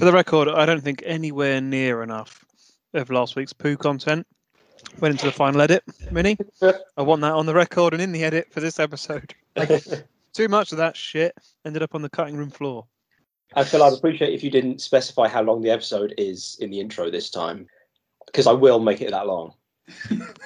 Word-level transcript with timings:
For 0.00 0.06
the 0.06 0.12
record, 0.12 0.48
I 0.48 0.64
don't 0.64 0.80
think 0.80 1.02
anywhere 1.04 1.60
near 1.60 2.02
enough 2.02 2.42
of 2.94 3.10
last 3.10 3.36
week's 3.36 3.52
poo 3.52 3.76
content 3.76 4.26
went 4.98 5.12
into 5.12 5.26
the 5.26 5.30
final 5.30 5.60
edit. 5.60 5.84
Minnie. 6.10 6.38
I 6.96 7.02
want 7.02 7.20
that 7.20 7.34
on 7.34 7.44
the 7.44 7.52
record 7.52 7.92
and 7.92 8.00
in 8.00 8.10
the 8.10 8.24
edit 8.24 8.50
for 8.50 8.60
this 8.60 8.80
episode. 8.80 9.34
Too 10.32 10.48
much 10.48 10.72
of 10.72 10.78
that 10.78 10.96
shit 10.96 11.34
ended 11.66 11.82
up 11.82 11.94
on 11.94 12.00
the 12.00 12.08
cutting 12.08 12.34
room 12.34 12.48
floor. 12.48 12.86
I 13.54 13.62
feel 13.62 13.82
I'd 13.82 13.92
appreciate 13.92 14.32
if 14.32 14.42
you 14.42 14.50
didn't 14.50 14.80
specify 14.80 15.28
how 15.28 15.42
long 15.42 15.60
the 15.60 15.70
episode 15.70 16.14
is 16.16 16.56
in 16.62 16.70
the 16.70 16.80
intro 16.80 17.10
this 17.10 17.28
time, 17.28 17.66
because 18.24 18.46
I 18.46 18.52
will 18.52 18.80
make 18.80 19.02
it 19.02 19.10
that 19.10 19.26
long. 19.26 19.52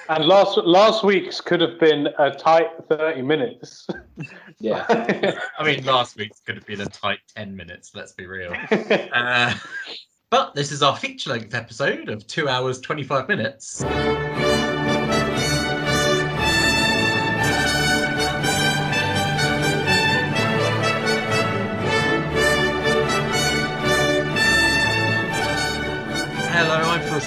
And 0.07 0.25
last 0.25 0.57
last 0.57 1.03
week's 1.03 1.41
could 1.41 1.61
have 1.61 1.79
been 1.79 2.07
a 2.19 2.31
tight 2.31 2.69
thirty 2.89 3.21
minutes. 3.21 3.87
Yeah. 4.59 4.85
I 5.59 5.63
mean, 5.63 5.83
last 5.83 6.15
week's 6.15 6.39
could 6.39 6.55
have 6.55 6.65
been 6.65 6.81
a 6.81 6.85
tight 6.85 7.19
10 7.35 7.55
minutes, 7.55 7.93
let's 7.93 8.13
be 8.13 8.25
real. 8.25 8.53
Uh, 9.13 9.53
but 10.29 10.55
this 10.55 10.71
is 10.71 10.81
our 10.81 10.95
feature 10.95 11.29
length 11.29 11.53
episode 11.53 12.09
of 12.09 12.25
2 12.27 12.49
hours 12.49 12.79
25 12.81 13.27
minutes. 13.27 13.83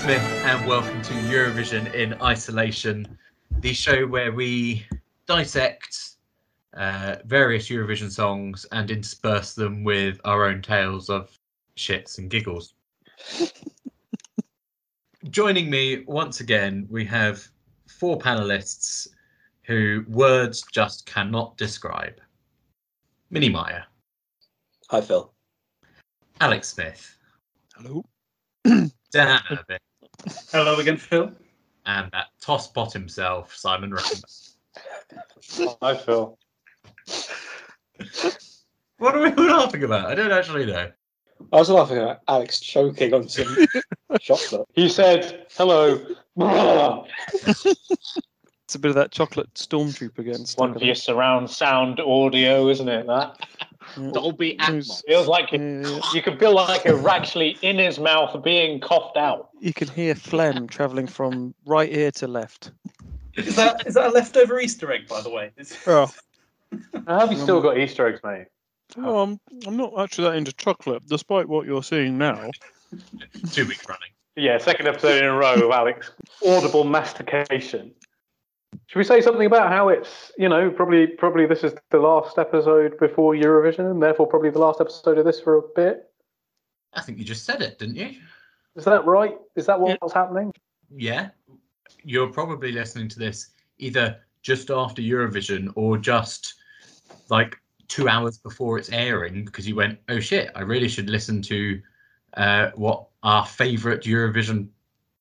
Smith, 0.09 0.43
and 0.47 0.67
welcome 0.67 1.03
to 1.03 1.13
Eurovision 1.13 1.93
in 1.93 2.15
Isolation, 2.23 3.19
the 3.61 3.75
show 3.75 4.07
where 4.07 4.33
we 4.33 4.87
dissect 5.27 6.13
uh, 6.73 7.17
various 7.27 7.69
Eurovision 7.69 8.11
songs 8.11 8.65
and 8.73 8.91
intersperse 8.91 9.53
them 9.53 9.85
with 9.85 10.19
our 10.25 10.47
own 10.47 10.63
tales 10.63 11.11
of 11.11 11.39
shits 11.77 12.17
and 12.17 12.31
giggles. 12.31 12.73
Joining 15.29 15.69
me 15.69 16.05
once 16.07 16.41
again, 16.41 16.87
we 16.89 17.05
have 17.05 17.47
four 17.87 18.19
panelists 18.19 19.09
who 19.65 20.07
words 20.09 20.65
just 20.73 21.05
cannot 21.05 21.55
describe. 21.59 22.19
Minnie 23.29 23.51
Meyer, 23.51 23.85
Hi, 24.89 25.03
Phil. 25.03 25.31
Alex 26.41 26.69
Smith, 26.69 27.15
Hello. 27.77 28.07
Dan 28.65 29.41
Irving, 29.51 29.79
Hello 30.51 30.79
again, 30.79 30.97
Phil. 30.97 31.31
and 31.87 32.11
that 32.13 32.27
toss 32.41 32.71
tosspot 32.71 32.93
himself, 32.93 33.55
Simon 33.55 33.91
Rutherford. 33.93 34.25
Hi, 35.83 35.97
Phil. 35.97 36.39
What 38.99 39.15
are 39.15 39.23
we 39.23 39.31
laughing 39.31 39.85
about? 39.85 40.07
I 40.07 40.15
don't 40.15 40.33
actually 40.33 40.67
know. 40.67 40.91
I 41.53 41.57
was 41.57 41.71
laughing 41.71 41.99
at 41.99 42.21
Alex 42.27 42.59
choking 42.61 43.15
on 43.15 43.29
some 43.29 43.57
chocolate. 44.21 44.67
He 44.75 44.89
said 44.89 45.47
hello. 45.57 46.05
It's 48.69 48.75
a 48.75 48.79
bit 48.79 48.89
of 48.91 48.97
that 48.97 49.13
chocolate 49.13 49.53
stormtrooper 49.55 50.19
again. 50.19 50.45
One 50.57 50.75
for 50.75 50.85
your 50.85 50.97
surround 50.97 51.49
sound 51.49 52.01
audio, 52.01 52.69
isn't 52.69 52.89
it? 52.89 53.07
That 53.07 53.37
Mm. 53.99 54.13
Dolby 54.13 54.57
Atmos. 54.61 55.05
feels 55.07 55.27
like 55.27 55.51
you, 55.53 55.59
Yeah, 55.85 56.01
you 56.15 56.23
can 56.23 56.39
feel 56.39 56.55
like 56.55 56.85
you're 56.85 57.09
actually 57.09 57.59
in 57.63 57.79
his 57.79 57.99
mouth 57.99 58.43
being 58.45 58.81
coughed 58.81 59.17
out. 59.17 59.49
you 59.61 59.73
can 59.73 59.89
hear 59.89 60.15
phlegm 60.15 60.69
travelling 60.69 61.07
from 61.09 61.55
right 61.67 61.93
ear 61.93 62.11
to 62.13 62.29
left. 62.29 62.71
Is 63.35 63.57
that 63.57 63.87
is 63.87 63.95
that 63.95 64.07
a 64.07 64.11
leftover 64.11 64.59
Easter 64.61 64.91
egg, 64.93 65.09
by 65.09 65.21
the 65.21 65.31
way? 65.31 65.51
It's- 65.57 65.77
Oh, 65.87 66.13
have 67.09 67.33
you 67.33 67.39
still 67.39 67.61
got 67.61 67.79
Easter 67.79 68.07
eggs, 68.07 68.21
mate? 68.23 68.47
oh 68.97 69.21
I'm, 69.21 69.41
I'm 69.67 69.77
not 69.77 69.93
actually 69.99 70.29
that 70.31 70.37
into 70.37 70.53
chocolate, 70.53 71.03
despite 71.07 71.49
what 71.49 71.67
you're 71.67 71.83
seeing 71.83 72.17
now. 72.19 72.51
Two 73.53 73.67
weeks 73.67 73.87
running. 73.89 74.09
Yeah, 74.37 74.59
second 74.59 74.87
episode 74.87 75.19
in 75.19 75.25
a 75.25 75.33
row 75.35 75.55
of 75.55 75.71
Alex. 75.73 76.11
Audible 76.47 76.85
mastication. 76.85 77.91
Should 78.87 78.99
we 78.99 79.05
say 79.05 79.21
something 79.21 79.47
about 79.47 79.71
how 79.71 79.89
it's, 79.89 80.33
you 80.39 80.49
know, 80.49 80.71
probably 80.71 81.07
probably 81.07 81.47
this 81.47 81.65
is 81.65 81.75
the 81.91 81.99
last 81.99 82.39
episode 82.39 82.99
before 82.99 83.35
Eurovision, 83.35 83.91
and 83.91 84.03
therefore 84.03 84.27
probably 84.27 84.51
the 84.51 84.59
last 84.59 84.81
episode 84.81 85.19
of 85.19 85.25
this 85.25 85.41
for 85.41 85.57
a 85.57 85.63
bit? 85.75 86.11
I 86.95 87.01
think 87.03 87.19
you 87.19 87.25
just 87.25 87.45
said 87.45 87.61
it, 87.63 87.79
didn't 87.79 87.97
you? 87.97 88.15
Is 88.77 88.85
that 88.85 89.05
right? 89.05 89.37
Is 89.57 89.67
that 89.67 89.79
Yeah. 89.85 89.97
what's 90.01 90.15
happening? 90.15 90.53
yeah, 90.97 91.29
you're 92.03 92.33
probably 92.33 92.73
listening 92.73 93.09
to 93.09 93.19
this 93.19 93.51
either 93.79 94.19
just 94.43 94.71
after 94.71 95.03
Eurovision 95.03 95.71
or 95.75 95.99
just 95.99 96.55
like 97.29 97.59
two 97.89 98.09
hours 98.09 98.39
before 98.39 98.79
it's 98.79 98.91
airing 98.91 99.45
because 99.45 99.69
you 99.69 99.75
went, 99.77 99.99
oh 100.09 100.21
shit, 100.21 100.51
I 100.55 100.61
really 100.63 100.89
should 100.89 101.11
listen 101.11 101.43
to 101.43 101.81
uh, 102.35 102.71
what 102.75 103.07
our 103.23 103.45
favourite 103.45 104.03
Eurovision 104.03 104.69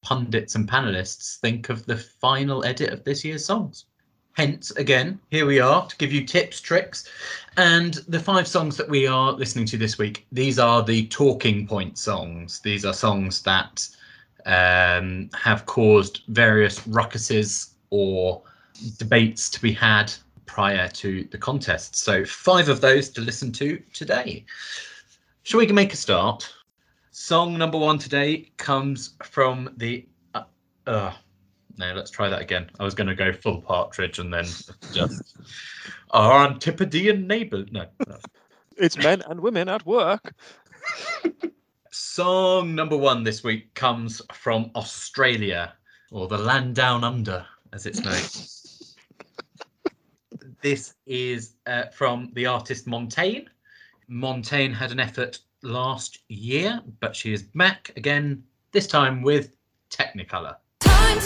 pundits 0.01 0.55
and 0.55 0.69
panelists 0.69 1.37
think 1.39 1.69
of 1.69 1.85
the 1.85 1.97
final 1.97 2.63
edit 2.65 2.91
of 2.91 3.03
this 3.03 3.23
year's 3.25 3.45
songs. 3.45 3.85
Hence, 4.33 4.69
again, 4.71 5.19
here 5.31 5.47
we 5.47 5.59
are 5.59 5.87
to 5.87 5.97
give 5.97 6.13
you 6.13 6.23
tips, 6.23 6.61
tricks, 6.61 7.09
and 7.57 7.95
the 8.07 8.19
five 8.19 8.47
songs 8.47 8.77
that 8.77 8.87
we 8.87 9.07
are 9.07 9.31
listening 9.31 9.65
to 9.65 9.77
this 9.77 9.97
week. 9.97 10.27
These 10.31 10.59
are 10.59 10.83
the 10.83 11.07
talking 11.07 11.65
point 11.65 11.97
songs. 11.97 12.59
These 12.59 12.85
are 12.85 12.93
songs 12.93 13.41
that 13.41 13.87
um, 14.45 15.31
have 15.33 15.65
caused 15.65 16.21
various 16.27 16.79
ruckuses 16.81 17.71
or 17.89 18.43
debates 18.97 19.49
to 19.49 19.61
be 19.61 19.73
had 19.73 20.13
prior 20.45 20.87
to 20.89 21.23
the 21.31 21.37
contest. 21.37 21.95
So, 21.95 22.23
five 22.23 22.69
of 22.69 22.79
those 22.79 23.09
to 23.09 23.21
listen 23.21 23.51
to 23.53 23.81
today. 23.93 24.45
Shall 25.43 25.59
we 25.59 25.67
make 25.67 25.93
a 25.93 25.97
start? 25.97 26.53
Song 27.19 27.57
number 27.57 27.79
one 27.79 27.97
today 27.97 28.51
comes 28.57 29.15
from 29.23 29.73
the. 29.77 30.07
Uh, 30.35 30.43
uh, 30.85 31.11
no, 31.75 31.93
let's 31.95 32.11
try 32.11 32.29
that 32.29 32.43
again. 32.43 32.69
I 32.79 32.83
was 32.83 32.93
going 32.93 33.07
to 33.07 33.15
go 33.15 33.33
full 33.33 33.59
partridge 33.59 34.19
and 34.19 34.31
then 34.31 34.45
just 34.93 35.35
our 36.11 36.47
Antipodean 36.47 37.25
neighbour. 37.25 37.65
No, 37.71 37.87
no. 38.07 38.17
It's 38.77 38.99
men 38.99 39.23
and 39.27 39.39
women 39.39 39.67
at 39.67 39.83
work. 39.87 40.31
Song 41.91 42.75
number 42.75 42.95
one 42.95 43.23
this 43.23 43.43
week 43.43 43.73
comes 43.73 44.21
from 44.31 44.69
Australia, 44.75 45.73
or 46.11 46.27
the 46.27 46.37
land 46.37 46.75
down 46.75 47.03
under, 47.03 47.43
as 47.73 47.87
it's 47.87 48.01
known. 48.05 49.91
this 50.61 50.93
is 51.07 51.55
uh, 51.65 51.85
from 51.87 52.29
the 52.33 52.45
artist 52.45 52.85
Montaigne. 52.85 53.47
Montaigne 54.07 54.73
had 54.73 54.91
an 54.91 54.99
effort 54.99 55.39
last 55.61 56.19
year, 56.29 56.81
but 56.99 57.15
she 57.15 57.33
is 57.33 57.43
back 57.43 57.91
again, 57.95 58.43
this 58.71 58.87
time 58.87 59.21
with 59.21 59.55
Technicolor. 59.89 60.55
Time 60.79 61.19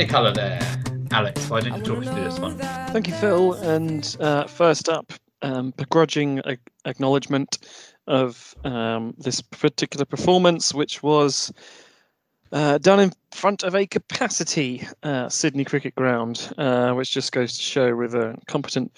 Technicolor 0.00 0.34
there. 0.34 0.82
Alex, 1.10 1.50
why 1.50 1.60
don't 1.60 1.76
you 1.76 1.82
talk 1.82 1.98
us 1.98 2.10
through 2.10 2.24
this 2.24 2.38
one? 2.38 2.56
Thank 2.56 3.06
you, 3.06 3.12
Phil. 3.14 3.52
And 3.52 4.16
uh, 4.18 4.46
first 4.46 4.88
up, 4.88 5.12
um, 5.42 5.74
begrudging 5.76 6.38
a- 6.38 6.56
acknowledgement 6.86 7.58
of 8.06 8.54
um, 8.64 9.12
this 9.18 9.42
particular 9.42 10.06
performance, 10.06 10.72
which 10.72 11.02
was 11.02 11.52
uh, 12.50 12.78
done 12.78 12.98
in 13.00 13.12
front 13.32 13.62
of 13.62 13.74
a 13.74 13.86
capacity 13.86 14.88
uh, 15.02 15.28
Sydney 15.28 15.66
Cricket 15.66 15.94
Ground, 15.96 16.50
uh, 16.56 16.92
which 16.92 17.10
just 17.10 17.32
goes 17.32 17.58
to 17.58 17.62
show 17.62 17.94
with 17.94 18.14
a 18.14 18.38
competent 18.46 18.92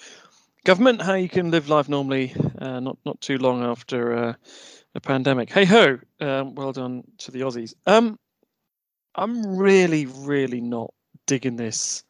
government 0.63 1.01
how 1.01 1.15
you 1.15 1.27
can 1.27 1.51
live 1.51 1.67
life 1.67 1.89
normally, 1.89 2.33
uh, 2.59 2.79
not 2.79 2.97
not 3.05 3.19
too 3.19 3.37
long 3.39 3.61
after 3.61 4.15
uh, 4.15 4.33
a 4.95 5.01
pandemic. 5.01 5.51
Hey 5.51 5.65
ho! 5.65 5.99
Um, 6.21 6.55
well 6.55 6.71
done 6.71 7.03
to 7.17 7.31
the 7.31 7.41
Aussies. 7.41 7.73
Um, 7.85 8.17
I'm 9.15 9.57
really, 9.57 10.05
really 10.05 10.61
not 10.61 10.93
digging 11.25 11.55
this 11.55 12.03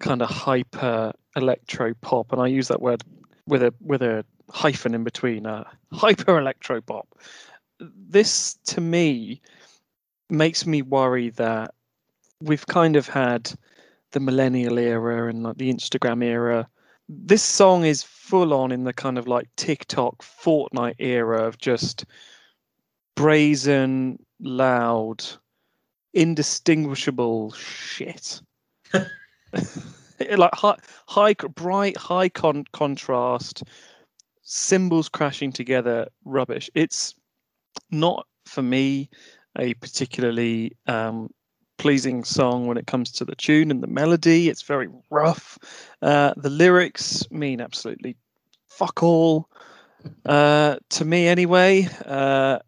kind 0.00 0.22
of 0.22 0.28
hyper 0.28 1.12
electro 1.36 1.94
pop, 1.94 2.32
and 2.32 2.40
I 2.40 2.48
use 2.48 2.68
that 2.68 2.82
word 2.82 3.02
with 3.46 3.62
a 3.62 3.72
with 3.80 4.02
a 4.02 4.24
hyphen 4.50 4.94
in 4.94 5.04
between. 5.04 5.46
Uh, 5.46 5.64
hyper 5.92 6.38
electro 6.38 6.80
pop. 6.80 7.08
This 7.80 8.54
to 8.66 8.80
me 8.80 9.40
makes 10.30 10.66
me 10.66 10.82
worry 10.82 11.30
that 11.30 11.74
we've 12.40 12.66
kind 12.66 12.96
of 12.96 13.08
had 13.08 13.52
the 14.12 14.20
millennial 14.20 14.78
era 14.78 15.28
and 15.28 15.42
like 15.42 15.58
the 15.58 15.72
Instagram 15.72 16.24
era. 16.24 16.68
This 17.08 17.42
song 17.42 17.84
is 17.84 18.02
full 18.02 18.54
on 18.54 18.72
in 18.72 18.84
the 18.84 18.92
kind 18.92 19.18
of 19.18 19.26
like 19.26 19.48
TikTok 19.56 20.22
Fortnite 20.22 20.96
era 20.98 21.44
of 21.46 21.58
just 21.58 22.04
brazen, 23.14 24.18
loud, 24.40 25.24
indistinguishable 26.14 27.52
shit. 27.52 28.40
like 30.36 30.54
high, 30.54 30.76
high, 31.06 31.34
bright, 31.34 31.96
high 31.96 32.28
con- 32.28 32.64
contrast, 32.72 33.62
symbols 34.42 35.08
crashing 35.08 35.52
together, 35.52 36.08
rubbish. 36.24 36.70
It's 36.74 37.14
not 37.90 38.26
for 38.46 38.62
me 38.62 39.08
a 39.58 39.74
particularly 39.74 40.76
um, 40.86 41.30
pleasing 41.78 42.24
song 42.24 42.66
when 42.66 42.76
it 42.76 42.86
comes 42.86 43.10
to 43.12 43.24
the 43.24 43.34
tune 43.34 43.70
and 43.70 43.82
the 43.82 43.88
melody. 43.88 44.48
It's 44.48 44.62
very 44.62 44.88
rough. 45.10 45.58
Uh, 46.00 46.34
the 46.36 46.50
lyrics 46.50 47.28
mean 47.30 47.60
absolutely 47.60 48.16
fuck 48.68 49.02
all 49.02 49.48
uh, 50.26 50.76
to 50.90 51.04
me, 51.04 51.26
anyway. 51.26 51.88
Uh, 52.04 52.58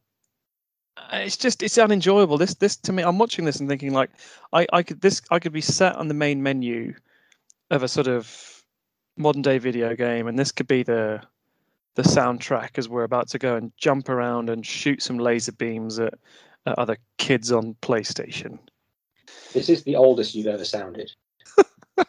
Uh, 1.12 1.18
it's 1.18 1.36
just 1.36 1.62
it's 1.62 1.78
unenjoyable. 1.78 2.38
This 2.38 2.54
this 2.54 2.76
to 2.76 2.92
me, 2.92 3.02
I'm 3.02 3.18
watching 3.18 3.44
this 3.44 3.60
and 3.60 3.68
thinking 3.68 3.92
like, 3.92 4.10
I 4.52 4.66
I 4.72 4.82
could 4.82 5.00
this 5.00 5.22
I 5.30 5.38
could 5.38 5.52
be 5.52 5.60
sat 5.60 5.96
on 5.96 6.08
the 6.08 6.14
main 6.14 6.42
menu 6.42 6.94
of 7.70 7.82
a 7.82 7.88
sort 7.88 8.06
of 8.06 8.62
modern 9.16 9.42
day 9.42 9.58
video 9.58 9.94
game, 9.94 10.26
and 10.26 10.38
this 10.38 10.52
could 10.52 10.66
be 10.66 10.82
the 10.82 11.20
the 11.94 12.02
soundtrack 12.02 12.70
as 12.76 12.88
we're 12.88 13.04
about 13.04 13.28
to 13.28 13.38
go 13.38 13.56
and 13.56 13.72
jump 13.76 14.08
around 14.08 14.50
and 14.50 14.66
shoot 14.66 15.00
some 15.00 15.18
laser 15.18 15.52
beams 15.52 15.98
at, 15.98 16.14
at 16.66 16.78
other 16.78 16.96
kids 17.18 17.52
on 17.52 17.76
PlayStation. 17.82 18.58
This 19.52 19.68
is 19.68 19.84
the 19.84 19.94
oldest 19.94 20.34
you've 20.34 20.48
ever 20.48 20.64
sounded. 20.64 21.12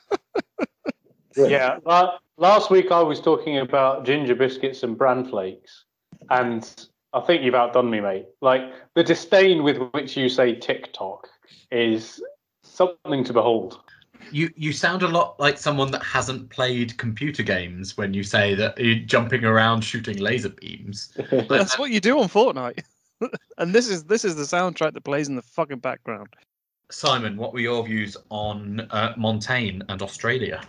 Yeah, 1.37 1.79
la- 1.85 2.17
last 2.37 2.71
week 2.71 2.91
I 2.91 3.01
was 3.01 3.19
talking 3.19 3.57
about 3.57 4.05
ginger 4.05 4.35
biscuits 4.35 4.83
and 4.83 4.97
bran 4.97 5.25
flakes, 5.25 5.83
and 6.29 6.87
I 7.15 7.21
think 7.21 7.43
you've 7.43 7.55
outdone 7.55 7.89
me, 7.89 8.01
mate. 8.01 8.25
Like 8.41 8.61
the 8.93 9.03
disdain 9.03 9.63
with 9.63 9.77
which 9.93 10.17
you 10.17 10.27
say 10.27 10.53
TikTok 10.53 11.27
is 11.71 12.21
something 12.61 13.23
to 13.23 13.33
behold. 13.33 13.79
You 14.31 14.51
you 14.57 14.73
sound 14.73 15.01
a 15.01 15.07
lot 15.07 15.39
like 15.39 15.57
someone 15.57 15.91
that 15.91 16.03
hasn't 16.03 16.49
played 16.49 16.97
computer 16.97 17.41
games 17.41 17.95
when 17.95 18.13
you 18.13 18.23
say 18.23 18.53
that 18.55 18.77
you're 18.77 18.95
jumping 18.95 19.45
around 19.45 19.81
shooting 19.81 20.17
laser 20.17 20.49
beams. 20.49 21.13
But 21.29 21.47
That's 21.49 21.79
what 21.79 21.91
you 21.91 22.01
do 22.01 22.19
on 22.19 22.27
Fortnite. 22.27 22.83
and 23.57 23.73
this 23.73 23.87
is 23.87 24.03
this 24.03 24.25
is 24.25 24.35
the 24.35 24.43
soundtrack 24.43 24.93
that 24.93 25.03
plays 25.05 25.29
in 25.29 25.37
the 25.37 25.41
fucking 25.41 25.79
background. 25.79 26.35
Simon, 26.91 27.37
what 27.37 27.53
were 27.53 27.61
your 27.61 27.83
views 27.85 28.17
on 28.29 28.81
uh, 28.91 29.13
Montaigne 29.15 29.81
and 29.87 30.01
Australia? 30.01 30.61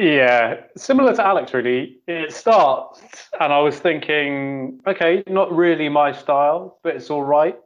Yeah, 0.00 0.62
similar 0.78 1.14
to 1.14 1.26
Alex, 1.26 1.52
really. 1.52 1.98
It 2.06 2.32
starts, 2.32 3.02
and 3.38 3.52
I 3.52 3.58
was 3.58 3.78
thinking, 3.78 4.80
okay, 4.86 5.22
not 5.26 5.54
really 5.54 5.90
my 5.90 6.10
style, 6.10 6.78
but 6.82 6.96
it's 6.96 7.10
all 7.10 7.22
right. 7.22 7.58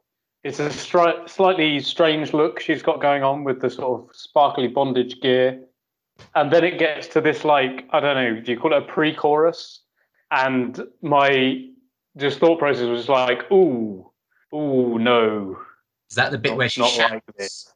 It's 0.43 0.59
a 0.59 0.69
stri- 0.69 1.29
slightly 1.29 1.79
strange 1.79 2.33
look 2.33 2.59
she's 2.59 2.83
got 2.83 3.01
going 3.01 3.23
on 3.23 3.45
with 3.45 3.61
the 3.61 3.71
sort 3.71 4.01
of 4.11 4.17
sparkly 4.17 4.67
bondage 4.67 5.21
gear. 5.21 5.61
And 6.35 6.53
then 6.53 6.65
it 6.65 6.77
gets 6.77 7.07
to 7.09 7.21
this, 7.21 7.45
like, 7.45 7.87
I 7.91 8.01
don't 8.01 8.17
know, 8.17 8.41
do 8.41 8.51
you 8.51 8.59
call 8.59 8.73
it 8.75 8.83
a 8.83 8.87
pre 8.87 9.15
chorus? 9.15 9.83
And 10.33 10.83
my 11.03 11.69
just 12.17 12.41
thought 12.41 12.59
process 12.59 12.89
was 12.89 13.09
like, 13.09 13.49
ooh, 13.53 14.11
ooh, 14.53 14.99
no. 14.99 15.57
Is 16.11 16.17
that 16.17 16.33
the 16.33 16.39
bit 16.39 16.51
Not- 16.51 16.59
where 16.59 16.69
she 16.69 16.81
not 16.81 16.91
shouts? 16.91 17.13
like 17.13 17.37
this. 17.37 17.73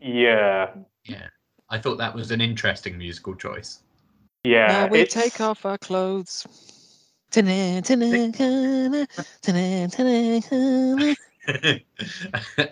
Yeah. 0.00 0.70
Yeah, 1.04 1.26
I 1.68 1.78
thought 1.78 1.98
that 1.98 2.14
was 2.14 2.30
an 2.30 2.40
interesting 2.40 2.96
musical 2.96 3.34
choice. 3.34 3.80
Yeah. 4.44 4.66
now 4.66 4.86
we 4.88 5.00
it's- 5.00 5.14
take 5.14 5.40
off 5.40 5.64
our 5.64 5.78
clothes. 5.78 6.46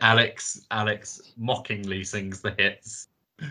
Alex, 0.01 0.67
Alex 0.71 1.21
mockingly 1.37 2.05
sings 2.05 2.41
the 2.41 2.55
hits. 2.57 3.09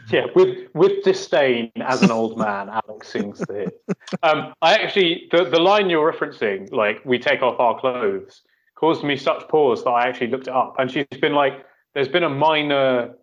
Yeah, 0.10 0.26
with 0.34 0.68
with 0.74 1.04
disdain 1.04 1.72
as 1.76 2.02
an 2.02 2.10
old 2.10 2.40
man, 2.40 2.70
Alex 2.70 3.10
sings 3.10 3.38
the 3.40 3.54
hits. 3.54 3.78
Um, 4.24 4.56
I 4.64 4.74
actually 4.76 5.28
the, 5.32 5.44
the 5.44 5.60
line 5.60 5.92
you're 5.92 6.12
referencing, 6.12 6.72
like 6.72 7.06
we 7.06 7.20
take 7.20 7.44
off 7.44 7.60
our 7.60 7.80
clothes, 7.80 8.42
caused 8.74 9.04
me 9.04 9.16
such 9.16 9.48
pause 9.48 9.84
that 9.84 9.92
I 9.92 10.08
actually 10.08 10.28
looked 10.28 10.48
it 10.48 10.54
up. 10.56 10.76
And 10.80 10.90
she's 10.90 11.06
been 11.22 11.34
like, 11.34 11.66
there's 11.94 12.08
been 12.08 12.24
a 12.24 12.30
minor, 12.30 13.14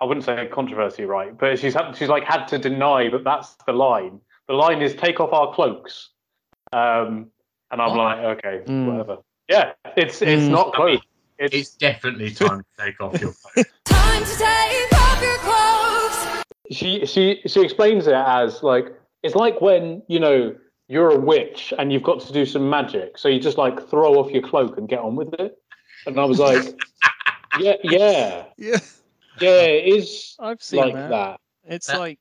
I 0.00 0.04
wouldn't 0.04 0.24
say 0.24 0.48
controversy, 0.50 1.04
right? 1.04 1.36
But 1.36 1.60
she's 1.60 1.74
had, 1.74 1.92
she's 1.96 2.08
like 2.08 2.24
had 2.24 2.46
to 2.46 2.58
deny 2.58 3.08
that 3.10 3.22
that's 3.22 3.54
the 3.66 3.72
line. 3.72 4.20
The 4.50 4.56
line 4.56 4.82
is 4.82 4.96
take 4.96 5.20
off 5.20 5.32
our 5.32 5.54
cloaks. 5.54 6.08
Um, 6.72 7.30
and 7.70 7.80
I'm 7.80 7.90
What? 7.90 7.98
like, 7.98 8.18
okay, 8.38 8.62
Mm. 8.66 8.86
whatever. 8.86 9.18
Yeah, 9.48 9.74
it's 9.96 10.20
it's 10.22 10.42
Mm. 10.42 10.50
not 10.50 10.72
clothes. 10.74 10.98
It's, 11.38 11.54
It's 11.54 11.74
definitely 11.76 12.32
time 12.32 12.58
to 12.64 12.84
take 12.84 13.00
off 13.00 13.12
your 13.20 13.30
clothes. 13.32 13.66
Time 13.84 14.24
to 14.24 14.36
take 14.36 14.92
off 14.92 15.22
your 15.22 15.38
clothes. 15.38 16.42
she 16.72 17.06
she 17.06 17.40
she 17.46 17.60
explains 17.62 18.08
it 18.08 18.14
as 18.14 18.64
like 18.64 18.86
it's 19.22 19.36
like 19.36 19.60
when 19.60 20.02
you 20.08 20.18
know 20.18 20.52
you're 20.88 21.10
a 21.10 21.16
witch 21.20 21.72
and 21.78 21.92
you've 21.92 22.02
got 22.02 22.18
to 22.22 22.32
do 22.32 22.44
some 22.44 22.68
magic 22.68 23.18
so 23.18 23.28
you 23.28 23.38
just 23.38 23.56
like 23.56 23.88
throw 23.88 24.14
off 24.18 24.32
your 24.32 24.42
cloak 24.42 24.78
and 24.78 24.88
get 24.88 24.98
on 24.98 25.14
with 25.16 25.32
it 25.34 25.56
and 26.06 26.18
i 26.18 26.24
was 26.24 26.38
like 26.40 26.62
yeah 27.60 27.74
yeah 27.84 28.44
Yeah, 28.58 28.78
yeah 29.40 29.62
it 29.62 29.94
is 29.96 30.34
I've 30.40 30.60
seen 30.62 30.80
like 30.80 30.94
that. 30.94 31.10
that, 31.10 31.40
It's 31.64 31.86
That- 31.86 31.98
like 32.00 32.18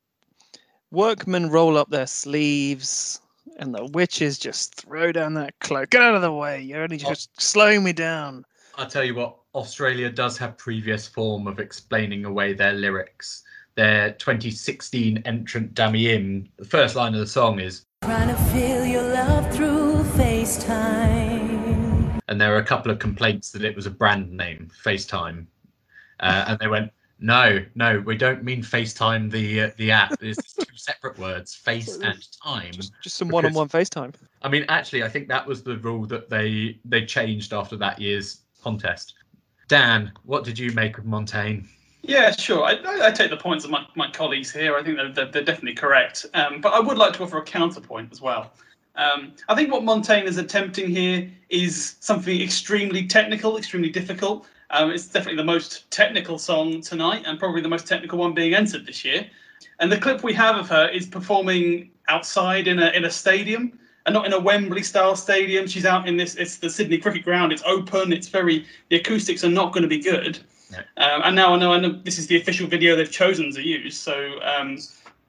workmen 0.91 1.49
roll 1.49 1.77
up 1.77 1.89
their 1.89 2.07
sleeves 2.07 3.21
and 3.57 3.73
the 3.73 3.85
witches 3.87 4.37
just 4.37 4.75
throw 4.75 5.11
down 5.11 5.33
that 5.35 5.57
cloak. 5.59 5.89
Get 5.89 6.01
out 6.01 6.15
of 6.15 6.21
the 6.21 6.31
way. 6.31 6.61
You're 6.61 6.83
only 6.83 6.97
just 6.97 7.41
slowing 7.41 7.83
me 7.83 7.93
down. 7.93 8.45
I'll 8.75 8.87
tell 8.87 9.03
you 9.03 9.15
what, 9.15 9.37
Australia 9.55 10.09
does 10.09 10.37
have 10.37 10.57
previous 10.57 11.07
form 11.07 11.47
of 11.47 11.59
explaining 11.59 12.25
away 12.25 12.53
their 12.53 12.73
lyrics. 12.73 13.43
Their 13.75 14.11
2016 14.13 15.21
entrant 15.25 15.73
Dami 15.73 16.03
Im, 16.13 16.47
the 16.57 16.65
first 16.65 16.95
line 16.95 17.13
of 17.13 17.19
the 17.19 17.27
song 17.27 17.59
is, 17.59 17.85
Trying 18.03 18.29
to 18.29 18.35
feel 18.51 18.85
your 18.85 19.03
love 19.03 19.53
through 19.53 20.03
FaceTime. 20.15 22.19
and 22.27 22.39
there 22.39 22.51
were 22.51 22.57
a 22.57 22.65
couple 22.65 22.91
of 22.91 22.99
complaints 22.99 23.51
that 23.51 23.63
it 23.63 23.75
was 23.75 23.85
a 23.85 23.91
brand 23.91 24.31
name, 24.31 24.69
FaceTime, 24.83 25.45
uh, 26.21 26.45
and 26.47 26.59
they 26.59 26.67
went, 26.67 26.91
no, 27.19 27.59
no, 27.75 27.99
we 27.99 28.15
don't 28.15 28.43
mean 28.43 28.61
FaceTime 28.61 29.31
the 29.31 29.61
uh, 29.61 29.71
the 29.77 29.91
app. 29.91 30.21
It's 30.21 30.53
two 30.53 30.65
separate 30.75 31.17
words, 31.19 31.53
face 31.55 31.97
and 31.97 32.17
time. 32.43 32.71
Just, 32.71 32.93
just 33.01 33.17
some 33.17 33.27
Because- 33.27 33.43
one-on-one 33.53 33.69
FaceTime. 33.69 34.13
I 34.41 34.49
mean, 34.49 34.65
actually, 34.69 35.03
I 35.03 35.09
think 35.09 35.27
that 35.27 35.45
was 35.45 35.63
the 35.63 35.77
rule 35.77 36.05
that 36.07 36.29
they 36.29 36.79
they 36.85 37.05
changed 37.05 37.53
after 37.53 37.75
that 37.77 37.99
year's 37.99 38.41
contest. 38.63 39.15
Dan, 39.67 40.11
what 40.23 40.43
did 40.43 40.57
you 40.57 40.71
make 40.71 40.97
of 40.97 41.05
Montaigne? 41.05 41.61
Yeah, 42.01 42.31
sure. 42.31 42.63
I, 42.63 42.73
I, 42.73 43.07
I 43.07 43.11
take 43.11 43.29
the 43.29 43.37
points 43.37 43.65
of 43.65 43.71
my, 43.71 43.85
my 43.95 44.09
colleagues 44.09 44.51
here. 44.51 44.75
I 44.75 44.81
think 44.81 44.95
they're, 44.95 45.11
they're, 45.11 45.31
they're 45.31 45.43
definitely 45.43 45.75
correct. 45.75 46.25
Um, 46.33 46.61
but 46.61 46.73
I 46.73 46.79
would 46.79 46.97
like 46.97 47.13
to 47.13 47.23
offer 47.23 47.37
a 47.37 47.43
counterpoint 47.43 48.09
as 48.11 48.21
well. 48.21 48.53
Um, 48.95 49.33
I 49.47 49.55
think 49.55 49.71
what 49.71 49.83
Montaigne 49.83 50.25
is 50.25 50.37
attempting 50.37 50.89
here 50.89 51.29
is 51.49 51.97
something 51.99 52.41
extremely 52.41 53.05
technical, 53.05 53.57
extremely 53.57 53.89
difficult. 53.89 54.47
Um, 54.71 54.91
it's 54.91 55.07
definitely 55.07 55.37
the 55.37 55.45
most 55.45 55.89
technical 55.91 56.37
song 56.37 56.81
tonight, 56.81 57.23
and 57.25 57.39
probably 57.39 57.61
the 57.61 57.69
most 57.69 57.87
technical 57.87 58.19
one 58.19 58.33
being 58.33 58.53
entered 58.53 58.85
this 58.85 59.03
year. 59.03 59.27
And 59.79 59.91
the 59.91 59.97
clip 59.97 60.23
we 60.23 60.33
have 60.33 60.57
of 60.57 60.69
her 60.69 60.87
is 60.89 61.05
performing 61.05 61.91
outside 62.07 62.67
in 62.67 62.79
a 62.79 62.89
in 62.89 63.05
a 63.05 63.09
stadium, 63.09 63.79
and 64.05 64.13
not 64.13 64.25
in 64.25 64.33
a 64.33 64.39
Wembley 64.39 64.83
style 64.83 65.15
stadium. 65.15 65.67
She's 65.67 65.85
out 65.85 66.07
in 66.07 66.17
this. 66.17 66.35
It's 66.35 66.57
the 66.57 66.69
Sydney 66.69 66.97
Cricket 66.97 67.23
Ground. 67.23 67.51
It's 67.51 67.63
open. 67.65 68.13
It's 68.13 68.27
very. 68.27 68.65
The 68.89 68.97
acoustics 68.97 69.43
are 69.43 69.49
not 69.49 69.73
going 69.73 69.83
to 69.83 69.89
be 69.89 70.01
good. 70.01 70.39
Um, 70.97 71.21
and 71.23 71.35
now 71.35 71.53
I 71.53 71.57
know, 71.57 71.73
I 71.73 71.79
know 71.79 71.99
this 72.03 72.19
is 72.19 72.27
the 72.27 72.37
official 72.39 72.67
video 72.67 72.95
they've 72.95 73.11
chosen 73.11 73.51
to 73.53 73.61
use, 73.61 73.97
so 73.97 74.39
um, 74.43 74.77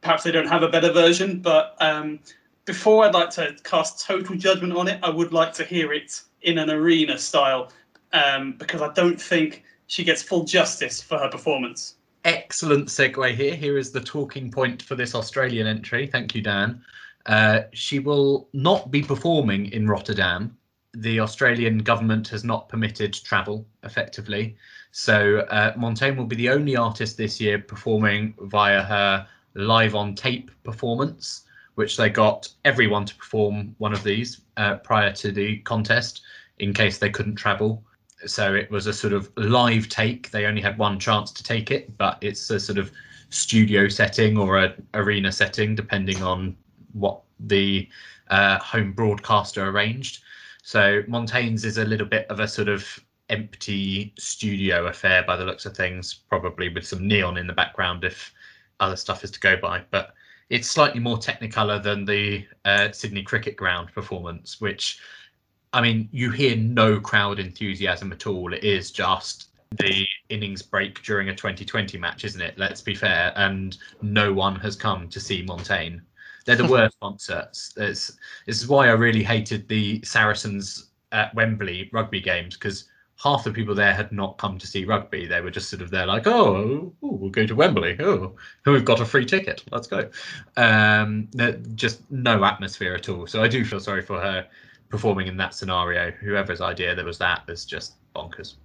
perhaps 0.02 0.23
they 0.23 0.30
don't 0.30 0.49
have 0.49 0.62
a 0.62 0.68
better 0.68 0.92
version. 0.92 1.40
But 1.40 1.76
um, 1.80 2.18
before 2.66 3.06
I'd 3.06 3.14
like 3.14 3.30
to 3.30 3.56
cast 3.64 4.06
total 4.06 4.37
judgment 4.37 4.76
on 4.76 4.88
it, 4.88 5.00
I 5.02 5.09
would 5.09 5.32
like 5.32 5.54
to 5.54 5.64
hear 5.64 5.92
it 5.92 6.20
in 6.42 6.59
an 6.59 6.70
arena 6.70 7.18
style 7.18 7.73
um, 8.12 8.54
because 8.58 8.82
I 8.82 8.92
don't 8.92 9.20
think 9.20 9.64
she 9.86 10.04
gets 10.04 10.22
full 10.22 10.44
justice 10.44 11.02
for 11.02 11.18
her 11.18 11.28
performance. 11.28 11.96
Excellent 12.24 12.88
segue 12.88 13.34
here. 13.34 13.54
Here 13.54 13.78
is 13.78 13.92
the 13.92 14.00
talking 14.00 14.50
point 14.50 14.82
for 14.82 14.94
this 14.94 15.14
Australian 15.14 15.66
entry. 15.66 16.06
Thank 16.06 16.34
you, 16.34 16.42
Dan. 16.42 16.82
Uh, 17.26 17.62
she 17.72 17.98
will 17.98 18.48
not 18.52 18.90
be 18.90 19.02
performing 19.02 19.72
in 19.72 19.88
Rotterdam. 19.88 20.56
The 20.94 21.20
Australian 21.20 21.78
government 21.78 22.28
has 22.28 22.44
not 22.44 22.68
permitted 22.68 23.14
travel 23.14 23.66
effectively. 23.84 24.56
So 24.92 25.40
uh, 25.50 25.72
Montaigne 25.76 26.16
will 26.16 26.26
be 26.26 26.36
the 26.36 26.50
only 26.50 26.76
artist 26.76 27.16
this 27.16 27.40
year 27.40 27.58
performing 27.58 28.34
via 28.42 28.82
her 28.82 29.26
live 29.54 29.94
on 29.94 30.14
tape 30.14 30.50
performance, 30.64 31.44
which 31.76 31.96
they 31.96 32.10
got 32.10 32.48
everyone 32.64 33.04
to 33.06 33.14
perform 33.14 33.74
one 33.78 33.92
of 33.92 34.02
these 34.02 34.40
uh, 34.56 34.76
prior 34.76 35.12
to 35.12 35.32
the 35.32 35.58
contest 35.58 36.22
in 36.58 36.74
case 36.74 36.98
they 36.98 37.10
couldn't 37.10 37.36
travel 37.36 37.82
so 38.26 38.54
it 38.54 38.70
was 38.70 38.86
a 38.86 38.92
sort 38.92 39.12
of 39.12 39.30
live 39.36 39.88
take 39.88 40.30
they 40.30 40.46
only 40.46 40.60
had 40.60 40.76
one 40.78 40.98
chance 40.98 41.30
to 41.32 41.42
take 41.42 41.70
it 41.70 41.96
but 41.96 42.18
it's 42.20 42.50
a 42.50 42.60
sort 42.60 42.78
of 42.78 42.90
studio 43.30 43.88
setting 43.88 44.36
or 44.36 44.58
a 44.58 44.74
arena 44.94 45.30
setting 45.30 45.74
depending 45.74 46.22
on 46.22 46.56
what 46.92 47.22
the 47.40 47.88
uh, 48.28 48.58
home 48.58 48.92
broadcaster 48.92 49.68
arranged 49.68 50.22
so 50.62 51.02
montaigne's 51.08 51.64
is 51.64 51.78
a 51.78 51.84
little 51.84 52.06
bit 52.06 52.26
of 52.28 52.40
a 52.40 52.48
sort 52.48 52.68
of 52.68 53.00
empty 53.30 54.12
studio 54.18 54.86
affair 54.86 55.22
by 55.22 55.36
the 55.36 55.44
looks 55.44 55.64
of 55.64 55.76
things 55.76 56.12
probably 56.28 56.68
with 56.68 56.86
some 56.86 57.06
neon 57.06 57.36
in 57.36 57.46
the 57.46 57.52
background 57.52 58.04
if 58.04 58.32
other 58.80 58.96
stuff 58.96 59.24
is 59.24 59.30
to 59.30 59.40
go 59.40 59.56
by. 59.56 59.82
But 59.90 60.14
it's 60.48 60.68
slightly 60.68 61.00
more 61.00 61.16
technicolor 61.16 61.82
than 61.82 62.04
the 62.04 62.46
uh, 62.64 62.90
Sydney 62.92 63.22
Cricket 63.22 63.56
Ground 63.56 63.92
performance, 63.94 64.60
which, 64.60 65.00
I 65.72 65.80
mean, 65.80 66.08
you 66.12 66.30
hear 66.30 66.56
no 66.56 66.98
crowd 67.00 67.38
enthusiasm 67.38 68.12
at 68.12 68.26
all. 68.26 68.52
It 68.52 68.64
is 68.64 68.90
just 68.90 69.50
the 69.78 70.04
innings 70.28 70.62
break 70.62 71.02
during 71.02 71.28
a 71.28 71.34
2020 71.34 71.96
match, 71.96 72.24
isn't 72.24 72.40
it? 72.40 72.58
Let's 72.58 72.80
be 72.80 72.94
fair. 72.94 73.32
And 73.36 73.76
no 74.02 74.32
one 74.32 74.56
has 74.56 74.74
come 74.74 75.08
to 75.08 75.20
see 75.20 75.42
Montaigne. 75.42 75.98
They're 76.44 76.56
the 76.56 76.66
worst 76.70 76.96
concerts. 77.00 77.72
It's, 77.76 78.18
this 78.46 78.60
is 78.60 78.68
why 78.68 78.88
I 78.88 78.92
really 78.92 79.22
hated 79.22 79.68
the 79.68 80.02
Saracens 80.02 80.90
at 81.12 81.34
Wembley 81.34 81.88
rugby 81.92 82.20
games 82.20 82.56
because 82.56 82.88
half 83.22 83.44
the 83.44 83.52
people 83.52 83.74
there 83.74 83.92
had 83.92 84.10
not 84.10 84.38
come 84.38 84.58
to 84.58 84.66
see 84.66 84.84
rugby. 84.84 85.26
They 85.26 85.40
were 85.40 85.50
just 85.50 85.68
sort 85.68 85.82
of 85.82 85.90
there, 85.90 86.06
like, 86.06 86.26
oh, 86.26 86.56
ooh, 86.56 86.94
we'll 87.00 87.30
go 87.30 87.46
to 87.46 87.54
Wembley. 87.54 87.96
Oh, 88.00 88.34
we've 88.66 88.84
got 88.84 89.00
a 89.00 89.04
free 89.04 89.26
ticket. 89.26 89.62
Let's 89.70 89.86
go. 89.86 90.10
Um, 90.56 91.28
just 91.74 92.10
no 92.10 92.42
atmosphere 92.44 92.94
at 92.94 93.08
all. 93.08 93.28
So 93.28 93.42
I 93.42 93.46
do 93.46 93.64
feel 93.64 93.78
sorry 93.78 94.02
for 94.02 94.20
her 94.20 94.46
performing 94.90 95.28
in 95.28 95.37
that 95.38 95.54
scenario. 95.54 96.11
Whoever's 96.11 96.61
idea 96.61 96.94
there 96.94 97.04
was 97.04 97.18
that 97.18 97.47
was 97.47 97.64
just 97.64 97.94
bonkers. 98.14 98.56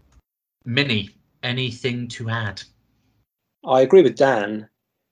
Minnie, 0.65 1.11
anything 1.43 2.07
to 2.09 2.29
add? 2.29 2.61
I 3.65 3.81
agree 3.81 4.01
with 4.01 4.17
Dan 4.17 4.67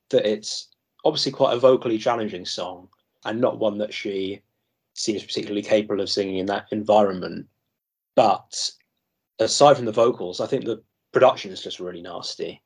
that 0.10 0.30
it's 0.30 0.70
obviously 1.06 1.32
quite 1.32 1.54
a 1.54 1.60
vocally 1.60 1.98
challenging 1.98 2.46
song 2.46 2.90
and 3.26 3.40
not 3.40 3.60
one 3.60 3.78
that 3.78 3.94
she 3.94 4.42
seems 4.96 5.24
particularly 5.24 5.62
capable 5.62 6.02
of 6.02 6.10
singing 6.10 6.38
in 6.38 6.46
that 6.48 6.68
environment. 6.72 7.48
But 8.16 8.72
aside 9.40 9.76
from 9.76 9.86
the 9.86 9.92
vocals, 9.92 10.40
I 10.40 10.48
think 10.48 10.66
the 10.66 10.84
production 11.12 11.52
is 11.52 11.62
just 11.62 11.80
really 11.80 12.02
nasty. 12.02 12.62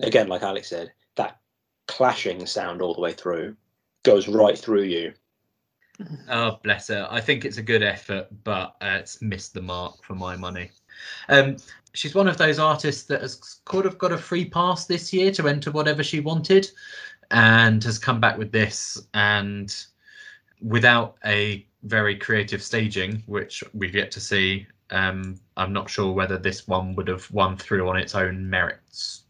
Again, 0.00 0.28
like 0.28 0.42
Alex 0.42 0.68
said, 0.68 0.92
that 1.16 1.40
clashing 1.88 2.46
sound 2.46 2.80
all 2.80 2.94
the 2.94 3.00
way 3.00 3.12
through 3.12 3.56
goes 4.04 4.28
right 4.28 4.58
through 4.58 4.82
you. 4.82 5.12
Oh, 6.28 6.58
bless 6.62 6.88
her. 6.88 7.06
I 7.10 7.20
think 7.20 7.44
it's 7.44 7.58
a 7.58 7.62
good 7.62 7.82
effort, 7.82 8.28
but 8.44 8.76
uh, 8.80 8.96
it's 9.00 9.20
missed 9.22 9.54
the 9.54 9.62
mark 9.62 10.02
for 10.02 10.14
my 10.14 10.36
money. 10.36 10.70
Um, 11.28 11.56
she's 11.94 12.14
one 12.14 12.28
of 12.28 12.38
those 12.38 12.58
artists 12.58 13.04
that 13.04 13.20
has 13.20 13.60
kind 13.64 13.86
of 13.86 13.98
got 13.98 14.12
a 14.12 14.18
free 14.18 14.44
pass 14.44 14.86
this 14.86 15.12
year 15.12 15.30
to 15.32 15.48
enter 15.48 15.70
whatever 15.70 16.02
she 16.02 16.20
wanted 16.20 16.70
and 17.30 17.82
has 17.84 17.98
come 17.98 18.20
back 18.20 18.38
with 18.38 18.52
this 18.52 19.00
and 19.14 19.84
without 20.60 21.16
a 21.24 21.66
very 21.82 22.16
creative 22.16 22.62
staging, 22.62 23.22
which 23.26 23.64
we've 23.74 23.94
yet 23.94 24.10
to 24.12 24.20
see, 24.20 24.66
um, 24.90 25.40
I'm 25.56 25.72
not 25.72 25.90
sure 25.90 26.12
whether 26.12 26.38
this 26.38 26.68
one 26.68 26.94
would 26.94 27.08
have 27.08 27.30
won 27.30 27.56
through 27.56 27.88
on 27.88 27.96
its 27.96 28.14
own 28.14 28.48
merits. 28.48 29.22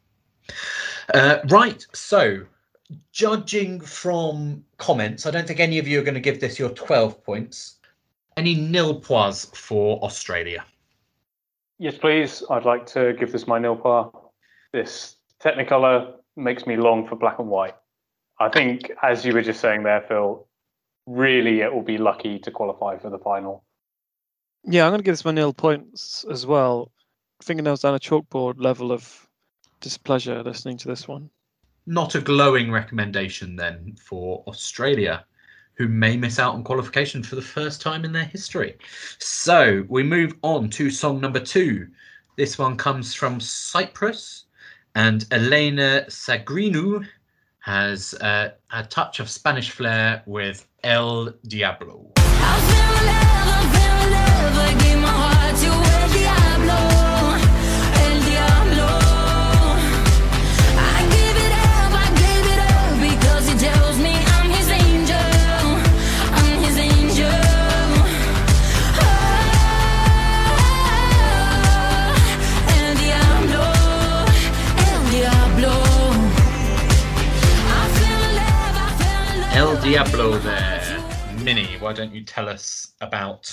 Uh, 1.15 1.39
right, 1.49 1.87
so 1.93 2.43
judging 3.13 3.81
from 3.81 4.65
comments, 4.79 5.27
I 5.27 5.31
don't 5.31 5.47
think 5.47 5.61
any 5.61 5.79
of 5.79 5.87
you 5.87 6.01
are 6.01 6.05
going 6.05 6.15
to 6.15 6.21
give 6.21 6.41
this 6.41 6.59
your 6.59 6.71
12 6.71 7.23
points. 7.23 7.77
Any 8.37 8.55
nil 8.55 9.01
pois 9.01 9.47
for 9.55 10.03
Australia? 10.03 10.65
Yes, 11.79 11.99
please. 11.99 12.43
I'd 12.51 12.65
like 12.65 12.87
to 12.87 13.13
give 13.15 13.33
this 13.33 13.47
my 13.47 13.59
nil 13.59 13.77
par. 13.77 14.13
This 14.73 15.17
Technicolor 15.43 16.15
makes 16.37 16.67
me 16.67 16.77
long 16.77 17.07
for 17.07 17.17
black 17.17 17.39
and 17.39 17.49
white. 17.49 17.75
I 18.39 18.49
think, 18.49 18.91
as 19.03 19.25
you 19.25 19.33
were 19.35 19.43
just 19.43 19.61
saying 19.61 19.83
there, 19.83 20.01
Phil, 20.03 20.47
really 21.07 21.61
it 21.61 21.73
will 21.73 21.83
be 21.83 21.99
lucky 21.99 22.39
to 22.41 22.51
qualify 22.51 22.99
for 22.99 23.11
the 23.11 23.19
final. 23.19 23.65
Yeah, 24.65 24.85
I'm 24.85 24.91
going 24.91 25.01
to 25.01 25.05
give 25.05 25.15
this 25.15 25.25
my 25.25 25.33
nil 25.33 25.53
points 25.53 26.25
as 26.31 26.47
well. 26.47 26.91
Fingernails 27.43 27.81
down 27.81 27.95
a 27.95 27.99
chalkboard 27.99 28.55
level 28.63 28.93
of 28.93 29.29
displeasure 29.81 30.43
listening 30.43 30.77
to 30.79 30.89
this 30.89 31.09
one. 31.09 31.29
Not 31.87 32.15
a 32.15 32.21
glowing 32.21 32.71
recommendation 32.71 33.57
then 33.57 33.97
for 34.01 34.45
Australia, 34.47 35.25
who 35.75 35.89
may 35.89 36.17
miss 36.17 36.39
out 36.39 36.55
on 36.55 36.63
qualification 36.63 37.25
for 37.25 37.35
the 37.35 37.43
first 37.43 37.81
time 37.81 38.05
in 38.05 38.13
their 38.13 38.25
history. 38.25 38.79
So 39.19 39.85
we 39.89 40.05
move 40.05 40.35
on 40.43 40.71
to 40.71 40.91
song 40.91 41.21
number 41.21 41.41
two. 41.41 41.89
This 42.37 42.57
one 42.57 42.77
comes 42.77 43.15
from 43.15 43.41
Cyprus, 43.41 44.45
and 44.95 45.27
Elena 45.33 46.05
Tsagrinou 46.09 47.05
has 47.59 48.15
uh, 48.15 48.51
a 48.71 48.85
touch 48.85 49.19
of 49.19 49.29
Spanish 49.29 49.71
flair 49.73 50.23
with 50.25 50.67
El 50.85 51.35
Diablo. 51.49 52.13
Diablo 79.83 80.39
there. 80.39 81.05
Minnie, 81.43 81.77
why 81.81 81.93
don't 81.93 82.15
you 82.15 82.23
tell 82.23 82.49
us 82.49 82.93
about 83.01 83.53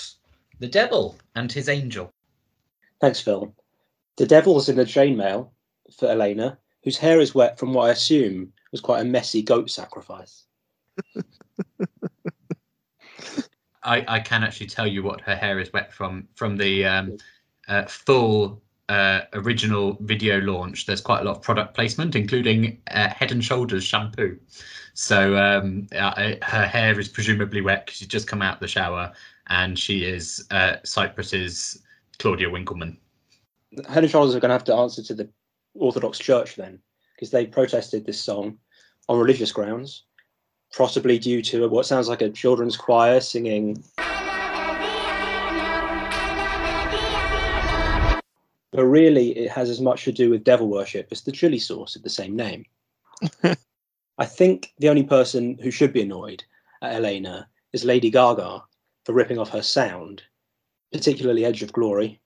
the 0.60 0.68
devil 0.68 1.18
and 1.34 1.52
his 1.52 1.68
angel? 1.68 2.14
Thanks, 3.02 3.20
Phil. 3.20 3.52
The 4.18 4.28
devil's 4.28 4.70
in 4.70 4.76
the 4.76 4.84
chainmail 4.84 5.50
for 5.98 6.08
Elena, 6.08 6.60
whose 6.84 7.00
hair 7.00 7.20
is 7.20 7.34
wet 7.34 7.58
from 7.58 7.74
what 7.74 7.88
I 7.88 7.94
assume 7.94 8.54
was 8.72 8.80
quite 8.80 9.02
a 9.02 9.06
messy 9.06 9.42
goat 9.42 9.72
sacrifice. 9.72 10.44
I, 13.84 14.06
I 14.08 14.20
can 14.20 14.44
actually 14.44 14.68
tell 14.68 14.86
you 14.86 15.02
what 15.02 15.22
her 15.22 15.36
hair 15.36 15.58
is 15.60 15.74
wet 15.74 15.92
from 15.92 16.28
from 16.36 16.58
the 16.58 16.86
um, 16.86 17.18
uh, 17.68 17.86
full 17.86 18.62
uh, 18.88 19.22
original 19.34 19.98
video 20.02 20.40
launch. 20.42 20.86
There's 20.86 21.02
quite 21.02 21.22
a 21.22 21.24
lot 21.24 21.38
of 21.38 21.42
product 21.42 21.74
placement, 21.74 22.16
including 22.16 22.80
uh, 22.92 23.10
Head 23.10 23.32
and 23.32 23.44
Shoulders 23.44 23.84
shampoo. 23.84 24.38
So 24.94 25.38
um, 25.38 25.88
uh, 25.96 26.36
her 26.42 26.66
hair 26.66 27.00
is 27.00 27.08
presumably 27.08 27.62
wet 27.62 27.86
because 27.86 28.00
she's 28.00 28.08
just 28.08 28.28
come 28.28 28.42
out 28.42 28.56
of 28.56 28.60
the 28.60 28.68
shower, 28.68 29.12
and 29.48 29.78
she 29.78 30.04
is 30.04 30.46
uh, 30.52 30.78
Cyprus's 30.84 31.82
Claudia 32.18 32.50
Winkleman. 32.50 32.98
Head 33.88 34.04
and 34.04 34.12
Shoulders 34.12 34.36
are 34.36 34.40
going 34.40 34.50
to 34.50 34.54
have 34.54 34.64
to 34.66 34.76
answer 34.76 35.04
to 35.04 35.14
the 35.14 35.30
Orthodox 35.76 36.20
Church 36.20 36.56
then, 36.56 36.80
because 37.16 37.32
they 37.32 37.46
protested 37.46 38.06
this 38.06 38.22
song 38.22 38.58
on 39.08 39.20
religious 39.20 39.52
grounds, 39.52 40.04
possibly 40.76 41.20
due 41.20 41.42
to 41.44 41.68
what 41.70 41.86
sounds 41.86 42.08
like 42.08 42.22
a 42.22 42.30
children's 42.30 42.78
choir 42.78 43.20
singing. 43.20 43.84
But 48.72 48.86
really, 48.86 49.32
it 49.38 49.52
has 49.52 49.70
as 49.70 49.82
much 49.82 50.04
to 50.06 50.12
do 50.12 50.30
with 50.30 50.44
devil 50.44 50.68
worship 50.68 51.08
as 51.12 51.22
the 51.22 51.32
chili 51.32 51.60
sauce 51.60 51.96
of 51.96 52.04
the 52.04 52.10
same 52.10 52.36
name. 52.36 52.66
I 54.22 54.26
think 54.26 54.74
the 54.80 54.90
only 54.90 55.04
person 55.04 55.58
who 55.60 55.72
should 55.72 55.94
be 55.94 56.02
annoyed 56.02 56.44
at 56.82 56.94
Elena 56.94 57.48
is 57.72 57.86
Lady 57.86 58.10
Gaga 58.12 58.62
for 59.06 59.14
ripping 59.14 59.40
off 59.40 59.48
her 59.52 59.62
sound, 59.62 60.24
particularly 60.92 61.46
Edge 61.46 61.64
of 61.64 61.72
Glory. 61.72 62.20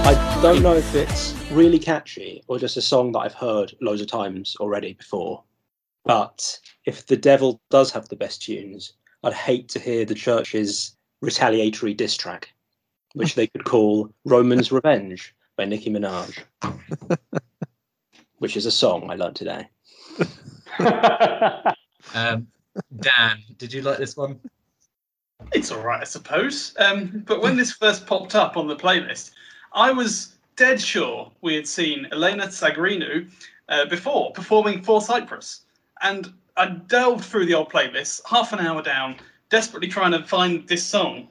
I 0.00 0.40
don't 0.40 0.62
know 0.62 0.76
if 0.76 0.94
it's 0.94 1.34
really 1.50 1.78
catchy 1.78 2.42
or 2.46 2.58
just 2.58 2.78
a 2.78 2.80
song 2.80 3.12
that 3.12 3.18
I've 3.18 3.34
heard 3.34 3.74
loads 3.82 4.00
of 4.00 4.06
times 4.06 4.56
already 4.60 4.94
before. 4.94 5.42
But 6.06 6.58
if 6.86 7.06
the 7.06 7.18
devil 7.18 7.60
does 7.68 7.90
have 7.90 8.08
the 8.08 8.16
best 8.16 8.40
tunes, 8.40 8.94
I'd 9.24 9.34
hate 9.34 9.68
to 9.70 9.78
hear 9.78 10.04
the 10.04 10.14
church's 10.14 10.96
retaliatory 11.20 11.94
diss 11.94 12.16
track, 12.16 12.52
which 13.14 13.34
they 13.34 13.46
could 13.46 13.64
call 13.64 14.10
Roman's 14.24 14.70
Revenge 14.72 15.34
by 15.56 15.64
Nicki 15.64 15.90
Minaj, 15.90 16.38
which 18.38 18.56
is 18.56 18.66
a 18.66 18.70
song 18.70 19.10
I 19.10 19.14
learned 19.14 19.36
today. 19.36 19.68
Um, 22.14 22.46
Dan, 23.00 23.42
did 23.58 23.72
you 23.72 23.82
like 23.82 23.98
this 23.98 24.16
one? 24.16 24.40
It's 25.52 25.70
all 25.70 25.82
right, 25.82 26.00
I 26.00 26.04
suppose. 26.04 26.74
Um, 26.78 27.22
but 27.26 27.42
when 27.42 27.56
this 27.56 27.72
first 27.72 28.06
popped 28.06 28.34
up 28.34 28.56
on 28.56 28.66
the 28.66 28.76
playlist, 28.76 29.32
I 29.72 29.90
was 29.90 30.36
dead 30.56 30.80
sure 30.80 31.30
we 31.40 31.54
had 31.54 31.66
seen 31.66 32.08
Elena 32.12 32.46
Tsagrinou 32.46 33.30
uh, 33.68 33.84
before 33.86 34.32
performing 34.32 34.82
for 34.82 35.00
Cyprus. 35.00 35.62
And 36.02 36.32
I 36.58 36.66
delved 36.66 37.24
through 37.24 37.46
the 37.46 37.54
old 37.54 37.70
playlist, 37.70 38.20
half 38.26 38.52
an 38.52 38.58
hour 38.58 38.82
down, 38.82 39.16
desperately 39.48 39.88
trying 39.88 40.10
to 40.10 40.24
find 40.24 40.66
this 40.66 40.84
song. 40.84 41.28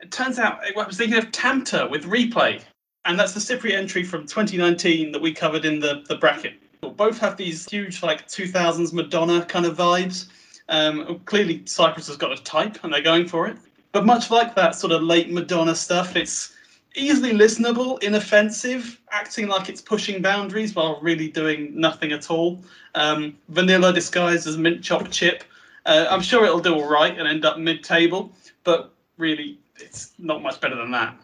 It 0.00 0.12
turns 0.12 0.38
out 0.38 0.60
I 0.62 0.86
was 0.86 0.98
thinking 0.98 1.16
of 1.16 1.32
Tamta 1.32 1.88
with 1.90 2.04
Replay, 2.04 2.60
and 3.06 3.18
that's 3.18 3.32
the 3.32 3.40
Cypriot 3.40 3.72
entry 3.72 4.04
from 4.04 4.26
2019 4.26 5.10
that 5.12 5.22
we 5.22 5.32
covered 5.32 5.64
in 5.64 5.80
the, 5.80 6.04
the 6.08 6.16
bracket. 6.16 6.60
Both 6.82 7.18
have 7.18 7.38
these 7.38 7.66
huge, 7.66 8.02
like 8.02 8.28
2000s 8.28 8.92
Madonna 8.92 9.44
kind 9.46 9.64
of 9.64 9.76
vibes, 9.76 10.28
Um, 10.68 11.20
clearly, 11.24 11.62
Cyprus 11.64 12.06
has 12.08 12.18
got 12.18 12.38
a 12.38 12.42
type, 12.42 12.84
and 12.84 12.92
they're 12.92 13.00
going 13.00 13.26
for 13.26 13.48
it. 13.48 13.56
But 13.92 14.04
much 14.04 14.30
like 14.30 14.54
that 14.54 14.74
sort 14.74 14.92
of 14.92 15.02
late 15.02 15.30
Madonna 15.30 15.74
stuff, 15.74 16.14
it's 16.14 16.52
easily 16.98 17.32
listenable, 17.32 18.02
inoffensive, 18.02 19.00
acting 19.10 19.48
like 19.48 19.68
it's 19.68 19.80
pushing 19.80 20.20
boundaries 20.20 20.74
while 20.74 20.98
really 21.00 21.28
doing 21.28 21.78
nothing 21.78 22.12
at 22.12 22.30
all. 22.30 22.62
Um, 22.94 23.36
vanilla 23.48 23.92
disguised 23.92 24.46
as 24.46 24.56
mint 24.56 24.82
chopped 24.82 25.10
chip. 25.10 25.44
Uh, 25.86 26.06
I'm 26.10 26.20
sure 26.22 26.44
it'll 26.44 26.60
do 26.60 26.74
all 26.74 26.88
right 26.88 27.16
and 27.16 27.26
end 27.26 27.44
up 27.44 27.58
mid-table, 27.58 28.32
but 28.64 28.92
really, 29.16 29.58
it's 29.76 30.12
not 30.18 30.42
much 30.42 30.60
better 30.60 30.76
than 30.76 30.90
that. 30.90 31.16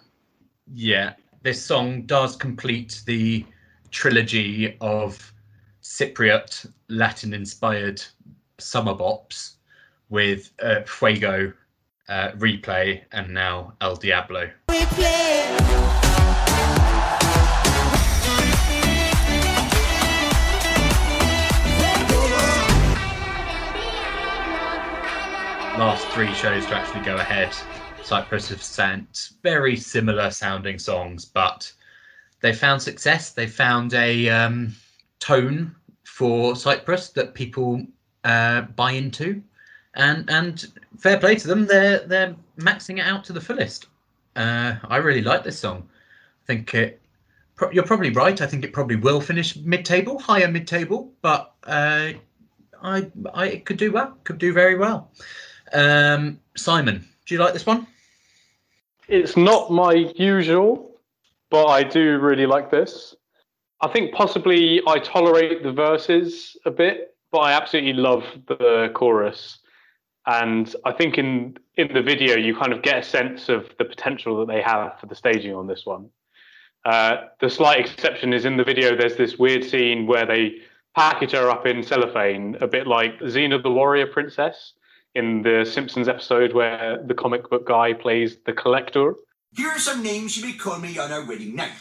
Yeah, 0.72 1.14
this 1.42 1.62
song 1.62 2.02
does 2.02 2.36
complete 2.36 3.02
the 3.04 3.44
trilogy 3.90 4.76
of 4.80 5.32
Cypriot 5.82 6.66
Latin 6.88 7.34
inspired 7.34 8.02
summer 8.58 8.94
bops 8.94 9.54
with 10.08 10.50
uh, 10.62 10.82
Fuego, 10.82 11.52
uh, 12.08 12.30
Replay, 12.32 13.02
and 13.12 13.32
now 13.32 13.74
El 13.80 13.96
Diablo. 13.96 14.50
Last 25.76 26.06
three 26.08 26.32
shows 26.34 26.64
to 26.66 26.74
actually 26.74 27.04
go 27.04 27.16
ahead. 27.16 27.52
Cyprus 28.04 28.48
have 28.50 28.62
sent 28.62 29.30
very 29.42 29.76
similar 29.76 30.30
sounding 30.30 30.78
songs, 30.78 31.24
but 31.24 31.72
they 32.42 32.52
found 32.52 32.80
success. 32.80 33.32
They 33.32 33.46
found 33.46 33.94
a 33.94 34.28
um, 34.28 34.74
tone 35.18 35.74
for 36.04 36.54
Cyprus 36.54 37.08
that 37.10 37.34
people 37.34 37.84
uh, 38.22 38.62
buy 38.62 38.92
into, 38.92 39.42
and 39.94 40.30
and 40.30 40.64
fair 40.98 41.18
play 41.18 41.36
to 41.36 41.46
them. 41.48 41.66
They're 41.66 42.00
they're 42.06 42.36
maxing 42.58 42.98
it 42.98 43.06
out 43.06 43.24
to 43.24 43.32
the 43.32 43.40
fullest. 43.40 43.86
Uh, 44.36 44.74
I 44.88 44.96
really 44.96 45.22
like 45.22 45.44
this 45.44 45.58
song. 45.58 45.88
I 46.44 46.46
think 46.46 46.74
it. 46.74 47.00
pro- 47.56 47.70
You're 47.70 47.84
probably 47.84 48.10
right. 48.10 48.40
I 48.40 48.46
think 48.46 48.64
it 48.64 48.72
probably 48.72 48.96
will 48.96 49.20
finish 49.20 49.56
mid-table, 49.56 50.18
higher 50.18 50.48
mid-table, 50.48 51.12
but 51.22 51.54
uh, 51.64 52.12
I 52.82 53.10
I 53.32 53.46
it 53.46 53.64
could 53.64 53.76
do 53.76 53.92
well. 53.92 54.16
Could 54.24 54.38
do 54.38 54.52
very 54.52 54.76
well. 54.76 55.10
Um, 55.72 56.40
Simon, 56.56 57.04
do 57.26 57.34
you 57.34 57.40
like 57.40 57.52
this 57.52 57.66
one? 57.66 57.86
It's 59.08 59.36
not 59.36 59.70
my 59.70 59.92
usual, 60.16 60.98
but 61.50 61.66
I 61.66 61.82
do 61.82 62.18
really 62.18 62.46
like 62.46 62.70
this. 62.70 63.14
I 63.80 63.88
think 63.88 64.14
possibly 64.14 64.80
I 64.86 64.98
tolerate 64.98 65.62
the 65.62 65.72
verses 65.72 66.56
a 66.64 66.70
bit, 66.70 67.14
but 67.30 67.38
I 67.38 67.52
absolutely 67.52 67.92
love 67.94 68.24
the 68.46 68.90
chorus. 68.94 69.58
And 70.26 70.74
I 70.84 70.92
think 70.92 71.18
in 71.18 71.58
in 71.76 71.92
the 71.92 72.02
video 72.02 72.36
you 72.36 72.56
kind 72.56 72.72
of 72.72 72.82
get 72.82 72.98
a 72.98 73.02
sense 73.02 73.48
of 73.48 73.68
the 73.78 73.84
potential 73.84 74.38
that 74.38 74.52
they 74.52 74.62
have 74.62 74.98
for 75.00 75.06
the 75.06 75.14
staging 75.14 75.54
on 75.54 75.66
this 75.66 75.84
one. 75.84 76.08
Uh, 76.84 77.28
the 77.40 77.48
slight 77.48 77.80
exception 77.80 78.32
is 78.32 78.44
in 78.44 78.56
the 78.56 78.64
video. 78.64 78.96
There's 78.96 79.16
this 79.16 79.38
weird 79.38 79.64
scene 79.64 80.06
where 80.06 80.26
they 80.26 80.56
package 80.94 81.32
her 81.32 81.50
up 81.50 81.66
in 81.66 81.82
cellophane, 81.82 82.56
a 82.60 82.66
bit 82.66 82.86
like 82.86 83.18
Xena 83.20 83.62
the 83.62 83.70
Warrior 83.70 84.06
Princess 84.06 84.74
in 85.14 85.42
the 85.42 85.64
Simpsons 85.64 86.08
episode 86.08 86.52
where 86.52 87.02
the 87.06 87.14
comic 87.14 87.48
book 87.48 87.66
guy 87.66 87.92
plays 87.92 88.36
the 88.46 88.52
collector. 88.52 89.14
Here 89.56 89.68
are 89.68 89.78
some 89.78 90.02
names 90.02 90.36
you 90.36 90.44
may 90.44 90.54
call 90.54 90.78
me 90.78 90.98
on 90.98 91.12
our 91.12 91.24
wedding 91.24 91.54
night 91.54 91.72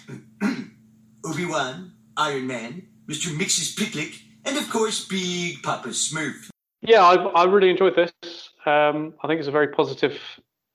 Obi 1.26 1.46
Wan, 1.46 1.94
Iron 2.18 2.48
Man, 2.48 2.88
Mr. 3.10 3.36
Mxyzptlk, 3.36 4.20
and 4.46 4.58
of 4.58 4.70
course, 4.70 5.06
Big 5.06 5.64
Papa 5.64 5.90
Smurf. 5.90 6.53
Yeah, 6.86 7.02
I, 7.02 7.16
I 7.16 7.44
really 7.46 7.70
enjoyed 7.70 7.96
this. 7.96 8.12
Um, 8.66 9.14
I 9.24 9.28
think 9.28 9.40
it's 9.40 9.48
a 9.48 9.52
very 9.52 9.70
positive, 9.70 10.20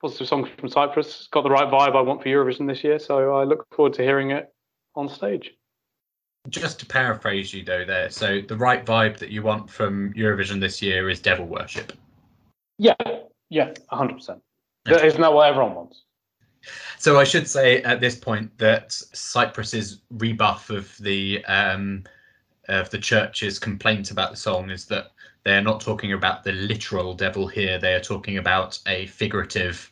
positive 0.01 0.27
song 0.27 0.49
from 0.59 0.69
Cyprus. 0.69 1.07
It's 1.07 1.27
got 1.29 1.43
the 1.43 1.51
right 1.51 1.71
vibe 1.71 1.95
I 1.95 2.01
want 2.01 2.23
for 2.23 2.29
Eurovision 2.29 2.67
this 2.67 2.83
year, 2.83 2.99
so 2.99 3.37
I 3.37 3.45
look 3.45 3.67
forward 3.75 3.93
to 3.95 4.03
hearing 4.03 4.31
it 4.31 4.53
on 4.95 5.09
stage. 5.09 5.53
Just 6.49 6.81
to 6.81 6.87
paraphrase 6.87 7.53
you 7.53 7.63
though, 7.63 7.85
there. 7.85 8.09
So 8.09 8.41
the 8.41 8.57
right 8.57 8.85
vibe 8.87 9.19
that 9.19 9.29
you 9.29 9.43
want 9.43 9.69
from 9.69 10.15
Eurovision 10.15 10.61
this 10.61 10.81
year 10.81 11.11
is 11.11 11.21
devil 11.21 11.45
worship. 11.45 11.93
Yeah, 12.79 12.95
yeah, 13.51 13.75
hundred 13.91 14.15
percent. 14.15 14.41
Isn't 14.87 15.21
that 15.21 15.33
what 15.33 15.51
everyone 15.51 15.75
wants? 15.75 16.05
So 16.99 17.21
I 17.21 17.25
should 17.25 17.47
say 17.47 17.83
at 17.83 18.01
this 18.01 18.17
point 18.17 18.57
that 18.59 18.89
Cyprus's 18.91 20.01
rebuff 20.11 20.71
of 20.71 20.97
the 20.99 21.45
um, 21.45 22.05
of 22.69 22.89
the 22.91 22.99
church's 22.99 23.59
complaint 23.59 24.11
about 24.11 24.31
the 24.31 24.37
song 24.37 24.71
is 24.71 24.87
that 24.87 25.13
they 25.49 25.57
are 25.57 25.63
not 25.63 25.81
talking 25.81 26.13
about 26.13 26.45
the 26.45 26.53
literal 26.53 27.15
devil 27.15 27.47
here. 27.47 27.79
They 27.79 27.95
are 27.95 28.01
talking 28.01 28.37
about 28.37 28.79
a 28.87 29.07
figurative 29.07 29.91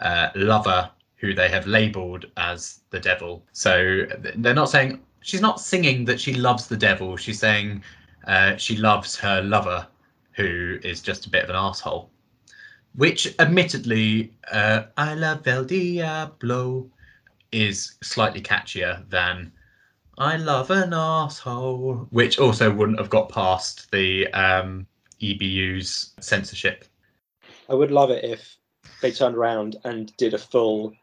uh, 0.00 0.28
lover 0.34 0.90
who 1.16 1.34
they 1.34 1.48
have 1.48 1.66
labelled 1.66 2.26
as 2.36 2.80
the 2.90 3.00
devil. 3.00 3.42
So 3.52 4.04
they're 4.36 4.54
not 4.54 4.70
saying 4.70 5.00
she's 5.22 5.40
not 5.40 5.60
singing 5.60 6.04
that 6.04 6.20
she 6.20 6.34
loves 6.34 6.68
the 6.68 6.76
devil. 6.76 7.16
She's 7.16 7.38
saying 7.38 7.82
uh, 8.26 8.56
she 8.56 8.76
loves 8.76 9.16
her 9.16 9.40
lover, 9.42 9.86
who 10.32 10.78
is 10.84 11.00
just 11.00 11.26
a 11.26 11.30
bit 11.30 11.44
of 11.44 11.50
an 11.50 11.56
asshole 11.56 12.10
which 12.94 13.34
admittedly 13.38 14.32
uh, 14.50 14.82
I 14.96 15.14
love 15.14 15.46
El 15.46 15.64
Diablo 15.64 16.90
is 17.52 17.96
slightly 18.02 18.40
catchier 18.40 19.08
than 19.08 19.52
I 20.18 20.36
love 20.36 20.72
an 20.72 20.92
asshole, 20.92 22.08
which 22.10 22.40
also 22.40 22.72
wouldn't 22.72 22.98
have 22.98 23.08
got 23.08 23.28
past 23.28 23.90
the 23.92 24.26
um, 24.32 24.86
EBU's 25.20 26.14
censorship. 26.20 26.84
I 27.68 27.74
would 27.74 27.90
love 27.90 28.10
it 28.10 28.24
if 28.24 28.56
they 29.02 29.10
turned 29.10 29.36
around 29.36 29.76
and 29.84 30.16
did 30.16 30.34
a 30.34 30.38
full 30.38 30.94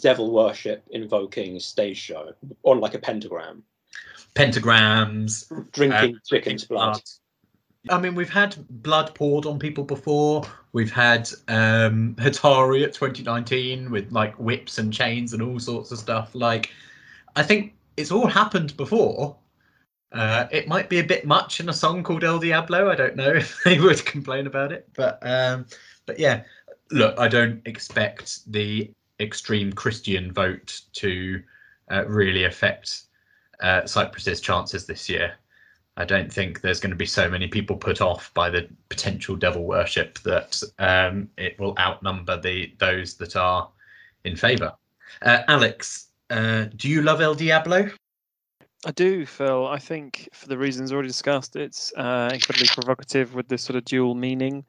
devil 0.00 0.32
worship 0.32 0.84
invoking 0.90 1.60
stage 1.60 1.98
show 1.98 2.32
on 2.64 2.80
like 2.80 2.94
a 2.94 2.98
pentagram, 2.98 3.62
Pentagrams, 4.34 5.52
drinking 5.72 6.16
uh, 6.16 6.18
chicken's 6.26 6.64
blood. 6.64 7.00
I 7.90 7.98
mean, 7.98 8.14
we've 8.14 8.30
had 8.30 8.56
blood 8.70 9.14
poured 9.14 9.44
on 9.44 9.58
people 9.58 9.84
before. 9.84 10.44
We've 10.72 10.92
had 10.92 11.28
um, 11.48 12.14
Hatari 12.14 12.84
at 12.84 12.94
2019 12.94 13.90
with 13.90 14.10
like 14.12 14.34
whips 14.36 14.78
and 14.78 14.92
chains 14.92 15.32
and 15.32 15.42
all 15.42 15.58
sorts 15.58 15.90
of 15.90 15.98
stuff. 15.98 16.34
Like, 16.34 16.70
I 17.34 17.42
think 17.42 17.74
it's 17.96 18.12
all 18.12 18.28
happened 18.28 18.76
before. 18.76 19.36
Uh, 20.12 20.46
it 20.50 20.68
might 20.68 20.88
be 20.88 20.98
a 20.98 21.04
bit 21.04 21.26
much 21.26 21.60
in 21.60 21.68
a 21.68 21.72
song 21.72 22.02
called 22.02 22.24
El 22.24 22.38
Diablo. 22.38 22.90
I 22.90 22.94
don't 22.94 23.16
know 23.16 23.32
if 23.34 23.62
they 23.64 23.78
would 23.78 24.04
complain 24.04 24.46
about 24.46 24.72
it, 24.72 24.88
but 24.94 25.18
um, 25.22 25.66
but 26.06 26.18
yeah. 26.18 26.42
Look, 26.90 27.18
I 27.18 27.26
don't 27.26 27.66
expect 27.66 28.50
the 28.52 28.90
extreme 29.18 29.72
Christian 29.72 30.30
vote 30.30 30.82
to 30.94 31.42
uh, 31.90 32.04
really 32.06 32.44
affect 32.44 33.04
uh, 33.60 33.82
Cyprus's 33.82 34.42
chances 34.42 34.84
this 34.84 35.08
year. 35.08 35.34
I 35.96 36.04
don't 36.04 36.32
think 36.32 36.60
there's 36.60 36.80
going 36.80 36.90
to 36.90 36.96
be 36.96 37.06
so 37.06 37.28
many 37.28 37.48
people 37.48 37.76
put 37.76 38.00
off 38.00 38.32
by 38.34 38.50
the 38.50 38.68
potential 38.88 39.36
devil 39.36 39.64
worship 39.64 40.18
that 40.20 40.62
um, 40.78 41.28
it 41.36 41.58
will 41.58 41.74
outnumber 41.78 42.40
the 42.40 42.72
those 42.78 43.14
that 43.14 43.36
are 43.36 43.68
in 44.24 44.36
favour. 44.36 44.72
Uh, 45.20 45.42
Alex, 45.48 46.08
uh, 46.30 46.66
do 46.76 46.88
you 46.88 47.02
love 47.02 47.20
El 47.20 47.34
Diablo? 47.34 47.90
I 48.84 48.90
do, 48.90 49.24
Phil. 49.26 49.66
I 49.68 49.78
think 49.78 50.28
for 50.32 50.48
the 50.48 50.58
reasons 50.58 50.92
already 50.92 51.08
discussed, 51.08 51.54
it's 51.56 51.92
uh, 51.96 52.30
incredibly 52.34 52.68
provocative 52.68 53.34
with 53.34 53.48
this 53.48 53.62
sort 53.62 53.76
of 53.76 53.84
dual 53.84 54.14
meaning. 54.14 54.64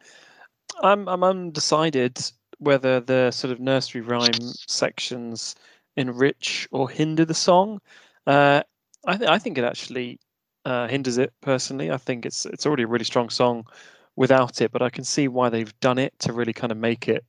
I'm 0.83 1.07
I'm 1.09 1.23
undecided 1.23 2.19
whether 2.59 2.99
the 2.99 3.31
sort 3.31 3.51
of 3.51 3.59
nursery 3.59 4.01
rhyme 4.01 4.57
sections 4.67 5.55
enrich 5.97 6.67
or 6.71 6.89
hinder 6.89 7.25
the 7.25 7.33
song. 7.33 7.79
Uh, 8.27 8.63
I 9.05 9.17
th- 9.17 9.29
I 9.29 9.39
think 9.39 9.57
it 9.57 9.63
actually 9.65 10.19
uh, 10.65 10.87
hinders 10.87 11.17
it 11.17 11.33
personally. 11.41 11.91
I 11.91 11.97
think 11.97 12.25
it's 12.25 12.45
it's 12.45 12.65
already 12.65 12.83
a 12.83 12.87
really 12.87 13.05
strong 13.05 13.29
song 13.29 13.65
without 14.15 14.61
it, 14.61 14.71
but 14.71 14.81
I 14.83 14.89
can 14.89 15.03
see 15.03 15.27
why 15.27 15.49
they've 15.49 15.79
done 15.79 15.97
it 15.99 16.13
to 16.19 16.33
really 16.33 16.53
kind 16.53 16.71
of 16.71 16.77
make 16.77 17.07
it 17.09 17.25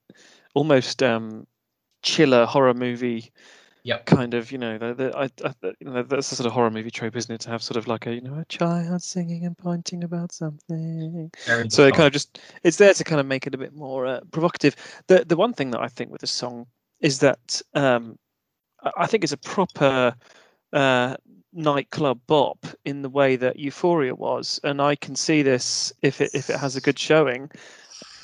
almost 0.54 1.02
um, 1.02 1.46
chiller 2.02 2.46
horror 2.46 2.74
movie 2.74 3.32
Yep. 3.84 4.06
kind 4.06 4.32
of 4.32 4.50
you 4.50 4.56
know 4.56 4.78
the, 4.78 4.94
the, 4.94 5.16
I, 5.16 5.24
I, 5.46 5.74
you 5.78 5.90
know 5.90 6.02
that's 6.02 6.30
the 6.30 6.36
sort 6.36 6.46
of 6.46 6.52
horror 6.52 6.70
movie 6.70 6.90
trope 6.90 7.16
isn't 7.16 7.34
it? 7.34 7.42
To 7.42 7.50
have 7.50 7.62
sort 7.62 7.76
of 7.76 7.86
like 7.86 8.06
a 8.06 8.14
you 8.14 8.22
know 8.22 8.38
a 8.38 8.44
child 8.46 9.02
singing 9.02 9.44
and 9.44 9.56
pointing 9.56 10.02
about 10.04 10.32
something. 10.32 11.30
Very 11.46 11.68
so 11.68 11.86
it 11.86 11.94
kind 11.94 12.06
of 12.06 12.12
just 12.14 12.40
it's 12.62 12.78
there 12.78 12.94
to 12.94 13.04
kind 13.04 13.20
of 13.20 13.26
make 13.26 13.46
it 13.46 13.54
a 13.54 13.58
bit 13.58 13.74
more 13.74 14.06
uh, 14.06 14.20
provocative. 14.30 14.74
The 15.08 15.26
the 15.26 15.36
one 15.36 15.52
thing 15.52 15.70
that 15.72 15.82
i 15.82 15.88
think 15.88 16.10
with 16.10 16.22
the 16.22 16.26
song 16.26 16.66
is 17.00 17.18
that 17.18 17.60
um 17.74 18.18
i 18.82 18.90
I 18.96 19.06
think 19.06 19.22
it's 19.22 19.34
a 19.34 19.38
proper 19.38 20.14
uh 20.72 21.16
nightclub 21.52 22.20
bop 22.26 22.66
in 22.86 23.02
the 23.02 23.10
way 23.10 23.36
that 23.36 23.58
euphoria 23.58 24.14
was 24.14 24.60
and 24.64 24.82
i 24.82 24.96
can 24.96 25.14
see 25.14 25.42
this 25.42 25.92
if 26.02 26.20
it 26.20 26.30
if 26.34 26.50
it 26.50 26.56
has 26.56 26.74
a 26.74 26.80
good 26.80 26.98
showing 26.98 27.50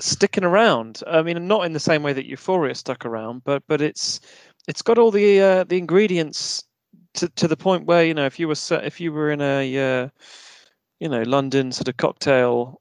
sticking 0.00 0.44
around. 0.44 1.02
I 1.06 1.22
mean 1.22 1.46
not 1.46 1.64
in 1.66 1.72
the 1.74 1.80
same 1.80 2.02
way 2.02 2.12
that 2.14 2.26
euphoria 2.26 2.74
stuck 2.74 3.04
around 3.04 3.44
but 3.44 3.62
but 3.68 3.80
it's 3.80 4.20
it's 4.68 4.82
got 4.82 4.98
all 4.98 5.10
the 5.10 5.40
uh, 5.40 5.64
the 5.64 5.78
ingredients 5.78 6.64
to, 7.14 7.28
to 7.30 7.48
the 7.48 7.56
point 7.56 7.86
where 7.86 8.04
you 8.04 8.14
know 8.14 8.26
if 8.26 8.38
you 8.38 8.48
were 8.48 8.56
if 8.82 9.00
you 9.00 9.12
were 9.12 9.30
in 9.30 9.40
a 9.40 10.02
uh, 10.02 10.08
you 11.00 11.08
know 11.08 11.22
London 11.22 11.72
sort 11.72 11.88
of 11.88 11.96
cocktail 11.96 12.80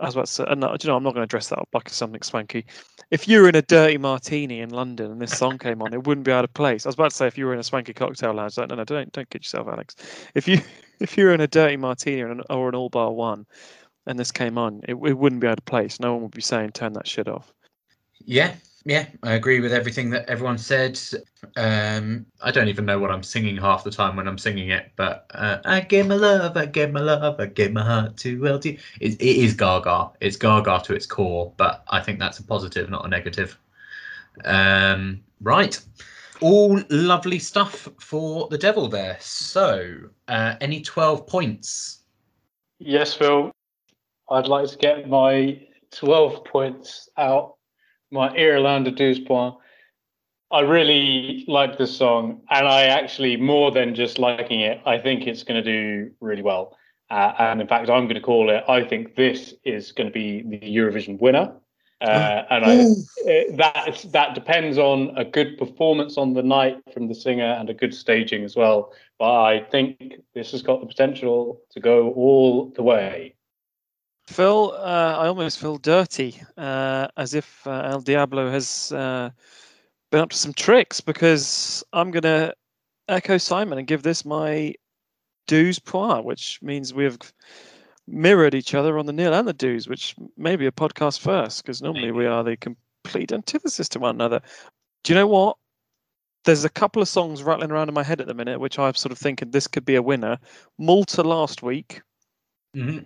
I 0.00 0.06
was 0.06 0.14
about 0.14 0.26
to 0.26 0.32
say, 0.32 0.44
uh, 0.44 0.54
do 0.54 0.66
you 0.82 0.88
know, 0.88 0.96
I'm 0.96 1.02
not 1.02 1.14
going 1.14 1.26
to 1.26 1.30
dress 1.30 1.48
that 1.48 1.58
up 1.58 1.68
like 1.74 1.88
something 1.90 2.22
swanky. 2.22 2.64
If 3.10 3.28
you 3.28 3.42
were 3.42 3.48
in 3.48 3.54
a 3.54 3.62
dirty 3.62 3.98
martini 3.98 4.60
in 4.60 4.70
London 4.70 5.10
and 5.12 5.20
this 5.20 5.36
song 5.36 5.58
came 5.58 5.82
on, 5.82 5.92
it 5.92 6.06
wouldn't 6.06 6.24
be 6.24 6.32
out 6.32 6.44
of 6.44 6.54
place. 6.54 6.86
I 6.86 6.88
was 6.88 6.94
about 6.94 7.10
to 7.10 7.16
say 7.16 7.26
if 7.26 7.36
you 7.36 7.44
were 7.44 7.52
in 7.52 7.58
a 7.58 7.64
swanky 7.64 7.92
cocktail 7.92 8.32
lounge, 8.32 8.56
like, 8.56 8.70
no, 8.70 8.76
no, 8.76 8.84
don't 8.84 9.12
don't 9.12 9.28
kid 9.28 9.42
yourself, 9.42 9.68
Alex. 9.68 9.96
If 10.34 10.48
you 10.48 10.60
if 11.00 11.18
you 11.18 11.24
were 11.24 11.34
in 11.34 11.40
a 11.40 11.46
dirty 11.46 11.76
martini 11.76 12.22
or 12.22 12.30
an, 12.30 12.42
or 12.48 12.68
an 12.68 12.74
all 12.74 12.88
bar 12.88 13.12
one, 13.12 13.46
and 14.06 14.18
this 14.18 14.32
came 14.32 14.56
on, 14.56 14.80
it, 14.88 14.94
it 14.94 15.18
wouldn't 15.18 15.42
be 15.42 15.46
out 15.46 15.58
of 15.58 15.64
place. 15.66 16.00
No 16.00 16.14
one 16.14 16.22
would 16.22 16.34
be 16.34 16.40
saying 16.40 16.70
turn 16.70 16.94
that 16.94 17.06
shit 17.06 17.28
off. 17.28 17.52
Yeah, 18.24 18.54
yeah, 18.84 19.06
I 19.22 19.34
agree 19.34 19.60
with 19.60 19.72
everything 19.72 20.10
that 20.10 20.28
everyone 20.28 20.56
said. 20.56 20.98
Um, 21.56 22.24
I 22.40 22.50
don't 22.50 22.68
even 22.68 22.86
know 22.86 22.98
what 22.98 23.10
I'm 23.10 23.22
singing 23.22 23.56
half 23.56 23.84
the 23.84 23.90
time 23.90 24.16
when 24.16 24.26
I'm 24.26 24.38
singing 24.38 24.70
it, 24.70 24.92
but 24.96 25.26
uh, 25.34 25.58
I 25.64 25.80
gave 25.80 26.06
my 26.06 26.14
love, 26.14 26.56
I 26.56 26.66
gave 26.66 26.90
my 26.90 27.00
love, 27.00 27.38
I 27.38 27.46
gave 27.46 27.72
my 27.72 27.84
heart 27.84 28.16
to 28.18 28.42
LT. 28.42 28.66
It, 28.66 28.80
it 29.00 29.20
is 29.20 29.54
Gaga. 29.54 30.10
It's 30.20 30.36
Gaga 30.36 30.80
to 30.84 30.94
its 30.94 31.04
core, 31.04 31.52
but 31.58 31.84
I 31.88 32.00
think 32.00 32.18
that's 32.18 32.38
a 32.38 32.42
positive, 32.42 32.88
not 32.88 33.04
a 33.04 33.08
negative. 33.08 33.58
Um, 34.44 35.22
right. 35.42 35.78
All 36.40 36.80
lovely 36.88 37.38
stuff 37.38 37.86
for 37.98 38.48
the 38.48 38.56
devil 38.56 38.88
there. 38.88 39.18
So, 39.20 39.94
uh, 40.28 40.54
any 40.62 40.80
12 40.80 41.26
points? 41.26 42.00
Yes, 42.78 43.12
Phil. 43.12 43.50
I'd 44.30 44.48
like 44.48 44.70
to 44.70 44.78
get 44.78 45.06
my 45.06 45.60
12 45.90 46.44
points 46.46 47.10
out. 47.18 47.56
My 48.10 48.34
Irlanda 48.36 48.90
Douze 48.90 49.20
Point. 49.20 49.54
I 50.52 50.60
really 50.60 51.44
like 51.46 51.78
this 51.78 51.96
song, 51.96 52.42
and 52.50 52.66
I 52.66 52.84
actually, 52.84 53.36
more 53.36 53.70
than 53.70 53.94
just 53.94 54.18
liking 54.18 54.60
it, 54.60 54.80
I 54.84 54.98
think 54.98 55.26
it's 55.28 55.44
going 55.44 55.62
to 55.62 55.72
do 55.72 56.10
really 56.20 56.42
well. 56.42 56.76
Uh, 57.08 57.32
and 57.38 57.60
in 57.60 57.68
fact, 57.68 57.88
I'm 57.88 58.04
going 58.04 58.14
to 58.14 58.20
call 58.20 58.50
it. 58.50 58.64
I 58.68 58.84
think 58.84 59.14
this 59.14 59.54
is 59.64 59.92
going 59.92 60.08
to 60.08 60.12
be 60.12 60.42
the 60.42 60.58
Eurovision 60.58 61.20
winner. 61.20 61.52
Uh, 62.00 62.44
and 62.50 62.64
I, 62.64 62.84
it, 63.26 63.56
that 63.58 64.04
that 64.12 64.34
depends 64.34 64.78
on 64.78 65.16
a 65.16 65.24
good 65.24 65.58
performance 65.58 66.16
on 66.16 66.34
the 66.34 66.42
night 66.42 66.78
from 66.92 67.08
the 67.08 67.14
singer 67.14 67.44
and 67.44 67.68
a 67.70 67.74
good 67.74 67.94
staging 67.94 68.44
as 68.44 68.56
well. 68.56 68.92
But 69.18 69.42
I 69.42 69.60
think 69.70 70.14
this 70.34 70.52
has 70.52 70.62
got 70.62 70.80
the 70.80 70.86
potential 70.86 71.60
to 71.72 71.80
go 71.80 72.10
all 72.12 72.70
the 72.74 72.82
way. 72.82 73.34
Phil, 74.30 74.72
uh, 74.76 75.16
I 75.18 75.26
almost 75.26 75.58
feel 75.58 75.76
dirty, 75.76 76.40
uh, 76.56 77.08
as 77.16 77.34
if 77.34 77.66
uh, 77.66 77.82
El 77.90 78.00
Diablo 78.00 78.48
has 78.48 78.92
uh, 78.92 79.30
been 80.12 80.20
up 80.20 80.30
to 80.30 80.36
some 80.36 80.52
tricks, 80.54 81.00
because 81.00 81.82
I'm 81.92 82.12
going 82.12 82.22
to 82.22 82.54
echo 83.08 83.38
Simon 83.38 83.78
and 83.78 83.88
give 83.88 84.04
this 84.04 84.24
my 84.24 84.72
douze 85.48 85.80
point, 85.80 86.24
which 86.24 86.60
means 86.62 86.94
we've 86.94 87.18
mirrored 88.06 88.54
each 88.54 88.72
other 88.72 88.98
on 88.98 89.06
the 89.06 89.12
nil 89.12 89.34
and 89.34 89.48
the 89.48 89.52
douze, 89.52 89.88
which 89.88 90.14
may 90.36 90.54
be 90.54 90.66
a 90.66 90.72
podcast 90.72 91.18
first, 91.18 91.64
because 91.64 91.82
normally 91.82 92.12
we 92.12 92.26
are 92.26 92.44
the 92.44 92.56
complete 92.56 93.32
antithesis 93.32 93.88
to 93.88 93.98
one 93.98 94.14
another. 94.14 94.40
Do 95.02 95.12
you 95.12 95.18
know 95.18 95.26
what? 95.26 95.56
There's 96.44 96.64
a 96.64 96.70
couple 96.70 97.02
of 97.02 97.08
songs 97.08 97.42
rattling 97.42 97.72
around 97.72 97.88
in 97.88 97.94
my 97.94 98.04
head 98.04 98.20
at 98.20 98.28
the 98.28 98.34
minute, 98.34 98.60
which 98.60 98.78
I'm 98.78 98.94
sort 98.94 99.10
of 99.10 99.18
thinking 99.18 99.50
this 99.50 99.66
could 99.66 99.84
be 99.84 99.96
a 99.96 100.02
winner. 100.02 100.38
Malta 100.78 101.22
last 101.24 101.64
week, 101.64 102.00
Mhm. 102.76 103.04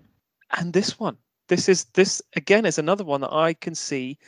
And 0.57 0.73
this 0.73 0.99
one 0.99 1.17
this 1.49 1.69
is 1.69 1.85
this 1.95 2.23
again 2.37 2.65
is 2.65 2.79
another 2.79 3.05
one 3.05 3.21
that 3.21 3.33
i 3.33 3.53
can 3.55 3.75
see 3.75 4.19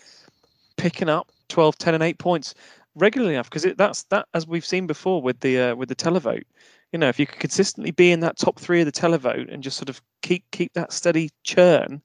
picking 0.77 1.09
up 1.09 1.31
12 1.49 1.79
10 1.79 1.95
and 1.95 2.03
8 2.03 2.19
points 2.19 2.55
regularly 2.97 3.35
enough 3.35 3.49
because 3.49 3.67
that's 3.77 4.05
that 4.05 4.27
as 4.35 4.47
we've 4.47 4.65
seen 4.65 4.87
before 4.87 5.23
with 5.23 5.41
the 5.41 5.61
uh, 5.61 5.75
with 5.77 5.89
the 5.89 5.95
televote. 5.95 6.45
You 6.93 6.99
know 6.99 7.09
if 7.09 7.19
you 7.21 7.27
could 7.27 7.39
consistently 7.39 7.91
be 7.91 8.11
in 8.11 8.21
that 8.21 8.39
top 8.39 8.59
three 8.59 8.81
of 8.81 8.87
the 8.87 8.93
televote 8.93 9.53
and 9.53 9.63
just 9.63 9.77
sort 9.77 9.89
of 9.89 10.01
keep 10.23 10.51
keep 10.51 10.73
that 10.75 10.93
steady 10.93 11.31
churn 11.45 12.03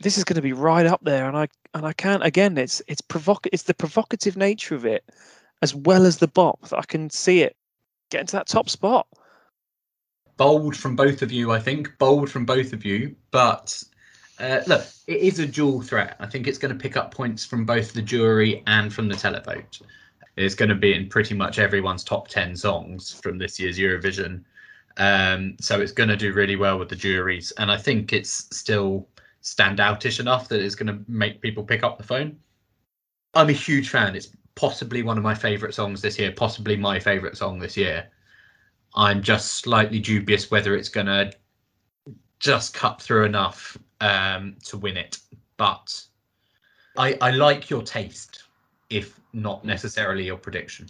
this 0.00 0.18
is 0.18 0.24
going 0.24 0.36
to 0.36 0.42
be 0.42 0.52
right 0.52 0.86
up 0.86 1.00
there. 1.04 1.28
And 1.28 1.36
i 1.36 1.46
and 1.74 1.86
i 1.86 1.92
can't 1.92 2.24
again 2.24 2.56
it's 2.58 2.82
it's 2.88 3.02
provoc 3.02 3.46
it's 3.52 3.64
the 3.64 3.74
provocative 3.74 4.36
nature 4.36 4.74
of 4.74 4.86
it 4.86 5.04
as 5.62 5.74
well 5.74 6.04
as 6.06 6.18
the 6.18 6.28
bop 6.28 6.60
that 6.68 6.78
i 6.78 6.82
can 6.82 7.10
see 7.10 7.42
it 7.42 7.56
getting 8.10 8.26
to 8.26 8.36
that 8.36 8.46
top 8.46 8.68
spot 8.68 9.06
bold 10.36 10.76
from 10.76 10.96
both 10.96 11.22
of 11.22 11.32
you, 11.32 11.52
I 11.52 11.60
think. 11.60 11.96
Bold 11.98 12.30
from 12.30 12.44
both 12.44 12.72
of 12.72 12.84
you. 12.84 13.14
But 13.30 13.82
uh, 14.40 14.60
look, 14.66 14.84
it 15.06 15.18
is 15.18 15.38
a 15.38 15.46
dual 15.46 15.82
threat. 15.82 16.16
I 16.20 16.26
think 16.26 16.46
it's 16.46 16.58
going 16.58 16.76
to 16.76 16.80
pick 16.80 16.96
up 16.96 17.14
points 17.14 17.44
from 17.44 17.64
both 17.64 17.92
the 17.92 18.02
jury 18.02 18.62
and 18.66 18.92
from 18.92 19.08
the 19.08 19.14
televote. 19.14 19.82
It's 20.36 20.54
going 20.54 20.68
to 20.68 20.74
be 20.74 20.94
in 20.94 21.08
pretty 21.08 21.34
much 21.34 21.58
everyone's 21.58 22.02
top 22.02 22.28
10 22.28 22.56
songs 22.56 23.12
from 23.12 23.38
this 23.38 23.60
year's 23.60 23.78
Eurovision. 23.78 24.42
Um, 24.96 25.56
so 25.60 25.80
it's 25.80 25.92
going 25.92 26.08
to 26.08 26.16
do 26.16 26.32
really 26.32 26.56
well 26.56 26.78
with 26.78 26.88
the 26.88 26.96
juries. 26.96 27.52
And 27.52 27.70
I 27.70 27.76
think 27.76 28.12
it's 28.12 28.48
still 28.56 29.08
standoutish 29.42 30.18
enough 30.18 30.48
that 30.48 30.60
it's 30.60 30.74
going 30.74 30.86
to 30.86 31.04
make 31.06 31.40
people 31.40 31.62
pick 31.62 31.84
up 31.84 31.98
the 31.98 32.04
phone. 32.04 32.38
I'm 33.34 33.48
a 33.48 33.52
huge 33.52 33.90
fan. 33.90 34.16
It's 34.16 34.30
possibly 34.54 35.02
one 35.02 35.18
of 35.18 35.24
my 35.24 35.34
favourite 35.34 35.74
songs 35.74 36.00
this 36.00 36.18
year, 36.18 36.32
possibly 36.32 36.76
my 36.76 36.98
favourite 36.98 37.36
song 37.36 37.58
this 37.58 37.76
year. 37.76 38.08
I'm 38.94 39.22
just 39.22 39.54
slightly 39.54 39.98
dubious 39.98 40.50
whether 40.50 40.76
it's 40.76 40.88
going 40.88 41.06
to 41.06 41.32
just 42.38 42.74
cut 42.74 43.00
through 43.00 43.24
enough 43.24 43.76
um, 44.00 44.56
to 44.66 44.76
win 44.76 44.96
it. 44.96 45.18
But 45.56 46.00
I, 46.96 47.16
I 47.20 47.30
like 47.30 47.70
your 47.70 47.82
taste, 47.82 48.44
if 48.90 49.18
not 49.32 49.64
necessarily 49.64 50.24
your 50.24 50.36
prediction. 50.36 50.88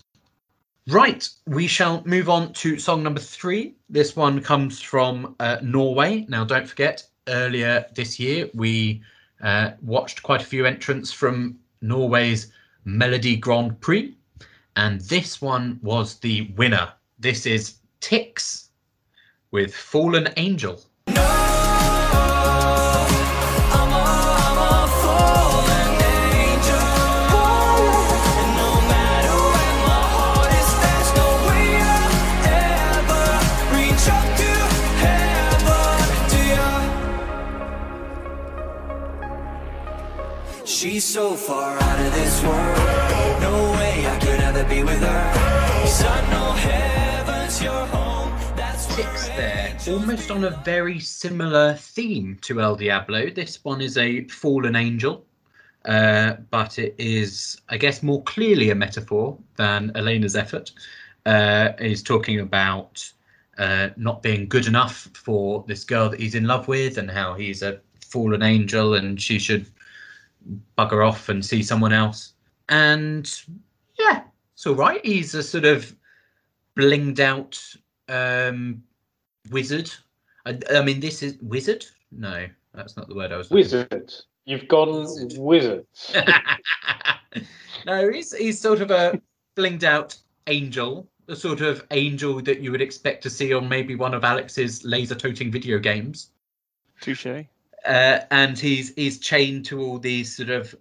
Right, 0.88 1.26
we 1.46 1.66
shall 1.66 2.02
move 2.04 2.28
on 2.28 2.52
to 2.54 2.78
song 2.78 3.02
number 3.02 3.20
three. 3.20 3.74
This 3.88 4.16
one 4.16 4.42
comes 4.42 4.82
from 4.82 5.34
uh, 5.40 5.58
Norway. 5.62 6.26
Now, 6.28 6.44
don't 6.44 6.68
forget, 6.68 7.04
earlier 7.28 7.86
this 7.94 8.20
year 8.20 8.50
we 8.54 9.02
uh, 9.42 9.70
watched 9.82 10.22
quite 10.22 10.42
a 10.42 10.46
few 10.46 10.66
entrants 10.66 11.10
from 11.10 11.58
Norway's 11.80 12.52
Melodi 12.86 13.40
Grand 13.40 13.80
Prix, 13.80 14.14
and 14.76 15.00
this 15.02 15.40
one 15.40 15.78
was 15.82 16.18
the 16.18 16.52
winner. 16.56 16.92
This 17.18 17.46
is 17.46 17.78
Tix 18.04 18.68
with 19.50 19.74
Fallen 19.74 20.28
Angel. 20.36 20.78
She's 40.66 41.04
so 41.04 41.34
far 41.34 41.78
out 41.80 42.00
of 42.06 42.12
this 42.12 42.42
world. 42.42 43.40
No 43.40 43.72
way 43.72 44.06
I 44.06 44.18
could 44.20 44.40
ever 44.40 44.64
be 44.68 44.84
with 44.84 45.00
her. 45.00 45.33
Almost 49.88 50.30
on 50.30 50.44
a 50.44 50.50
very 50.64 50.98
similar 50.98 51.74
theme 51.74 52.38
to 52.40 52.60
El 52.60 52.74
Diablo. 52.74 53.28
This 53.28 53.62
one 53.64 53.82
is 53.82 53.98
a 53.98 54.24
fallen 54.28 54.76
angel, 54.76 55.26
uh, 55.84 56.34
but 56.50 56.78
it 56.78 56.94
is, 56.96 57.60
I 57.68 57.76
guess, 57.76 58.02
more 58.02 58.22
clearly 58.22 58.70
a 58.70 58.74
metaphor 58.74 59.36
than 59.56 59.92
Elena's 59.94 60.36
effort. 60.36 60.72
Uh, 61.26 61.72
is 61.78 62.02
talking 62.02 62.40
about 62.40 63.10
uh, 63.58 63.88
not 63.96 64.22
being 64.22 64.48
good 64.48 64.66
enough 64.66 65.08
for 65.14 65.64
this 65.66 65.84
girl 65.84 66.08
that 66.08 66.20
he's 66.20 66.34
in 66.34 66.44
love 66.44 66.66
with, 66.66 66.96
and 66.96 67.10
how 67.10 67.34
he's 67.34 67.62
a 67.62 67.80
fallen 68.00 68.42
angel, 68.42 68.94
and 68.94 69.20
she 69.20 69.38
should 69.38 69.66
bugger 70.78 71.06
off 71.06 71.28
and 71.28 71.44
see 71.44 71.62
someone 71.62 71.92
else. 71.92 72.32
And 72.70 73.30
yeah, 73.98 74.22
it's 74.54 74.66
all 74.66 74.74
right. 74.74 75.04
He's 75.04 75.34
a 75.34 75.42
sort 75.42 75.66
of 75.66 75.94
blinged 76.74 77.20
out 77.20 77.62
um, 78.08 78.82
wizard. 79.50 79.92
I, 80.46 80.58
I 80.72 80.82
mean, 80.82 81.00
this 81.00 81.22
is 81.22 81.38
wizard. 81.40 81.84
No, 82.12 82.46
that's 82.72 82.96
not 82.96 83.08
the 83.08 83.14
word 83.14 83.32
I 83.32 83.36
was. 83.36 83.50
looking 83.50 83.68
for. 83.68 83.76
Wizard. 83.90 84.12
You've 84.46 84.68
gone 84.68 85.06
wizard. 85.38 85.86
no, 87.86 88.10
he's 88.10 88.34
he's 88.36 88.60
sort 88.60 88.80
of 88.80 88.90
a 88.90 89.20
blinged 89.56 89.84
out 89.84 90.16
angel, 90.46 91.08
the 91.26 91.36
sort 91.36 91.62
of 91.62 91.84
angel 91.90 92.42
that 92.42 92.60
you 92.60 92.70
would 92.70 92.82
expect 92.82 93.22
to 93.22 93.30
see 93.30 93.54
on 93.54 93.68
maybe 93.68 93.94
one 93.94 94.12
of 94.12 94.24
Alex's 94.24 94.84
laser 94.84 95.14
toting 95.14 95.50
video 95.50 95.78
games. 95.78 96.30
touche 97.00 97.26
Uh, 97.86 98.20
and 98.30 98.58
he's 98.58 98.94
he's 98.94 99.18
chained 99.18 99.64
to 99.66 99.80
all 99.80 99.98
these 99.98 100.36
sort 100.36 100.50
of 100.50 100.74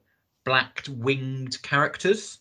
black 0.44 0.86
winged 0.90 1.62
characters. 1.62 2.40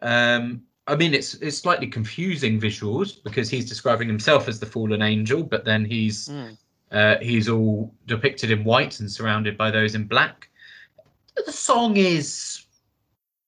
Um, 0.00 0.62
I 0.86 0.96
mean, 0.96 1.14
it's 1.14 1.34
it's 1.34 1.58
slightly 1.58 1.86
confusing 1.86 2.60
visuals 2.60 3.22
because 3.22 3.48
he's 3.48 3.68
describing 3.68 4.08
himself 4.08 4.48
as 4.48 4.58
the 4.60 4.66
fallen 4.66 5.00
angel, 5.02 5.42
but 5.44 5.64
then 5.64 5.84
he's 5.84 6.28
Mm. 6.28 6.56
uh, 6.90 7.16
he's 7.22 7.48
all 7.48 7.94
depicted 8.06 8.50
in 8.50 8.64
white 8.64 8.98
and 9.00 9.10
surrounded 9.10 9.56
by 9.56 9.70
those 9.70 9.94
in 9.94 10.04
black. 10.04 10.48
The 11.46 11.52
song 11.52 11.96
is 11.96 12.64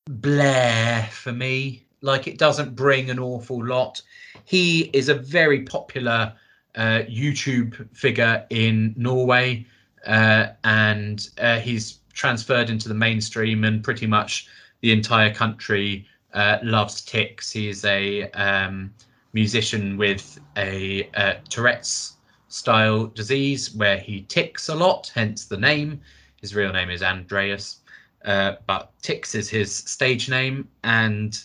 Blair 0.08 1.08
for 1.12 1.32
me. 1.32 1.86
Like 2.02 2.26
it 2.26 2.38
doesn't 2.38 2.76
bring 2.76 3.10
an 3.10 3.18
awful 3.18 3.64
lot. 3.64 4.00
He 4.44 4.90
is 4.92 5.08
a 5.08 5.14
very 5.14 5.62
popular 5.62 6.34
uh, 6.74 7.02
YouTube 7.08 7.88
figure 7.96 8.44
in 8.50 8.94
Norway. 8.96 9.66
uh, 10.06 10.48
and 10.64 11.30
uh, 11.38 11.58
he's 11.60 12.00
transferred 12.12 12.68
into 12.68 12.88
the 12.88 12.94
mainstream, 12.94 13.64
and 13.64 13.82
pretty 13.82 14.06
much 14.06 14.46
the 14.82 14.92
entire 14.92 15.32
country 15.32 16.06
uh, 16.34 16.58
loves 16.62 17.02
Tix. 17.02 17.52
He's 17.52 17.84
a 17.84 18.30
um, 18.32 18.92
musician 19.32 19.96
with 19.96 20.38
a 20.56 21.08
uh, 21.14 21.34
Tourette's 21.48 22.16
style 22.48 23.06
disease 23.06 23.74
where 23.74 23.98
he 23.98 24.22
ticks 24.22 24.68
a 24.68 24.74
lot, 24.74 25.10
hence 25.14 25.46
the 25.46 25.56
name. 25.56 26.00
His 26.40 26.54
real 26.54 26.72
name 26.72 26.90
is 26.90 27.02
Andreas, 27.02 27.80
uh, 28.24 28.56
but 28.66 28.92
Tix 29.02 29.34
is 29.34 29.48
his 29.48 29.74
stage 29.74 30.28
name, 30.28 30.68
and 30.82 31.42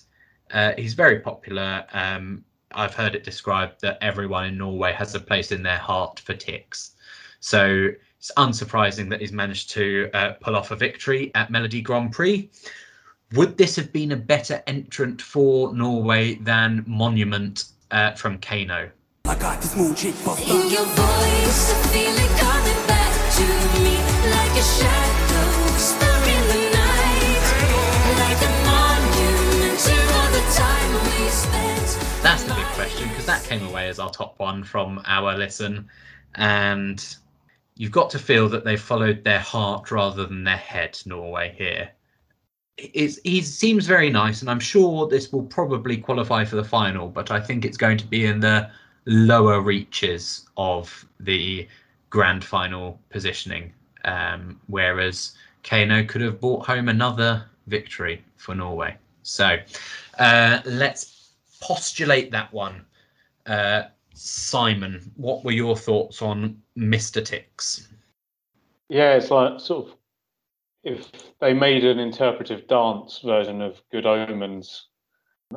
uh, 0.51 0.73
he's 0.77 0.93
very 0.93 1.19
popular. 1.19 1.85
Um, 1.93 2.43
I've 2.73 2.93
heard 2.93 3.15
it 3.15 3.23
described 3.23 3.81
that 3.81 3.97
everyone 4.01 4.45
in 4.45 4.57
Norway 4.57 4.93
has 4.93 5.15
a 5.15 5.19
place 5.19 5.51
in 5.51 5.63
their 5.63 5.77
heart 5.77 6.19
for 6.19 6.33
Tix. 6.33 6.91
So 7.39 7.89
it's 8.19 8.31
unsurprising 8.37 9.09
that 9.09 9.21
he's 9.21 9.31
managed 9.31 9.71
to 9.71 10.09
uh, 10.13 10.33
pull 10.33 10.55
off 10.55 10.71
a 10.71 10.75
victory 10.75 11.31
at 11.35 11.49
Melodi 11.49 11.81
Grand 11.81 12.11
Prix. 12.11 12.49
Would 13.35 13.59
this 13.59 13.75
have 13.75 13.93
been 13.93 14.11
a 14.11 14.17
better 14.17 14.63
entrant 14.65 15.21
for 15.21 15.71
Norway 15.71 16.35
than 16.35 16.83
Monument 16.87 17.63
uh, 17.91 18.13
from 18.13 18.39
KEiiNO? 18.39 18.89
I 19.25 19.35
got 19.35 19.61
this 19.61 19.75
moon 19.77 19.93
chick 19.93 20.15
for 20.15 20.35
In 20.39 20.71
your 20.71 20.83
voice, 20.83 21.69
I 21.69 21.87
feel 21.93 22.09
it 22.09 22.33
coming 22.41 22.87
back 22.87 23.13
to 23.37 23.45
me 23.83 23.93
like 24.31 24.57
a 24.57 24.65
shadow 24.65 25.77
stuck 25.77 26.25
in 26.25 26.41
the 26.47 26.73
night, 26.73 27.45
like 28.17 28.41
a 28.41 28.53
monument 28.65 29.77
to 29.77 29.93
all 30.17 30.31
the 30.33 30.45
time 30.57 30.91
we 31.05 31.29
spent. 31.29 32.23
That's 32.23 32.41
the 32.45 32.55
big 32.55 32.65
question 32.73 33.09
because 33.09 33.27
that 33.27 33.43
came 33.43 33.63
away 33.67 33.89
as 33.89 33.99
our 33.99 34.09
top 34.09 34.39
one 34.39 34.63
from 34.63 35.03
our 35.05 35.37
listen. 35.37 35.87
And 36.33 37.15
you've 37.75 37.91
got 37.91 38.09
to 38.09 38.17
feel 38.17 38.49
that 38.49 38.65
they 38.65 38.75
followed 38.75 39.23
their 39.23 39.37
heart 39.39 39.91
rather 39.91 40.25
than 40.25 40.45
their 40.45 40.57
head, 40.57 40.99
Norway, 41.05 41.53
here. 41.55 41.91
It's, 42.93 43.19
he 43.23 43.41
seems 43.41 43.85
very 43.85 44.09
nice, 44.09 44.41
and 44.41 44.49
I'm 44.49 44.59
sure 44.59 45.07
this 45.07 45.31
will 45.31 45.43
probably 45.43 45.97
qualify 45.97 46.45
for 46.45 46.55
the 46.55 46.63
final, 46.63 47.09
but 47.09 47.31
I 47.31 47.39
think 47.39 47.65
it's 47.65 47.77
going 47.77 47.97
to 47.97 48.07
be 48.07 48.25
in 48.25 48.39
the 48.39 48.69
lower 49.05 49.61
reaches 49.61 50.47
of 50.57 51.05
the 51.19 51.67
grand 52.09 52.43
final 52.43 52.99
positioning. 53.09 53.73
Um, 54.05 54.59
whereas 54.67 55.33
KEiiNO 55.63 56.07
could 56.07 56.21
have 56.21 56.39
brought 56.39 56.65
home 56.65 56.89
another 56.89 57.45
victory 57.67 58.23
for 58.37 58.55
Norway. 58.55 58.95
So 59.23 59.57
uh, 60.17 60.61
let's 60.65 61.33
postulate 61.61 62.31
that 62.31 62.51
one. 62.53 62.85
Uh, 63.45 63.83
Simon, 64.13 65.11
what 65.15 65.43
were 65.43 65.51
your 65.51 65.75
thoughts 65.75 66.21
on 66.21 66.61
Mr. 66.77 67.21
Tix? 67.21 67.87
Yeah, 68.89 69.13
it's 69.15 69.31
like 69.31 69.59
sort 69.59 69.87
of 69.87 69.95
if 70.83 71.11
they 71.39 71.53
made 71.53 71.83
an 71.83 71.99
interpretive 71.99 72.67
dance 72.67 73.19
version 73.23 73.61
of 73.61 73.81
Good 73.91 74.05
Omens. 74.05 74.87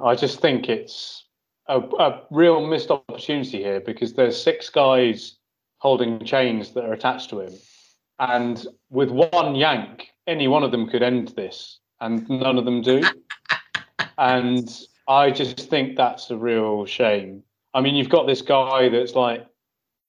I 0.02 0.14
just 0.14 0.40
think 0.40 0.68
it's 0.68 1.26
a, 1.68 1.78
a 1.78 2.22
real 2.30 2.66
missed 2.66 2.90
opportunity 2.90 3.62
here 3.62 3.80
because 3.80 4.14
there's 4.14 4.40
six 4.40 4.68
guys 4.68 5.36
holding 5.78 6.24
chains 6.24 6.72
that 6.72 6.84
are 6.84 6.92
attached 6.92 7.30
to 7.30 7.40
him, 7.40 7.52
and 8.18 8.66
with 8.90 9.10
one 9.10 9.54
yank, 9.54 10.08
any 10.26 10.48
one 10.48 10.62
of 10.62 10.70
them 10.70 10.88
could 10.88 11.02
end 11.02 11.28
this, 11.28 11.80
and 12.00 12.28
none 12.28 12.58
of 12.58 12.64
them 12.64 12.82
do. 12.82 13.02
and 14.18 14.80
I 15.08 15.30
just 15.30 15.58
think 15.68 15.96
that's 15.96 16.30
a 16.30 16.36
real 16.36 16.86
shame. 16.86 17.42
I 17.74 17.80
mean, 17.80 17.94
you've 17.94 18.08
got 18.08 18.26
this 18.26 18.42
guy 18.42 18.88
that's 18.88 19.14
like 19.14 19.46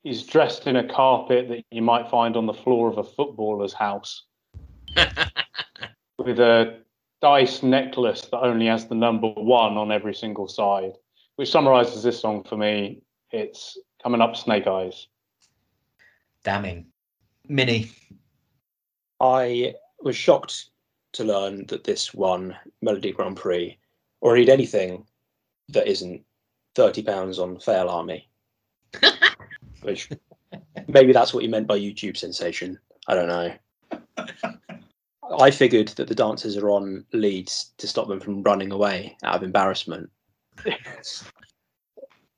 he's 0.03 0.23
dressed 0.23 0.67
in 0.67 0.75
a 0.75 0.87
carpet 0.87 1.49
that 1.49 1.65
you 1.71 1.81
might 1.81 2.09
find 2.09 2.35
on 2.35 2.45
the 2.45 2.53
floor 2.53 2.89
of 2.89 2.97
a 2.97 3.03
footballer's 3.03 3.73
house 3.73 4.23
with 6.17 6.39
a 6.39 6.79
dice 7.21 7.63
necklace 7.63 8.21
that 8.21 8.39
only 8.39 8.67
has 8.67 8.87
the 8.87 8.95
number 8.95 9.29
one 9.29 9.77
on 9.77 9.91
every 9.91 10.13
single 10.13 10.47
side, 10.47 10.93
which 11.35 11.51
summarizes 11.51 12.03
this 12.03 12.19
song 12.19 12.43
for 12.43 12.57
me. 12.57 13.01
It's 13.31 13.77
coming 14.01 14.21
up 14.21 14.35
Snake 14.35 14.67
Eyes. 14.67 15.07
Damning. 16.43 16.87
Minnie. 17.47 17.91
I 19.19 19.75
was 20.01 20.15
shocked 20.15 20.65
to 21.13 21.23
learn 21.23 21.65
that 21.67 21.83
this 21.83 22.13
won 22.13 22.55
Melodi 22.83 23.13
Grand 23.13 23.37
Prix, 23.37 23.77
or 24.21 24.35
indeed 24.35 24.51
anything 24.51 25.05
that 25.69 25.87
isn't 25.87 26.23
thirty 26.75 27.01
pounds 27.01 27.39
on 27.39 27.57
FailArmy. 27.57 28.25
Which 29.81 30.09
maybe 30.87 31.13
that's 31.13 31.33
what 31.33 31.43
you 31.43 31.49
meant 31.49 31.67
by 31.67 31.79
YouTube 31.79 32.17
sensation. 32.17 32.79
I 33.07 33.15
don't 33.15 33.27
know. 33.27 33.53
I 35.39 35.51
figured 35.51 35.89
that 35.89 36.07
the 36.07 36.15
dancers 36.15 36.57
are 36.57 36.69
on 36.69 37.05
leads 37.13 37.71
to 37.77 37.87
stop 37.87 38.07
them 38.07 38.19
from 38.19 38.43
running 38.43 38.71
away 38.71 39.17
out 39.23 39.35
of 39.35 39.43
embarrassment. 39.43 40.09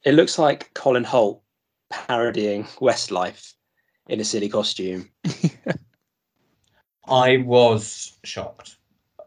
It 0.03 0.13
looks 0.13 0.38
like 0.38 0.73
Colin 0.73 1.03
Holt 1.03 1.41
parodying 1.89 2.63
Westlife 2.79 3.53
in 4.08 4.19
a 4.19 4.23
silly 4.23 4.49
costume. 4.49 5.10
I 7.08 7.38
was 7.38 8.17
shocked 8.23 8.77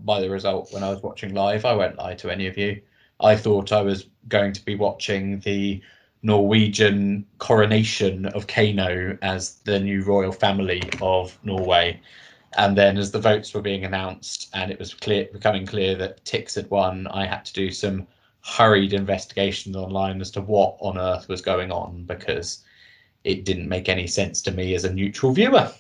by 0.01 0.21
the 0.21 0.31
result 0.31 0.73
when 0.73 0.83
I 0.85 0.91
was 0.91 1.03
watching 1.03 1.35
live. 1.35 1.65
I 1.65 1.75
won't 1.75 1.99
lie 1.99 2.15
to 2.15 2.31
any 2.31 2.47
of 2.47 2.57
you. 2.57 2.81
I 3.21 3.37
thought 3.37 3.73
I 3.73 3.83
was 3.83 4.07
going 4.29 4.53
to 4.53 4.65
be 4.65 4.77
watching 4.77 5.41
the 5.41 5.81
Norwegian 6.23 7.27
coronation 7.39 8.27
of 8.27 8.47
KEiiNO 8.47 9.19
as 9.23 9.55
the 9.65 9.79
new 9.79 10.03
royal 10.03 10.33
family 10.33 10.83
of 11.01 11.37
Norway. 11.45 12.01
And 12.57 12.77
then, 12.77 12.97
as 12.97 13.11
the 13.11 13.21
votes 13.21 13.53
were 13.53 13.61
being 13.61 13.85
announced 13.85 14.49
and 14.55 14.71
it 14.71 14.79
was 14.79 14.95
clear, 14.95 15.29
becoming 15.33 15.67
clear 15.67 15.95
that 15.97 16.25
Tix 16.25 16.55
had 16.55 16.71
won, 16.71 17.07
I 17.09 17.27
had 17.27 17.45
to 17.45 17.53
do 17.53 17.71
some 17.71 18.07
hurried 18.43 18.95
investigations 18.95 19.77
online 19.77 20.21
as 20.21 20.31
to 20.33 20.41
what 20.41 20.77
on 20.81 20.99
earth 20.99 21.29
was 21.29 21.43
going 21.43 21.71
on 21.71 22.05
because 22.05 22.65
it 23.25 23.45
didn't 23.45 23.69
make 23.69 23.89
any 23.89 24.07
sense 24.07 24.41
to 24.43 24.51
me 24.51 24.75
as 24.75 24.85
a 24.85 24.93
neutral 24.93 25.33
viewer. 25.33 25.71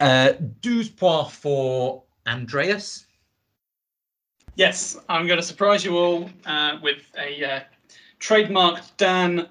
Uh, 0.00 0.32
12 0.62 0.96
points 0.96 1.36
for 1.36 2.02
Andreas. 2.26 3.06
Yes, 4.54 4.98
I'm 5.08 5.26
going 5.26 5.38
to 5.38 5.46
surprise 5.46 5.84
you 5.84 5.96
all 5.96 6.30
uh, 6.46 6.78
with 6.82 7.02
a 7.18 7.44
uh, 7.44 7.60
trademark 8.18 8.80
Dan 8.96 9.48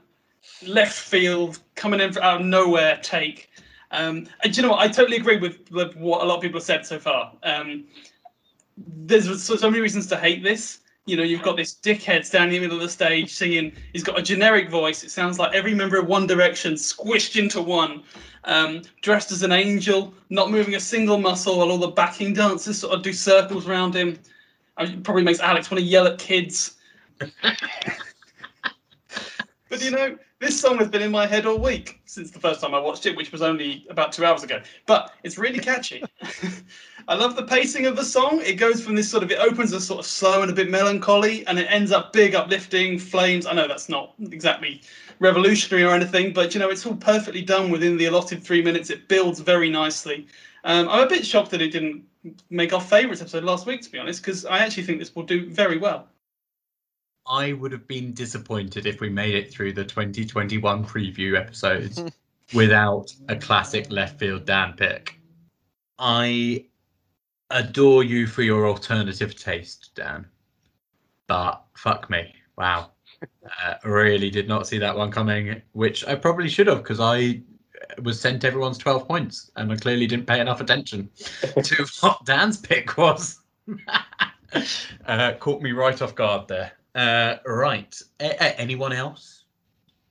left 0.66 0.98
field 1.00 1.60
coming 1.76 2.00
in 2.00 2.12
from 2.12 2.24
out 2.24 2.42
of 2.42 2.48
nowhere 2.48 3.00
take. 3.02 3.49
Um, 3.92 4.28
and 4.44 4.54
do 4.54 4.62
you 4.62 4.68
know 4.68 4.74
what? 4.74 4.80
I 4.80 4.88
totally 4.88 5.18
agree 5.18 5.38
with, 5.38 5.72
with 5.72 5.96
what 5.96 6.22
a 6.22 6.26
lot 6.26 6.36
of 6.36 6.42
people 6.42 6.60
have 6.60 6.66
said 6.66 6.86
so 6.86 7.00
far. 7.00 7.34
Um, 7.44 7.86
there's 8.78 9.44
so, 9.44 9.56
so 9.56 9.70
many 9.70 9.82
reasons 9.82 10.08
to 10.08 10.18
hate 10.18 10.44
this. 10.44 10.80
You 11.06 11.18
know, 11.18 11.24
you've 11.24 11.42
got 11.42 11.58
this 11.58 11.76
dickhead 11.76 12.24
standing 12.24 12.58
in 12.58 12.62
the 12.62 12.68
middle 12.68 12.78
of 12.78 12.84
the 12.84 12.90
stage 12.90 13.34
singing. 13.34 13.72
He's 13.94 14.04
got 14.04 14.20
a 14.20 14.22
generic 14.22 14.70
voice. 14.70 15.04
It 15.04 15.10
sounds 15.10 15.40
like 15.40 15.56
every 15.56 15.74
member 15.74 15.98
of 15.98 16.08
One 16.08 16.28
Direction 16.28 16.74
squished 16.74 17.40
into 17.40 17.62
one. 17.62 18.04
Um, 18.46 18.84
dressed 19.02 19.32
as 19.32 19.44
an 19.44 19.52
angel, 19.52 20.14
not 20.30 20.52
moving 20.52 20.76
a 20.76 20.80
single 20.80 21.18
muscle, 21.18 21.58
while 21.58 21.72
all 21.72 21.78
the 21.78 21.88
backing 21.88 22.34
dancers 22.34 22.78
sort 22.78 22.94
of 22.94 23.04
do 23.04 23.12
circles 23.12 23.68
around 23.68 23.96
him. 23.96 24.20
It 24.78 25.04
probably 25.04 25.24
makes 25.24 25.40
Alex 25.40 25.70
want 25.70 25.80
to 25.80 25.86
yell 25.86 26.08
at 26.08 26.20
kids. 26.20 26.78
But 29.70 29.84
you 29.84 29.92
know, 29.92 30.18
this 30.40 30.60
song 30.60 30.78
has 30.78 30.88
been 30.88 31.02
in 31.02 31.12
my 31.12 31.28
head 31.28 31.46
all 31.46 31.58
week 31.58 32.00
since 32.06 32.32
the 32.32 32.40
first 32.40 32.62
time 32.62 32.74
I 32.74 32.80
watched 32.80 33.06
it, 33.06 33.16
which 33.16 33.32
was 33.32 33.42
only 33.42 33.86
about 33.90 34.14
two 34.14 34.24
hours 34.24 34.42
ago. 34.42 34.62
But 34.86 35.14
it's 35.24 35.38
really 35.38 35.60
catchy. 35.60 36.04
I 37.10 37.16
love 37.16 37.36
the 37.36 37.44
pacing 37.44 37.88
of 37.88 37.98
the 37.98 38.06
song. 38.06 38.40
It 38.42 38.54
goes 38.54 38.82
from 38.82 38.96
this 38.96 39.10
sort 39.10 39.24
of, 39.24 39.32
it 39.32 39.40
opens 39.40 39.74
as 39.74 39.86
sort 39.86 40.00
of 40.00 40.06
slow 40.06 40.42
and 40.42 40.50
a 40.50 40.54
bit 40.54 40.70
melancholy, 40.70 41.46
and 41.48 41.60
it 41.60 41.68
ends 41.70 41.92
up 41.92 42.14
big, 42.14 42.36
uplifting, 42.36 42.98
flames. 42.98 43.46
I 43.46 43.54
know 43.54 43.68
that's 43.68 43.90
not 43.90 44.14
exactly 44.32 44.82
revolutionary 45.20 45.84
or 45.84 45.94
anything, 45.94 46.32
but 46.32 46.54
you 46.54 46.60
know, 46.60 46.70
it's 46.70 46.86
all 46.86 46.96
perfectly 46.96 47.42
done 47.42 47.70
within 47.70 47.98
the 47.98 48.06
allotted 48.06 48.42
three 48.42 48.62
minutes. 48.62 48.90
It 48.90 49.10
builds 49.10 49.42
very 49.42 49.70
nicely. 49.70 50.26
Um, 50.64 50.88
I'm 50.88 51.04
a 51.04 51.10
bit 51.10 51.26
shocked 51.26 51.52
that 51.52 51.62
it 51.62 51.72
didn't 51.72 52.04
make 52.50 52.72
our 52.72 52.82
favourites 52.82 53.22
episode 53.22 53.44
last 53.44 53.66
week, 53.66 53.82
to 53.82 53.92
be 53.92 54.00
honest, 54.00 54.22
because 54.22 54.46
I 54.46 54.60
actually 54.60 54.84
think 54.84 55.00
this 55.00 55.16
will 55.16 55.24
do 55.24 55.50
very 55.50 55.78
well. 55.78 56.08
I 57.28 57.54
would 57.54 57.72
have 57.72 57.88
been 57.88 58.14
disappointed 58.14 58.86
if 58.86 59.02
we 59.02 59.10
made 59.10 59.36
it 59.36 59.52
through 59.52 59.74
the 59.74 59.86
2021 59.86 60.86
preview 60.86 61.38
episodes 61.38 62.02
without 62.54 63.14
a 63.28 63.36
classic 63.36 63.92
left 63.92 64.20
field 64.20 64.46
Dan 64.46 64.74
pick. 64.74 65.20
I 66.00 66.66
adore 67.52 68.04
you 68.04 68.28
for 68.28 68.42
your 68.42 68.68
alternative 68.68 69.36
taste, 69.36 69.92
Dan. 69.96 70.26
But 71.28 71.64
fuck 71.76 72.10
me. 72.10 72.34
Wow. 72.58 72.92
Uh, 73.22 73.76
really 73.84 74.30
did 74.30 74.48
not 74.48 74.68
see 74.68 74.78
that 74.80 74.96
one 74.96 75.12
coming, 75.12 75.62
which 75.74 76.06
I 76.08 76.16
probably 76.16 76.50
should 76.50 76.68
have 76.68 76.80
because 76.80 77.00
I 77.00 77.42
was 78.02 78.20
sent 78.20 78.44
everyone's 78.44 78.78
12 78.78 79.08
points 79.08 79.52
and 79.56 79.72
I 79.72 79.76
clearly 79.76 80.08
didn't 80.08 80.26
pay 80.26 80.40
enough 80.40 80.62
attention 80.62 81.10
to 81.64 81.86
what 82.02 82.26
Dan's 82.26 82.58
pick 82.58 82.98
was. 82.98 83.40
uh, 85.06 85.34
caught 85.40 85.62
me 85.62 85.72
right 85.72 86.02
off 86.02 86.16
guard 86.16 86.48
there. 86.48 86.72
Uh, 86.96 87.36
right. 87.46 87.96
A- 88.20 88.44
a- 88.44 88.60
anyone 88.60 88.94
else? 88.94 89.46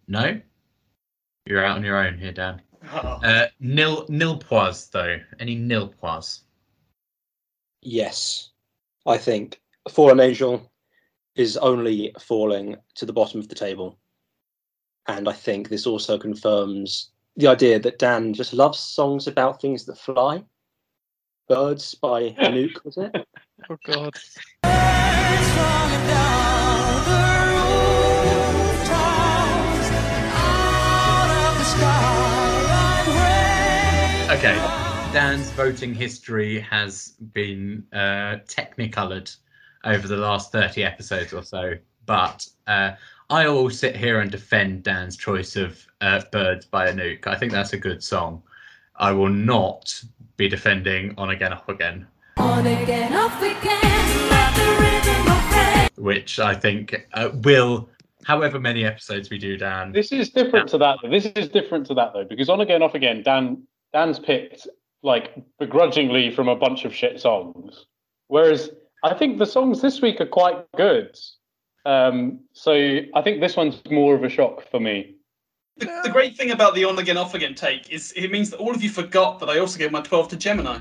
No? 0.06 0.40
You're 1.46 1.64
out 1.64 1.76
on 1.76 1.84
your 1.84 2.04
own 2.06 2.18
here, 2.18 2.32
Dan. 2.32 2.62
Oh. 2.92 3.20
Uh, 3.22 3.46
nil 3.60 4.06
nil 4.08 4.38
pois 4.38 4.86
though. 4.88 5.18
Any 5.40 5.54
nil 5.56 5.92
pois? 6.00 6.40
Yes, 7.82 8.50
I 9.06 9.18
think 9.18 9.60
Fallen 9.90 10.20
Angel 10.20 10.70
is 11.36 11.56
only 11.56 12.14
falling 12.20 12.76
to 12.96 13.06
the 13.06 13.12
bottom 13.12 13.40
of 13.40 13.48
the 13.48 13.54
table. 13.54 13.98
And 15.06 15.28
I 15.28 15.32
think 15.32 15.68
this 15.68 15.86
also 15.86 16.18
confirms 16.18 17.10
the 17.36 17.46
idea 17.46 17.78
that 17.78 17.98
Dan 17.98 18.34
just 18.34 18.52
loves 18.52 18.78
songs 18.78 19.26
about 19.26 19.60
things 19.60 19.84
that 19.86 19.96
fly. 19.98 20.44
Birds 21.48 21.94
by 21.94 22.30
Anouk, 22.40 22.84
was 22.84 22.98
it? 22.98 23.14
Oh 23.70 23.76
God. 23.86 24.14
Okay. 34.30 34.56
Dan's 35.10 35.50
voting 35.52 35.94
history 35.94 36.60
has 36.60 37.14
been 37.32 37.82
uh, 37.94 38.36
technicolored 38.46 39.30
over 39.84 40.06
the 40.06 40.18
last 40.18 40.52
30 40.52 40.84
episodes 40.84 41.32
or 41.32 41.42
so, 41.42 41.72
but 42.04 42.46
uh, 42.66 42.92
I 43.30 43.48
will 43.48 43.70
sit 43.70 43.96
here 43.96 44.20
and 44.20 44.30
defend 44.30 44.82
Dan's 44.82 45.16
choice 45.16 45.56
of 45.56 45.82
uh, 46.02 46.20
Birds 46.30 46.66
by 46.66 46.92
Anouk. 46.92 47.26
I 47.26 47.36
think 47.36 47.52
that's 47.52 47.72
a 47.72 47.78
good 47.78 48.04
song. 48.04 48.42
I 48.96 49.12
will 49.12 49.30
not 49.30 49.98
be 50.36 50.46
defending 50.46 51.14
On 51.16 51.30
Again, 51.30 51.54
Off 51.54 51.66
Again, 51.70 52.06
On 52.36 52.66
again, 52.66 53.14
off 53.14 53.40
again, 53.40 54.28
let 54.28 54.54
the 54.54 54.76
rhythm 54.78 55.96
of 55.96 56.04
which 56.04 56.38
I 56.38 56.54
think 56.54 57.06
uh, 57.14 57.30
will, 57.32 57.88
however 58.24 58.60
many 58.60 58.84
episodes 58.84 59.30
we 59.30 59.38
do, 59.38 59.56
Dan. 59.56 59.90
This 59.90 60.12
is 60.12 60.28
different 60.28 60.68
to 60.68 60.78
that. 60.78 60.98
Though. 61.02 61.08
This 61.08 61.24
is 61.34 61.48
different 61.48 61.86
to 61.86 61.94
that 61.94 62.12
though, 62.12 62.24
because 62.24 62.50
on 62.50 62.60
again, 62.60 62.82
off 62.82 62.94
again, 62.94 63.22
Dan 63.22 63.66
Dan's 63.92 64.18
picked 64.18 64.66
like 65.02 65.34
begrudgingly 65.58 66.30
from 66.30 66.48
a 66.48 66.56
bunch 66.56 66.84
of 66.84 66.94
shit 66.94 67.20
songs, 67.20 67.86
whereas 68.26 68.70
I 69.04 69.14
think 69.14 69.38
the 69.38 69.46
songs 69.46 69.80
this 69.80 70.02
week 70.02 70.20
are 70.20 70.26
quite 70.26 70.64
good. 70.76 71.16
Um, 71.86 72.40
so 72.52 72.72
I 73.14 73.22
think 73.22 73.40
this 73.40 73.56
one's 73.56 73.80
more 73.90 74.14
of 74.14 74.24
a 74.24 74.28
shock 74.28 74.68
for 74.70 74.80
me. 74.80 75.14
The, 75.78 75.86
the 76.04 76.10
great 76.10 76.36
thing 76.36 76.50
about 76.50 76.74
the 76.74 76.84
on 76.84 76.98
again, 76.98 77.16
off 77.16 77.34
again 77.34 77.54
take 77.54 77.90
is 77.90 78.12
it 78.16 78.30
means 78.32 78.50
that 78.50 78.58
all 78.58 78.74
of 78.74 78.82
you 78.82 78.90
forgot 78.90 79.38
that 79.38 79.48
I 79.48 79.58
also 79.60 79.78
gave 79.78 79.92
my 79.92 80.00
12 80.00 80.28
to 80.30 80.36
Gemini. 80.36 80.78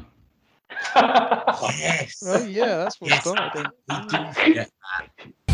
Yes. 0.95 2.19
Oh 2.25 2.43
yeah, 2.45 2.77
that's 2.77 2.99
what 2.99 3.11
Yes. 3.11 3.21
started. 3.21 3.67
We 3.87 3.95
didn't 4.07 4.33
forget 4.33 4.69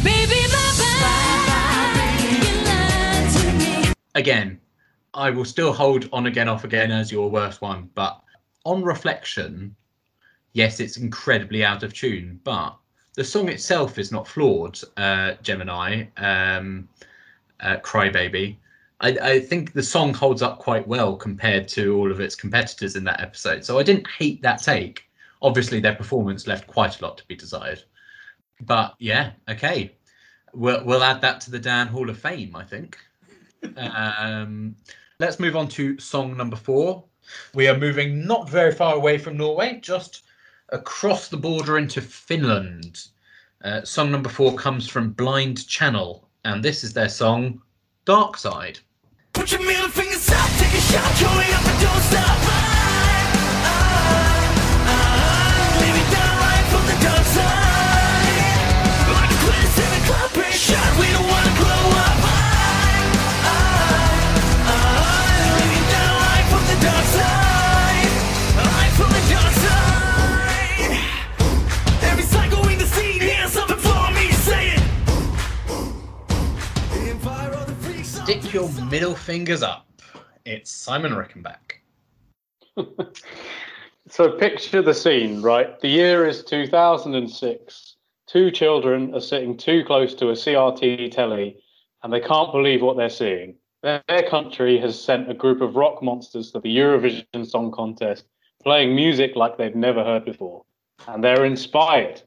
Baby, 0.03 0.47
bye-bye, 0.51 2.17
you 2.41 2.41
lied 2.65 3.29
to 3.33 3.43
me. 3.89 3.93
again, 4.15 4.59
I 5.13 5.29
will 5.29 5.45
still 5.45 5.73
hold 5.73 6.09
on 6.11 6.25
again, 6.25 6.47
off 6.47 6.63
again 6.63 6.91
as 6.91 7.11
your 7.11 7.29
worst 7.29 7.61
one, 7.61 7.89
but 7.93 8.19
on 8.65 8.83
reflection, 8.83 9.75
yes, 10.53 10.79
it's 10.79 10.97
incredibly 10.97 11.63
out 11.63 11.83
of 11.83 11.93
tune, 11.93 12.39
but 12.43 12.75
the 13.15 13.23
song 13.23 13.49
itself 13.49 13.99
is 13.99 14.11
not 14.11 14.27
flawed. 14.27 14.79
Uh, 14.97 15.33
Gemini, 15.43 16.05
um, 16.17 16.87
uh, 17.59 17.77
Crybaby. 17.77 18.57
I, 19.01 19.09
I 19.21 19.39
think 19.39 19.73
the 19.73 19.83
song 19.83 20.13
holds 20.13 20.41
up 20.41 20.59
quite 20.59 20.87
well 20.87 21.15
compared 21.15 21.67
to 21.69 21.95
all 21.97 22.11
of 22.11 22.19
its 22.19 22.35
competitors 22.35 22.95
in 22.95 23.03
that 23.03 23.21
episode. 23.21 23.63
So 23.65 23.77
I 23.77 23.83
didn't 23.83 24.07
hate 24.07 24.41
that 24.41 24.61
take. 24.61 25.03
Obviously, 25.41 25.79
their 25.79 25.95
performance 25.95 26.47
left 26.47 26.67
quite 26.67 26.99
a 26.99 27.05
lot 27.05 27.17
to 27.17 27.27
be 27.27 27.35
desired. 27.35 27.83
But 28.61 28.95
yeah, 28.99 29.31
okay. 29.49 29.95
We'll, 30.53 30.83
we'll 30.85 31.03
add 31.03 31.21
that 31.21 31.41
to 31.41 31.51
the 31.51 31.59
Dan 31.59 31.87
Hall 31.87 32.09
of 32.09 32.17
Fame, 32.17 32.55
I 32.55 32.63
think. 32.63 32.97
Um, 33.77 34.75
let's 35.19 35.39
move 35.39 35.55
on 35.55 35.67
to 35.69 35.97
song 35.99 36.37
number 36.37 36.55
four. 36.55 37.03
We 37.53 37.67
are 37.67 37.77
moving 37.77 38.27
not 38.27 38.49
very 38.49 38.71
far 38.71 38.95
away 38.95 39.17
from 39.17 39.37
Norway, 39.37 39.79
just 39.81 40.23
across 40.69 41.27
the 41.27 41.37
border 41.37 41.77
into 41.77 42.01
Finland. 42.01 43.07
Uh, 43.63 43.83
song 43.83 44.11
number 44.11 44.29
four 44.29 44.55
comes 44.55 44.89
from 44.89 45.11
Blind 45.11 45.67
Channel, 45.67 46.27
and 46.43 46.63
this 46.63 46.83
is 46.83 46.93
their 46.93 47.09
song 47.09 47.61
Dark 48.05 48.37
Side. 48.37 48.79
Put 49.31 49.51
your 49.51 49.61
middle 49.61 49.89
fingers 49.89 50.29
up, 50.29 50.49
take 50.57 50.73
a 50.73 50.81
shot, 50.81 51.19
going 51.19 51.53
up 51.53 51.65
and 51.65 51.81
don't 51.81 52.01
stop. 52.01 52.42
Your 78.53 78.69
middle 78.83 79.15
fingers 79.15 79.63
up. 79.63 79.87
It's 80.45 80.71
Simon 80.71 81.13
Rickenback. 81.13 81.79
So 84.09 84.29
picture 84.31 84.81
the 84.81 84.93
scene, 84.93 85.41
right? 85.41 85.79
The 85.79 85.87
year 85.87 86.27
is 86.27 86.43
2006. 86.43 87.95
Two 88.27 88.51
children 88.51 89.15
are 89.15 89.21
sitting 89.21 89.57
too 89.57 89.83
close 89.85 90.13
to 90.15 90.29
a 90.29 90.33
CRT 90.33 91.09
telly 91.11 91.57
and 92.03 92.11
they 92.11 92.19
can't 92.19 92.51
believe 92.51 92.81
what 92.81 92.97
they're 92.97 93.09
seeing. 93.09 93.55
Their 93.81 94.03
country 94.29 94.77
has 94.79 95.01
sent 95.01 95.31
a 95.31 95.33
group 95.33 95.61
of 95.61 95.75
rock 95.75 96.03
monsters 96.03 96.51
to 96.51 96.59
the 96.59 96.75
Eurovision 96.75 97.49
Song 97.49 97.71
Contest 97.71 98.25
playing 98.61 98.93
music 98.93 99.35
like 99.35 99.57
they've 99.57 99.75
never 99.75 100.03
heard 100.03 100.25
before. 100.25 100.63
And 101.07 101.23
they're 101.23 101.45
inspired. 101.45 102.21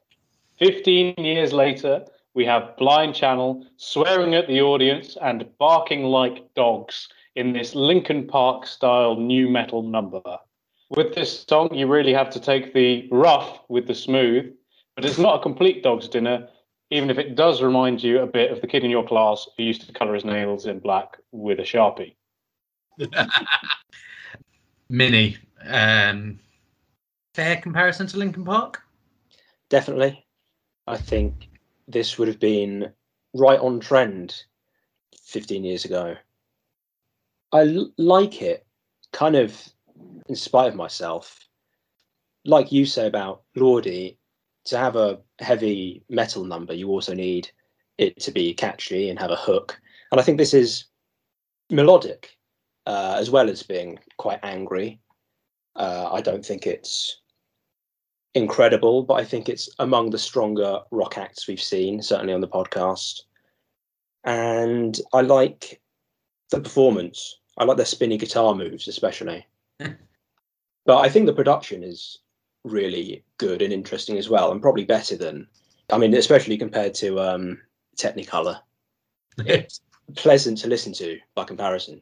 15 0.59 1.15
years 1.19 1.53
later, 1.53 2.07
we 2.37 2.44
have 2.44 2.77
Blind 2.77 3.14
Channel 3.14 3.66
swearing 3.79 4.35
at 4.35 4.46
the 4.46 4.61
audience 4.61 5.16
and 5.22 5.49
barking 5.59 6.05
like 6.05 6.44
dogs 6.55 7.09
in 7.35 7.55
this 7.55 7.75
Linkin 7.75 8.27
Park 8.27 8.66
style 8.66 9.16
new 9.16 9.49
metal 9.49 9.83
number. 9.83 10.20
With 10.90 11.14
this 11.14 11.44
song, 11.49 11.75
you 11.75 11.87
really 11.87 12.12
have 12.12 12.29
to 12.31 12.40
take 12.40 12.75
the 12.75 13.09
rough 13.11 13.61
with 13.68 13.87
the 13.87 13.94
smooth, 13.94 14.53
but 14.94 15.07
it's 15.07 15.18
not 15.18 15.40
a 15.40 15.42
complete 15.42 15.83
dog's 15.83 16.09
dinner, 16.09 16.46
even 16.90 17.09
if 17.09 17.16
it 17.16 17.37
does 17.37 17.62
remind 17.62 18.03
you 18.03 18.20
a 18.20 18.27
bit 18.27 18.53
of 18.53 18.61
the 18.61 18.66
kid 18.66 18.85
in 18.85 18.90
your 18.90 19.07
class 19.07 19.49
who 19.57 19.62
used 19.62 19.87
to 19.87 19.92
colour 19.94 20.14
his 20.14 20.25
nails 20.25 20.66
in 20.66 20.79
black 20.79 21.16
with 21.33 21.59
a 21.59 21.62
sharpie. 21.62 22.16
Minnie. 24.90 25.38
Um, 25.66 26.38
fair 27.35 27.57
comparison 27.57 28.07
to 28.09 28.18
Linkin 28.18 28.44
Park? 28.44 28.83
Definitely. 29.70 30.25
I 30.87 30.99
think 30.99 31.49
this 31.88 32.18
would 32.18 32.29
have 32.29 32.40
been 32.40 32.92
right 33.35 33.59
on 33.59 33.81
trend 33.81 34.44
15 35.22 35.64
years 35.64 35.85
ago. 35.85 36.16
I 37.53 37.62
l- 37.62 37.92
like 37.96 38.42
it, 38.42 38.66
kind 39.12 39.37
of 39.37 39.57
in 40.29 40.37
spite 40.37 40.68
of 40.68 40.75
myself. 40.75 41.49
Like 42.44 42.72
you 42.72 42.87
say 42.87 43.07
about 43.07 43.42
Lordi, 43.57 44.16
to 44.66 44.79
have 44.79 44.96
a 44.96 45.20
heavy 45.38 46.03
metal 46.09 46.44
number, 46.44 46.75
you 46.75 46.88
also 46.88 47.14
need 47.14 47.51
it 47.99 48.18
to 48.20 48.31
be 48.31 48.53
catchy 48.53 49.09
and 49.09 49.18
have 49.18 49.31
a 49.31 49.37
hook. 49.37 49.81
And 50.11 50.20
I 50.20 50.25
think 50.25 50.38
this 50.38 50.55
is 50.55 50.87
melodic, 51.70 52.37
uh, 52.87 53.16
as 53.18 53.31
well 53.31 53.49
as 53.49 53.62
being 53.62 53.99
quite 54.18 54.40
angry. 54.42 55.01
Uh, 55.77 56.11
I 56.12 56.20
don't 56.20 56.44
think 56.44 56.66
it's 56.66 57.20
incredible, 58.37 59.03
but 59.03 59.14
I 59.14 59.25
think 59.25 59.49
it's 59.49 59.68
among 59.79 60.11
the 60.11 60.18
stronger 60.18 60.81
rock 60.90 61.16
acts 61.16 61.49
we've 61.49 61.61
seen, 61.61 62.03
certainly 62.03 62.35
on 62.35 62.42
the 62.42 62.49
podcast. 62.49 63.22
And 64.25 64.99
I 65.12 65.22
like 65.22 65.81
the 66.51 66.61
performance. 66.61 67.38
I 67.58 67.65
like 67.65 67.79
their 67.79 67.87
spinny 67.87 68.19
guitar 68.19 68.54
moves, 68.54 68.88
especially. 68.88 69.46
but 69.79 70.98
I 70.98 71.08
think 71.08 71.27
the 71.27 71.33
production 71.33 71.83
is 71.83 72.19
really 72.65 73.25
good 73.38 73.63
and 73.63 73.73
interesting 73.73 74.19
as 74.19 74.29
well, 74.29 74.52
and 74.52 74.61
probably 74.61 74.85
better 74.85 75.17
than, 75.17 75.46
I 75.90 75.98
mean, 75.98 76.13
especially 76.15 76.58
compared 76.58 76.94
to 76.96 77.19
um, 77.21 77.61
Technicolor. 77.96 78.61
It's 79.38 79.81
pleasant 80.15 80.58
to 80.58 80.69
listen 80.69 80.92
to 80.94 81.19
by 81.35 81.44
comparison. 81.44 82.00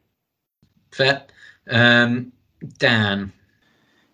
Fair. 0.93 1.25
Um, 1.69 2.31
Dan. 2.77 3.33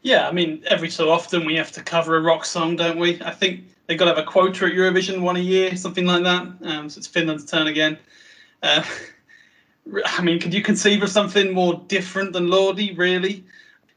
Yeah, 0.02 0.28
I 0.28 0.32
mean, 0.32 0.64
every 0.68 0.89
so 0.89 1.12
often 1.12 1.45
we 1.45 1.56
have 1.56 1.72
to 1.74 1.84
cover 1.84 2.18
a 2.18 2.22
rock 2.22 2.43
song, 2.45 2.76
don't 2.76 2.97
we? 2.97 3.22
I 3.22 3.32
think 3.32 3.66
they've 3.86 3.99
got 3.99 4.06
to 4.06 4.16
have 4.16 4.18
a 4.18 4.28
quota 4.28 4.66
at 4.66 4.74
Eurovision 4.74 5.22
one 5.22 5.36
a 5.36 5.39
year, 5.39 5.76
something 5.76 6.06
like 6.06 6.24
that. 6.24 6.47
Um, 6.64 6.89
so 6.89 6.97
it's 6.97 7.08
Finland's 7.08 7.45
turn 7.45 7.68
again. 7.68 7.99
Uh, 8.64 8.84
I 10.06 10.22
mean, 10.22 10.39
could 10.39 10.54
you 10.54 10.64
conceive 10.64 11.04
of 11.04 11.10
something 11.10 11.54
more 11.54 11.84
different 11.88 12.34
than 12.34 12.47
Lordi, 12.47 12.97
really? 12.97 13.43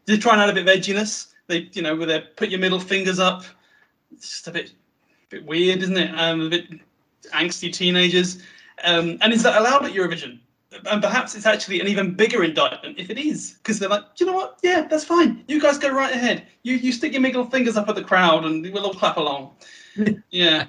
Just 0.07 0.21
try 0.21 0.33
and 0.33 0.43
add 0.43 0.51
a 0.51 0.53
bit 0.53 0.69
of 0.69 0.79
edginess. 0.81 1.33
They, 1.47 1.71
you 1.73 1.83
know, 1.83 1.97
with 1.97 2.09
their 2.09 2.23
put 2.37 2.51
your 2.51 2.61
middle 2.61 2.81
fingers 2.81 3.19
up. 3.19 3.45
It's 4.13 4.29
just 4.29 4.49
a 4.49 4.51
bit, 4.51 4.73
bit 5.31 5.45
weird, 5.45 5.83
isn't 5.83 5.97
it? 5.97 6.11
Um, 6.19 6.43
a 6.43 6.49
bit 6.51 6.67
angsty 7.33 7.73
teenagers. 7.73 8.43
Um, 8.83 9.19
and 9.23 9.33
is 9.33 9.43
that 9.43 9.59
allowed 9.59 9.85
at 9.87 9.93
Eurovision? 9.93 10.39
And 10.87 11.03
perhaps 11.03 11.35
it's 11.35 11.47
actually 11.47 11.81
an 11.81 11.89
even 11.89 12.15
bigger 12.15 12.45
indictment 12.45 12.99
if 12.99 13.11
it 13.11 13.19
is, 13.19 13.53
because 13.63 13.79
they're 13.79 13.89
like, 13.89 14.15
"Do 14.17 14.25
you 14.25 14.31
know 14.31 14.37
what? 14.37 14.59
Yeah, 14.63 14.87
that's 14.89 15.05
fine. 15.05 15.45
You 15.49 15.61
guys 15.61 15.79
go 15.79 15.93
right 15.93 16.13
ahead. 16.13 16.47
You 16.63 16.77
you 16.77 16.93
stick 16.93 17.13
your 17.13 17.21
middle 17.21 17.45
fingers 17.45 17.77
up 17.77 17.89
at 17.89 17.95
the 17.95 18.03
crowd, 18.03 18.45
and 18.45 18.63
we'll 18.73 18.87
all 18.87 18.95
clap 18.95 19.17
along." 19.17 19.53
yeah. 20.31 20.67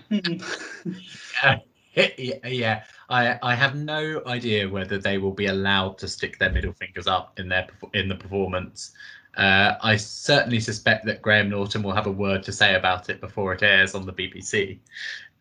Uh, 1.44 1.58
yeah, 1.96 2.48
yeah. 2.48 2.84
I 3.10 3.38
I 3.42 3.56
have 3.56 3.76
no 3.76 4.22
idea 4.26 4.68
whether 4.68 4.98
they 4.98 5.18
will 5.18 5.34
be 5.34 5.48
allowed 5.48 5.98
to 6.00 6.08
stick 6.08 6.40
their 6.40 6.52
middle 6.52 6.74
fingers 6.74 7.08
up 7.08 7.40
in 7.40 7.50
their 7.50 7.68
in 7.94 8.10
the 8.10 8.16
performance. 8.16 8.92
Uh, 9.38 9.76
I 9.82 9.98
certainly 9.98 10.62
suspect 10.62 11.06
that 11.06 11.22
Graham 11.22 11.50
Norton 11.50 11.84
will 11.84 11.92
have 11.92 12.08
a 12.08 12.12
word 12.12 12.42
to 12.44 12.54
say 12.54 12.76
about 12.76 13.10
it 13.10 13.20
before 13.20 13.54
it 13.54 13.64
airs 13.64 13.94
on 13.94 14.06
the 14.06 14.14
BBC. 14.14 14.80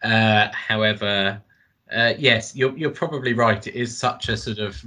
Uh, 0.02 0.48
however, 0.52 1.40
uh, 1.94 2.14
yes, 2.18 2.56
you're 2.56 2.76
you're 2.76 2.90
probably 2.90 3.32
right. 3.32 3.66
It 3.66 3.74
is 3.74 3.96
such 3.96 4.28
a 4.28 4.36
sort 4.36 4.58
of 4.58 4.84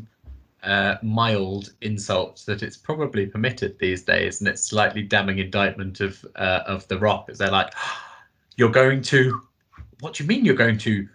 uh, 0.64 0.96
mild 1.02 1.74
insult 1.82 2.44
that 2.46 2.62
it's 2.62 2.78
probably 2.78 3.26
permitted 3.26 3.80
these 3.80 4.04
days, 4.04 4.42
and 4.42 4.48
it's 4.48 4.64
slightly 4.64 5.04
damning 5.04 5.40
indictment 5.40 6.02
of 6.02 6.24
uh, 6.36 6.62
of 6.68 6.88
the 6.90 7.00
Rock. 7.00 7.28
As 7.30 7.38
they're 7.38 7.50
like, 7.50 7.74
you're 8.58 8.72
going 8.72 9.02
to, 9.04 9.42
what 10.02 10.16
do 10.16 10.24
you 10.24 10.28
mean 10.28 10.44
you're 10.44 10.56
going 10.56 10.78
to 10.80 11.08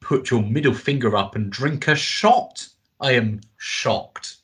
put 0.00 0.30
your 0.30 0.42
middle 0.42 0.74
finger 0.74 1.16
up 1.16 1.34
and 1.34 1.50
drink 1.50 1.88
a 1.88 1.96
shot? 1.96 2.68
I 3.00 3.12
am 3.12 3.40
shocked, 3.56 4.36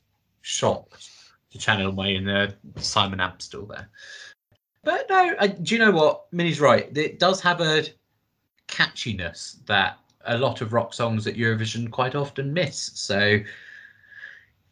shocked. 0.43 1.11
To 1.53 1.59
channel 1.59 1.93
my 1.93 2.09
inner 2.09 2.53
Simon 2.77 3.21
Amstell 3.21 3.69
there. 3.69 3.89
But 4.83 5.07
no, 5.09 5.35
I, 5.39 5.47
do 5.47 5.75
you 5.75 5.79
know 5.79 5.93
what? 5.93 6.27
Minnie's 6.33 6.61
right. 6.61 6.95
It 6.97 7.19
does 7.19 7.41
have 7.41 7.61
a 7.61 7.85
catchiness 8.69 9.65
that 9.67 9.99
a 10.27 10.39
lot 10.39 10.61
of 10.61 10.73
rock 10.73 10.93
songs 10.95 11.27
at 11.27 11.35
Eurovision 11.35 11.91
quite 11.91 12.15
often 12.15 12.53
miss. 12.53 12.91
So 12.95 13.39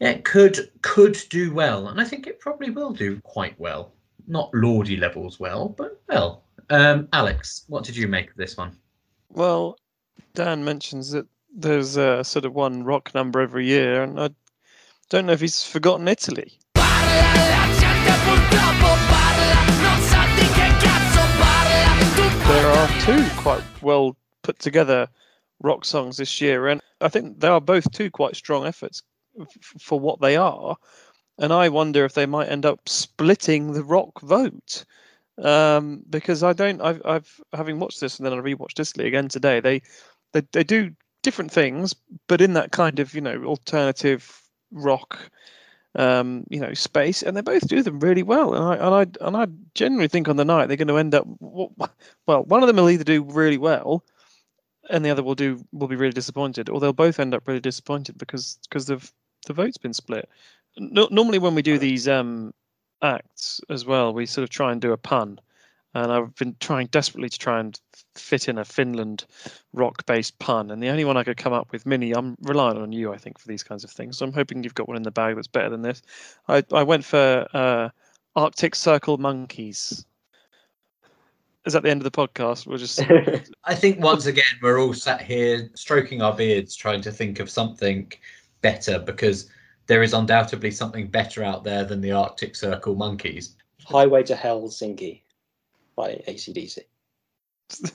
yeah, 0.01 0.11
it 0.11 0.25
could 0.25 0.71
could 0.83 1.19
do 1.31 1.53
well, 1.53 1.89
and 1.89 2.01
I 2.01 2.05
think 2.05 2.27
it 2.27 2.41
probably 2.41 2.71
will 2.71 2.93
do 2.93 3.21
quite 3.21 3.59
well. 3.59 3.93
Not 4.27 4.51
Lordi 4.53 4.99
levels 4.99 5.39
well, 5.39 5.69
but 5.69 6.01
well. 6.09 6.43
Um, 6.71 7.09
Alex, 7.13 7.65
what 7.69 7.85
did 7.85 7.97
you 7.97 8.09
make 8.09 8.31
of 8.31 8.37
this 8.37 8.57
one? 8.57 8.77
Well, 9.31 9.79
Dan 10.35 10.65
mentions 10.65 11.11
that 11.11 11.27
there's 11.55 11.97
a 11.97 12.25
sort 12.25 12.45
of 12.45 12.55
one 12.55 12.83
rock 12.83 13.15
number 13.15 13.41
every 13.41 13.67
year, 13.67 14.03
and 14.03 14.21
I 14.21 14.31
don't 15.11 15.27
know 15.27 15.33
if 15.33 15.41
he's 15.41 15.63
forgotten 15.63 16.09
Italy. 16.09 16.59
There 22.47 22.71
are 22.71 22.89
two 23.01 23.27
quite 23.37 23.65
well 23.83 24.17
put 24.43 24.59
together 24.59 25.09
rock 25.65 25.85
songs 25.85 26.19
this 26.19 26.41
year, 26.41 26.69
and 26.69 26.81
I 27.01 27.09
think 27.09 27.41
they 27.41 27.49
are 27.49 27.61
both 27.61 27.91
two 27.91 28.11
quite 28.11 28.37
strong 28.37 28.67
efforts 28.67 29.03
f- 29.41 29.49
for 29.81 29.99
what 29.99 30.21
they 30.21 30.37
are. 30.37 30.77
And 31.39 31.53
I 31.53 31.69
wonder 31.69 32.05
if 32.05 32.15
they 32.15 32.27
might 32.27 32.49
end 32.49 32.65
up 32.65 32.89
splitting 32.89 33.73
the 33.73 33.83
rock 33.83 34.21
vote 34.21 34.85
um, 35.43 36.03
because 36.09 36.43
I 36.45 36.53
don't. 36.53 36.81
I've, 36.81 37.03
I've 37.05 37.41
having 37.53 37.81
watched 37.81 38.01
this 38.01 38.19
and 38.19 38.27
then 38.27 38.33
I 38.33 38.37
rewatched 38.37 38.79
Italy 38.79 39.09
again 39.09 39.29
today. 39.29 39.61
They 39.61 39.83
they 40.33 40.43
they 40.53 40.65
do 40.65 40.93
different 41.23 41.51
things, 41.51 41.95
but 42.29 42.41
in 42.41 42.53
that 42.53 42.71
kind 42.71 43.01
of 43.01 43.15
you 43.15 43.21
know 43.21 43.43
alternative 43.45 44.43
rock 44.71 45.19
um, 45.97 46.45
you 46.51 46.61
know 46.61 46.75
space, 46.75 47.23
and 47.23 47.37
they 47.37 47.41
both 47.41 47.67
do 47.69 47.83
them 47.83 48.01
really 48.01 48.23
well. 48.23 48.55
And 48.55 48.65
I 48.65 48.75
and 48.75 48.95
I 48.95 49.27
and 49.27 49.37
I 49.37 49.47
generally 49.75 50.09
think 50.09 50.29
on 50.29 50.37
the 50.37 50.45
night 50.45 50.67
they're 50.67 50.77
going 50.77 50.89
to 50.89 50.99
end 50.99 51.15
up 51.15 51.27
well. 51.41 52.45
One 52.45 52.63
of 52.63 52.67
them 52.67 52.77
will 52.77 52.91
either 52.91 53.05
do 53.05 53.25
really 53.25 53.59
well, 53.59 54.05
and 54.91 55.05
the 55.05 55.11
other 55.11 55.23
will 55.23 55.35
do 55.35 55.65
will 55.73 55.89
be 55.89 55.97
really 55.97 56.13
disappointed, 56.13 56.69
or 56.69 56.81
they'll 56.81 56.93
both 56.93 57.21
end 57.21 57.35
up 57.35 57.47
really 57.47 57.61
disappointed 57.61 58.19
because 58.19 58.59
because 58.69 58.87
the 58.87 59.11
the 59.47 59.53
vote's 59.53 59.79
been 59.79 59.95
split. 59.95 60.29
No, 60.77 61.09
normally 61.11 61.39
when 61.39 61.55
we 61.55 61.63
do 61.63 61.79
these 61.79 62.09
um, 62.09 62.53
acts 63.03 63.61
as 63.71 63.85
well, 63.85 64.13
we 64.13 64.27
sort 64.27 64.43
of 64.43 64.51
try 64.51 64.73
and 64.73 64.81
do 64.81 64.93
a 64.93 64.97
pun. 64.97 65.39
And 65.97 66.11
I've 66.11 66.35
been 66.35 66.57
trying 66.59 66.89
desperately 66.89 67.29
to 67.29 67.39
try 67.39 67.61
and 67.61 67.79
fit 68.17 68.49
in 68.49 68.59
a 68.59 68.65
Finland 68.65 69.27
rock-based 69.73 70.37
pun, 70.41 70.73
and 70.73 70.83
the 70.83 70.89
only 70.89 71.05
one 71.05 71.17
I 71.17 71.23
could 71.23 71.37
come 71.37 71.53
up 71.53 71.71
with, 71.71 71.87
Minnie, 71.87 72.11
I'm 72.13 72.37
relying 72.43 72.79
on 72.79 72.91
you, 72.91 73.13
I 73.13 73.17
think, 73.17 73.39
for 73.39 73.47
these 73.47 73.63
kinds 73.63 73.85
of 73.85 73.91
things. 73.93 74.19
So 74.19 74.27
I'm 74.27 74.33
hoping 74.33 74.65
you've 74.65 74.75
got 74.75 74.89
one 74.89 74.97
in 74.97 75.05
the 75.05 75.13
bag 75.13 75.37
that's 75.37 75.47
better 75.47 75.71
than 75.71 75.83
this. 75.83 76.03
I 76.49 76.65
I 76.73 76.83
went 76.83 77.05
for 77.05 77.47
uh, 77.55 77.91
Arctic 78.35 78.75
Circle 78.75 79.19
monkeys. 79.19 80.05
Is 81.65 81.73
that 81.73 81.83
the 81.83 81.91
end 81.91 82.05
of 82.05 82.05
the 82.05 82.11
podcast? 82.11 82.67
We'll 82.67 82.79
just 82.79 83.01
I 83.65 83.75
think 83.75 84.01
once 84.01 84.27
again 84.27 84.45
we're 84.61 84.81
all 84.81 84.93
sat 84.93 85.23
here 85.23 85.71
stroking 85.75 86.21
our 86.21 86.35
beards, 86.35 86.77
trying 86.77 87.01
to 87.03 87.13
think 87.13 87.41
of 87.41 87.49
something 87.49 88.13
better 88.61 88.99
because 88.99 89.49
there 89.87 90.03
is 90.03 90.13
undoubtedly 90.13 90.71
something 90.71 91.09
better 91.09 91.43
out 91.43 91.65
there 91.65 91.85
than 91.85 92.01
the 92.01 92.13
Arctic 92.13 92.55
Circle 92.55 92.95
monkeys. 92.95 93.57
Highway 93.85 94.23
to 94.25 94.37
Hell, 94.37 94.63
Helsinki 94.63 95.23
by 95.97 96.23
ACDC. 96.29 96.79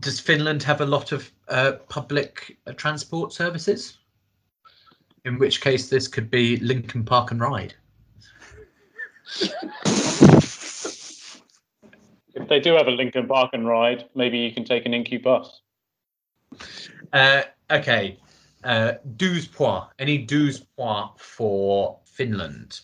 Does 0.00 0.20
Finland 0.20 0.62
have 0.62 0.80
a 0.80 0.86
lot 0.86 1.12
of 1.12 1.30
uh, 1.48 1.72
public 1.88 2.58
uh, 2.66 2.72
transport 2.72 3.32
services? 3.32 3.98
In 5.24 5.38
which 5.38 5.60
case, 5.60 5.88
this 5.88 6.08
could 6.08 6.30
be 6.30 6.56
Lincoln 6.58 7.04
Park 7.04 7.30
and 7.30 7.40
Ride. 7.40 7.74
If 12.36 12.48
they 12.48 12.60
do 12.60 12.74
have 12.74 12.86
a 12.86 12.90
Lincoln 12.90 13.26
Park 13.26 13.50
and 13.54 13.66
ride, 13.66 14.04
maybe 14.14 14.38
you 14.38 14.52
can 14.52 14.64
take 14.64 14.84
an 14.84 14.92
Incubus. 14.92 15.62
Uh, 17.12 17.42
okay. 17.70 18.18
Uh, 18.62 18.92
12 19.18 19.52
points. 19.52 19.86
Any 19.98 20.26
12 20.26 20.60
points 20.76 21.10
for 21.16 21.98
Finland? 22.04 22.80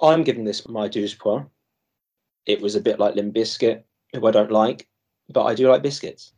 I'm 0.00 0.24
giving 0.24 0.44
this 0.44 0.68
my 0.68 0.88
douze 0.88 1.14
point. 1.14 1.46
It 2.46 2.60
was 2.60 2.74
a 2.74 2.80
bit 2.80 2.98
like 2.98 3.14
Limp 3.14 3.34
Bizkit, 3.34 3.84
who 4.12 4.26
I 4.26 4.30
don't 4.32 4.50
like, 4.50 4.88
but 5.28 5.44
I 5.44 5.54
do 5.54 5.68
like 5.68 5.82
biscuits. 5.82 6.32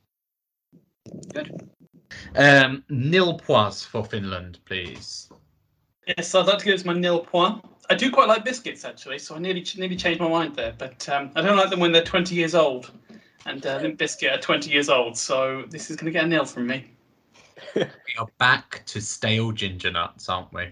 Good. 1.32 1.70
Um, 2.36 2.84
nil 2.90 3.38
points 3.38 3.84
for 3.84 4.04
Finland, 4.04 4.58
please. 4.66 5.30
Yes, 6.06 6.34
I'd 6.34 6.46
like 6.46 6.58
to 6.58 6.64
give 6.66 6.74
this 6.74 6.84
my 6.84 6.92
nil 6.92 7.20
point. 7.20 7.64
I 7.90 7.94
do 7.94 8.10
quite 8.10 8.28
like 8.28 8.44
biscuits 8.44 8.84
actually, 8.84 9.18
so 9.18 9.34
I 9.34 9.38
nearly 9.38 9.64
nearly 9.76 9.96
changed 9.96 10.20
my 10.20 10.28
mind 10.28 10.54
there. 10.56 10.74
But 10.76 11.08
um, 11.08 11.30
I 11.34 11.42
don't 11.42 11.56
like 11.56 11.70
them 11.70 11.80
when 11.80 11.92
they're 11.92 12.04
20 12.04 12.34
years 12.34 12.54
old, 12.54 12.90
and 13.46 13.64
uh, 13.66 13.78
Limp 13.78 13.98
Bizkit 13.98 14.32
are 14.32 14.40
20 14.40 14.70
years 14.70 14.88
old. 14.88 15.16
So 15.16 15.64
this 15.68 15.90
is 15.90 15.96
going 15.96 16.06
to 16.06 16.12
get 16.12 16.24
a 16.24 16.28
nil 16.28 16.44
from 16.44 16.66
me. 16.66 16.86
We 17.74 18.18
are 18.18 18.26
back 18.38 18.82
to 18.86 19.00
stale 19.00 19.52
ginger 19.52 19.90
nuts, 19.90 20.28
aren't 20.28 20.52
we? 20.52 20.68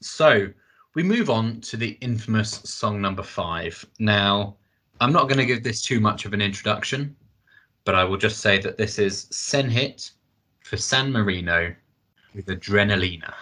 So 0.00 0.48
we 0.94 1.02
move 1.02 1.30
on 1.30 1.60
to 1.62 1.76
the 1.76 1.98
infamous 2.00 2.50
song 2.64 3.00
number 3.00 3.22
five. 3.22 3.84
Now, 3.98 4.56
I'm 5.00 5.12
not 5.12 5.24
going 5.24 5.38
to 5.38 5.46
give 5.46 5.62
this 5.62 5.82
too 5.82 6.00
much 6.00 6.24
of 6.24 6.32
an 6.32 6.40
introduction, 6.40 7.14
but 7.84 7.94
I 7.94 8.04
will 8.04 8.16
just 8.16 8.40
say 8.40 8.58
that 8.60 8.76
this 8.76 8.98
is 8.98 9.26
Senhit 9.26 10.12
for 10.62 10.76
San 10.76 11.12
Marino 11.12 11.74
with 12.34 12.46
Adrenalina. 12.46 13.34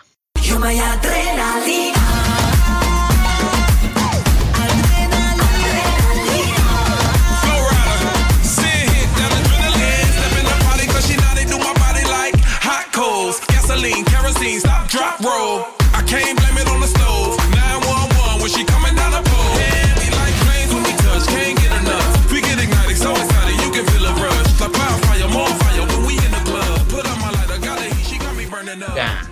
Coals. 13.72 13.82
Gasoline, 13.82 14.04
kerosene, 14.04 14.60
stop, 14.60 14.88
drop, 14.88 15.20
roll. 15.20 15.64
I 15.94 16.02
can't 16.06 16.38
blame 16.38 16.58
it 16.58 16.68
on 16.68 16.80
the 16.80 16.86
stove. 16.86 17.36
911 17.50 18.40
when 18.40 18.50
she 18.50 18.64
coming 18.64 18.94
down 18.94 19.12
the 19.12 19.22
pole. 19.28 19.56
Yeah, 19.58 19.98
we 19.98 20.06
like 20.12 20.34
flames 20.44 20.74
when 20.74 20.82
we 20.84 20.92
touch, 21.00 21.26
can't 21.28 21.58
get 21.58 21.72
enough. 21.80 22.32
We 22.32 22.40
get 22.40 22.58
ignited, 22.62 22.96
so 22.96 23.12
excited, 23.12 23.56
you 23.64 23.70
can 23.72 23.84
feel 23.86 24.04
a 24.04 24.12
rush. 24.14 24.60
Like 24.60 24.72
wildfire, 24.72 25.28
more 25.28 25.48
fire 25.48 25.86
when 25.86 26.06
we 26.06 26.14
in 26.14 26.30
the 26.30 26.42
club. 26.44 26.88
Put 26.88 27.06
on 27.06 27.18
my 27.20 27.30
lighter, 27.30 27.60
got 27.60 27.78
the 27.78 27.94
heat, 27.94 28.06
she 28.06 28.18
got 28.18 28.36
me 28.36 28.46
burning 28.46 28.82
up. 28.82 28.94
Dan, 28.94 29.24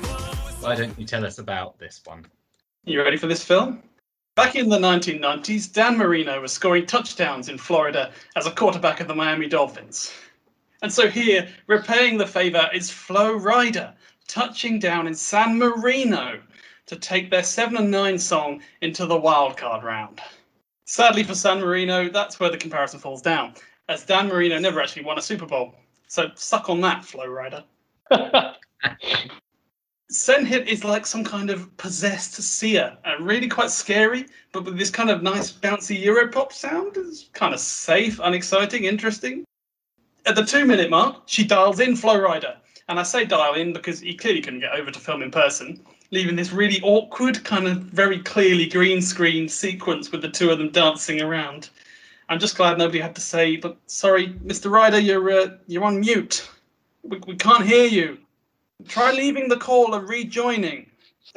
why 0.61 0.75
don't 0.77 0.99
you 0.99 1.07
tell 1.07 1.25
us 1.25 1.39
about 1.39 1.79
this 1.79 2.01
one? 2.05 2.27
You 2.85 3.03
ready 3.03 3.17
for 3.17 3.27
this 3.27 3.45
film? 3.45 3.83
Back 4.37 4.57
in 4.57 4.69
the 4.69 4.79
1990s, 4.79 5.71
Dan 5.73 5.99
Marino 5.99 6.41
was 6.41 6.53
scoring 6.53 6.87
touchdowns 6.87 7.49
in 7.49 7.59
Florida 7.59 8.13
as 8.37 8.47
a 8.47 8.51
quarterback 8.51 9.01
of 9.01 9.09
the 9.09 9.15
Miami 9.15 9.49
Dolphins. 9.49 10.13
And 10.83 10.91
so 10.91 11.09
here, 11.09 11.47
repaying 11.67 12.17
the 12.17 12.27
favour 12.27 12.71
is 12.73 12.91
Flo 12.91 13.39
Rida, 13.39 13.93
touching 14.31 14.79
down 14.79 15.09
in 15.09 15.15
San 15.15 15.59
Marino 15.59 16.41
to 16.87 16.97
take 16.97 17.31
their 17.31 17.43
7 17.43 17.77
and 17.77 17.91
9 17.91 18.19
song 18.19 18.63
into 18.81 19.05
the 19.07 19.21
wildcard 19.21 19.83
round. 19.83 20.21
Sadly 20.85 21.25
for 21.25 21.35
San 21.35 21.61
Marino, 21.61 22.09
that's 22.09 22.39
where 22.39 22.51
the 22.51 22.57
comparison 22.57 23.01
falls 23.01 23.23
down, 23.23 23.55
as 23.89 24.05
Dan 24.05 24.29
Marino 24.29 24.59
never 24.59 24.81
actually 24.81 25.05
won 25.05 25.19
a 25.19 25.23
Super 25.23 25.47
Bowl. 25.47 25.75
So 26.07 26.31
suck 26.35 26.71
on 26.71 26.81
that, 26.81 27.05
Flo 27.05 27.27
Rida. 27.27 27.65
Senhit 30.13 30.67
is 30.67 30.85
like 30.85 31.07
some 31.07 31.23
kind 31.23 31.51
of 31.51 31.77
possessed 31.77 32.35
seer, 32.35 32.97
and 33.05 33.27
really 33.27 33.47
quite 33.47 33.71
scary, 33.71 34.27
but 34.53 34.65
with 34.65 34.77
this 34.77 34.91
kind 34.91 35.11
of 35.11 35.23
nice 35.23 35.53
bouncy 35.53 36.05
Europop 36.05 36.53
sound. 36.53 36.97
It's 36.97 37.31
kind 37.33 37.55
of 37.55 37.61
safe, 37.61 38.21
unexciting, 38.23 38.85
interesting. 38.85 39.45
At 40.27 40.35
the 40.35 40.45
two 40.45 40.65
minute 40.67 40.91
mark, 40.91 41.23
she 41.27 41.45
dials 41.45 41.79
in 41.79 41.95
Flo 41.95 42.17
Rida, 42.17 42.57
And 42.91 42.99
I 42.99 43.05
say 43.05 43.25
dial 43.25 43.55
in 43.55 43.73
because 43.73 44.01
he 44.01 44.15
clearly 44.15 44.41
couldn't 44.41 44.59
get 44.61 44.73
over 44.73 44.91
to 44.91 44.99
film 44.99 45.23
in 45.23 45.31
person, 45.31 45.81
leaving 46.11 46.35
this 46.35 46.53
really 46.53 46.81
awkward, 46.83 47.45
kind 47.45 47.69
of 47.69 47.77
very 47.77 48.19
clearly 48.19 48.67
green 48.67 49.01
screen 49.01 49.49
sequence 49.49 50.11
with 50.11 50.23
the 50.23 50.29
two 50.29 50.51
of 50.51 50.59
them 50.59 50.71
dancing 50.71 51.23
around. 51.23 51.71
I'm 52.29 52.41
just 52.41 52.57
glad 52.57 52.79
nobody 52.79 52.99
had 52.99 53.15
to 53.15 53.21
say, 53.21 53.55
"But 53.55 53.77
sorry, 53.87 54.31
Mr. 54.45 54.73
Rida, 54.73 55.01
you're 55.05 55.31
uh, 55.31 55.51
you're 55.69 55.85
on 55.85 56.01
mute. 56.01 56.51
We, 57.05 57.21
we 57.29 57.37
can't 57.37 57.65
hear 57.65 57.87
you. 57.87 58.19
Try 58.89 59.13
leaving 59.13 59.47
the 59.47 59.57
call 59.57 59.95
and 59.95 60.09
rejoining." 60.09 60.91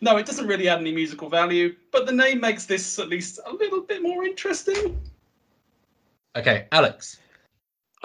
no, 0.00 0.16
it 0.16 0.24
doesn't 0.24 0.46
really 0.46 0.70
add 0.70 0.80
any 0.80 0.94
musical 0.94 1.28
value, 1.28 1.76
but 1.92 2.06
the 2.06 2.12
name 2.12 2.40
makes 2.40 2.64
this 2.64 2.98
at 2.98 3.08
least 3.08 3.38
a 3.44 3.52
little 3.52 3.82
bit 3.82 4.02
more 4.02 4.24
interesting. 4.24 4.98
Okay, 6.36 6.68
Alex. 6.72 7.18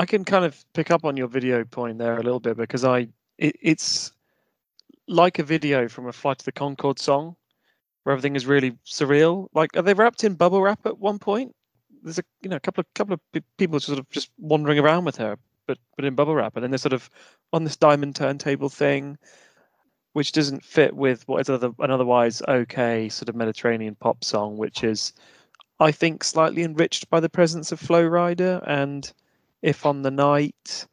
I 0.01 0.05
can 0.07 0.25
kind 0.25 0.45
of 0.45 0.65
pick 0.73 0.89
up 0.89 1.05
on 1.05 1.15
your 1.15 1.27
video 1.27 1.63
point 1.63 1.99
there 1.99 2.17
a 2.17 2.23
little 2.23 2.39
bit 2.39 2.57
because 2.57 2.83
I 2.83 3.07
it, 3.37 3.55
it's 3.61 4.11
like 5.07 5.37
a 5.37 5.43
video 5.43 5.87
from 5.87 6.07
a 6.07 6.11
Flight 6.11 6.39
to 6.39 6.45
the 6.45 6.51
Conchords 6.51 6.97
song 6.97 7.35
where 8.01 8.13
everything 8.13 8.35
is 8.35 8.47
really 8.47 8.71
surreal. 8.83 9.47
Like, 9.53 9.77
are 9.77 9.83
they 9.83 9.93
wrapped 9.93 10.23
in 10.23 10.33
bubble 10.33 10.63
wrap 10.63 10.87
at 10.87 10.97
one 10.97 11.19
point? 11.19 11.55
There's 12.01 12.17
a 12.17 12.23
you 12.41 12.49
know 12.49 12.55
a 12.55 12.59
couple 12.59 12.81
of 12.81 12.91
couple 12.95 13.13
of 13.13 13.19
pe- 13.31 13.41
people 13.59 13.79
sort 13.79 13.99
of 13.99 14.09
just 14.09 14.31
wandering 14.39 14.79
around 14.79 15.05
with 15.05 15.17
her, 15.17 15.37
but 15.67 15.77
but 15.95 16.03
in 16.03 16.15
bubble 16.15 16.33
wrap, 16.33 16.55
and 16.55 16.63
then 16.63 16.71
they're 16.71 16.79
sort 16.79 16.93
of 16.93 17.07
on 17.53 17.63
this 17.63 17.77
diamond 17.77 18.15
turntable 18.15 18.69
thing, 18.69 19.19
which 20.13 20.31
doesn't 20.31 20.65
fit 20.65 20.95
with 20.95 21.27
what 21.27 21.41
is 21.41 21.49
other, 21.51 21.73
an 21.77 21.91
otherwise 21.91 22.41
okay 22.47 23.07
sort 23.07 23.29
of 23.29 23.35
Mediterranean 23.35 23.93
pop 23.93 24.23
song, 24.23 24.57
which 24.57 24.83
is, 24.83 25.13
I 25.79 25.91
think, 25.91 26.23
slightly 26.23 26.63
enriched 26.63 27.07
by 27.11 27.19
the 27.19 27.29
presence 27.29 27.71
of 27.71 27.79
Flo 27.79 28.01
Rida 28.01 28.63
and 28.65 29.13
if 29.61 29.85
on 29.85 30.01
the 30.01 30.11
night 30.11 30.85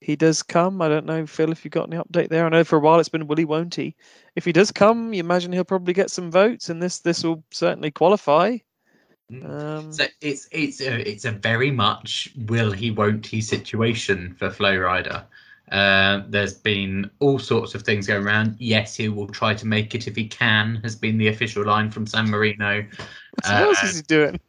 he 0.00 0.16
does 0.16 0.42
come. 0.42 0.80
I 0.82 0.88
don't 0.88 1.06
know, 1.06 1.26
Phil, 1.26 1.52
if 1.52 1.64
you've 1.64 1.72
got 1.72 1.92
any 1.92 2.00
update 2.02 2.28
there. 2.28 2.46
I 2.46 2.48
know 2.48 2.64
for 2.64 2.76
a 2.76 2.80
while 2.80 3.00
it's 3.00 3.08
been 3.08 3.26
Willy 3.26 3.44
won't 3.44 3.74
he. 3.74 3.94
If 4.36 4.44
he 4.44 4.52
does 4.52 4.70
come, 4.70 5.12
you 5.12 5.20
imagine 5.20 5.52
he'll 5.52 5.64
probably 5.64 5.94
get 5.94 6.10
some 6.10 6.30
votes, 6.30 6.68
and 6.68 6.82
this 6.82 7.00
this 7.00 7.24
will 7.24 7.42
certainly 7.50 7.90
qualify. 7.90 8.58
Um, 9.44 9.92
So 9.92 10.04
it's 10.20 10.48
it's 10.52 10.80
a, 10.80 11.08
it's 11.08 11.24
a 11.24 11.32
very 11.32 11.70
much 11.70 12.32
will 12.46 12.70
he 12.70 12.90
won't 12.90 13.26
he 13.26 13.40
situation 13.40 14.34
for 14.38 14.50
Flo 14.50 14.72
Rida. 14.72 15.24
Uh, 15.72 16.22
there's 16.28 16.54
been 16.54 17.10
all 17.18 17.40
sorts 17.40 17.74
of 17.74 17.82
things 17.82 18.06
going 18.06 18.24
around. 18.24 18.54
Yes, 18.60 18.94
he 18.94 19.08
will 19.08 19.26
try 19.26 19.52
to 19.54 19.66
make 19.66 19.96
it 19.96 20.06
if 20.06 20.14
he 20.14 20.28
can. 20.28 20.76
Has 20.84 20.94
been 20.94 21.18
the 21.18 21.26
official 21.26 21.64
line 21.64 21.90
from 21.90 22.06
San 22.06 22.30
Marino. 22.30 22.84
what 23.42 23.50
else 23.50 23.82
Uh, 23.82 23.86
is 23.86 23.96
he 23.96 24.02
doing? 24.02 24.40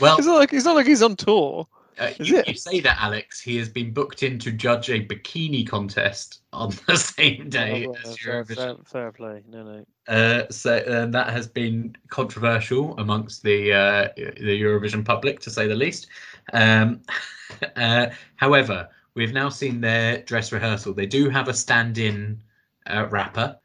Well, 0.00 0.16
It's 0.18 0.26
not 0.26 0.38
like 0.38 0.52
it's 0.52 0.64
not 0.64 0.74
like 0.74 0.86
he's 0.86 1.02
on 1.02 1.14
tour. 1.14 1.68
Uh, 1.98 2.10
you, 2.20 2.42
you 2.46 2.54
say 2.54 2.80
that, 2.80 2.98
Alex. 3.00 3.40
He 3.40 3.56
has 3.56 3.68
been 3.68 3.92
booked 3.92 4.22
in 4.22 4.38
to 4.40 4.52
judge 4.52 4.88
a 4.90 5.04
bikini 5.04 5.66
contest 5.68 6.42
on 6.52 6.72
the 6.86 6.96
same 7.16 7.48
day 7.48 7.86
Oh, 7.86 7.96
as 8.04 8.16
fair, 8.18 8.44
Eurovision. 8.44 8.56
fair, 8.56 8.76
fair 8.84 9.12
play. 9.12 9.42
No, 9.48 9.62
no. 9.64 9.84
Uh, 10.06 10.48
so 10.50 10.76
uh, 10.76 11.06
that 11.06 11.30
has 11.30 11.46
been 11.46 11.96
controversial 12.08 12.96
amongst 12.98 13.42
the 13.42 13.72
uh, 13.72 14.08
the 14.16 14.60
Eurovision 14.62 15.04
public, 15.04 15.40
to 15.40 15.50
say 15.50 15.66
the 15.66 15.74
least. 15.74 16.06
Um, 16.52 17.02
uh, 17.76 18.06
however, 18.36 18.88
we've 19.14 19.32
now 19.32 19.48
seen 19.48 19.80
their 19.80 20.22
dress 20.22 20.52
rehearsal. 20.52 20.94
They 20.94 21.06
do 21.06 21.28
have 21.28 21.48
a 21.48 21.54
stand-in 21.54 22.40
uh, 22.86 23.06
rapper. 23.10 23.58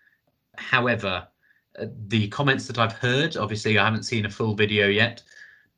However, 0.57 1.27
uh, 1.79 1.85
the 2.07 2.27
comments 2.29 2.67
that 2.67 2.79
I've 2.79 2.93
heard, 2.93 3.37
obviously, 3.37 3.77
I 3.77 3.85
haven't 3.85 4.03
seen 4.03 4.25
a 4.25 4.29
full 4.29 4.55
video 4.55 4.87
yet, 4.87 5.21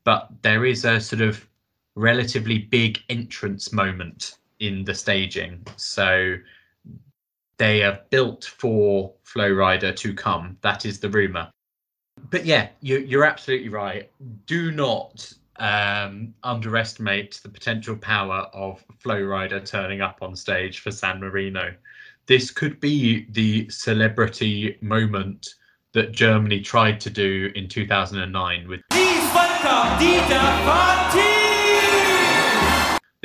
but 0.04 0.30
there 0.42 0.66
is 0.66 0.86
a 0.86 1.00
sort 1.00 1.22
of 1.22 1.48
relatively 1.96 2.60
big 2.60 3.00
entrance 3.10 3.72
moment 3.72 4.38
in 4.60 4.84
the 4.84 4.94
staging. 4.94 5.66
So 5.78 6.36
they 7.58 7.84
are 7.84 8.00
built 8.10 8.46
for 8.46 9.14
Flo 9.24 9.50
Rida 9.50 9.96
to 9.96 10.14
come. 10.14 10.58
That 10.62 10.86
is 10.86 11.00
the 11.00 11.10
rumor. 11.10 11.50
But 12.30 12.46
yeah, 12.46 12.70
you, 12.82 13.00
you're 13.00 13.26
absolutely 13.26 13.70
right. 13.70 14.10
Do 14.46 14.72
not 14.72 15.32
um, 15.58 16.34
underestimate 16.44 17.40
the 17.44 17.50
potential 17.50 17.96
power 17.96 18.48
of 18.54 18.84
Flo 19.00 19.16
Rida 19.16 19.66
turning 19.66 20.02
up 20.02 20.20
on 20.22 20.36
stage 20.36 20.80
for 20.80 20.92
San 20.92 21.20
Marino. 21.20 21.74
This 22.28 22.52
could 22.52 22.80
be 22.80 23.28
the 23.32 23.70
celebrity 23.70 24.78
moment 24.82 25.56
that 25.94 26.12
Germany 26.12 26.60
tried 26.60 27.00
to 27.02 27.10
do 27.10 27.52
in 27.56 27.70
2009 27.70 28.68
with 28.68 28.82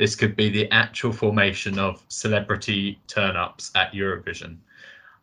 this 0.01 0.15
could 0.15 0.35
be 0.35 0.49
the 0.49 0.67
actual 0.71 1.13
formation 1.13 1.77
of 1.77 2.03
celebrity 2.07 2.99
turn 3.05 3.35
ups 3.35 3.69
at 3.75 3.93
Eurovision. 3.93 4.57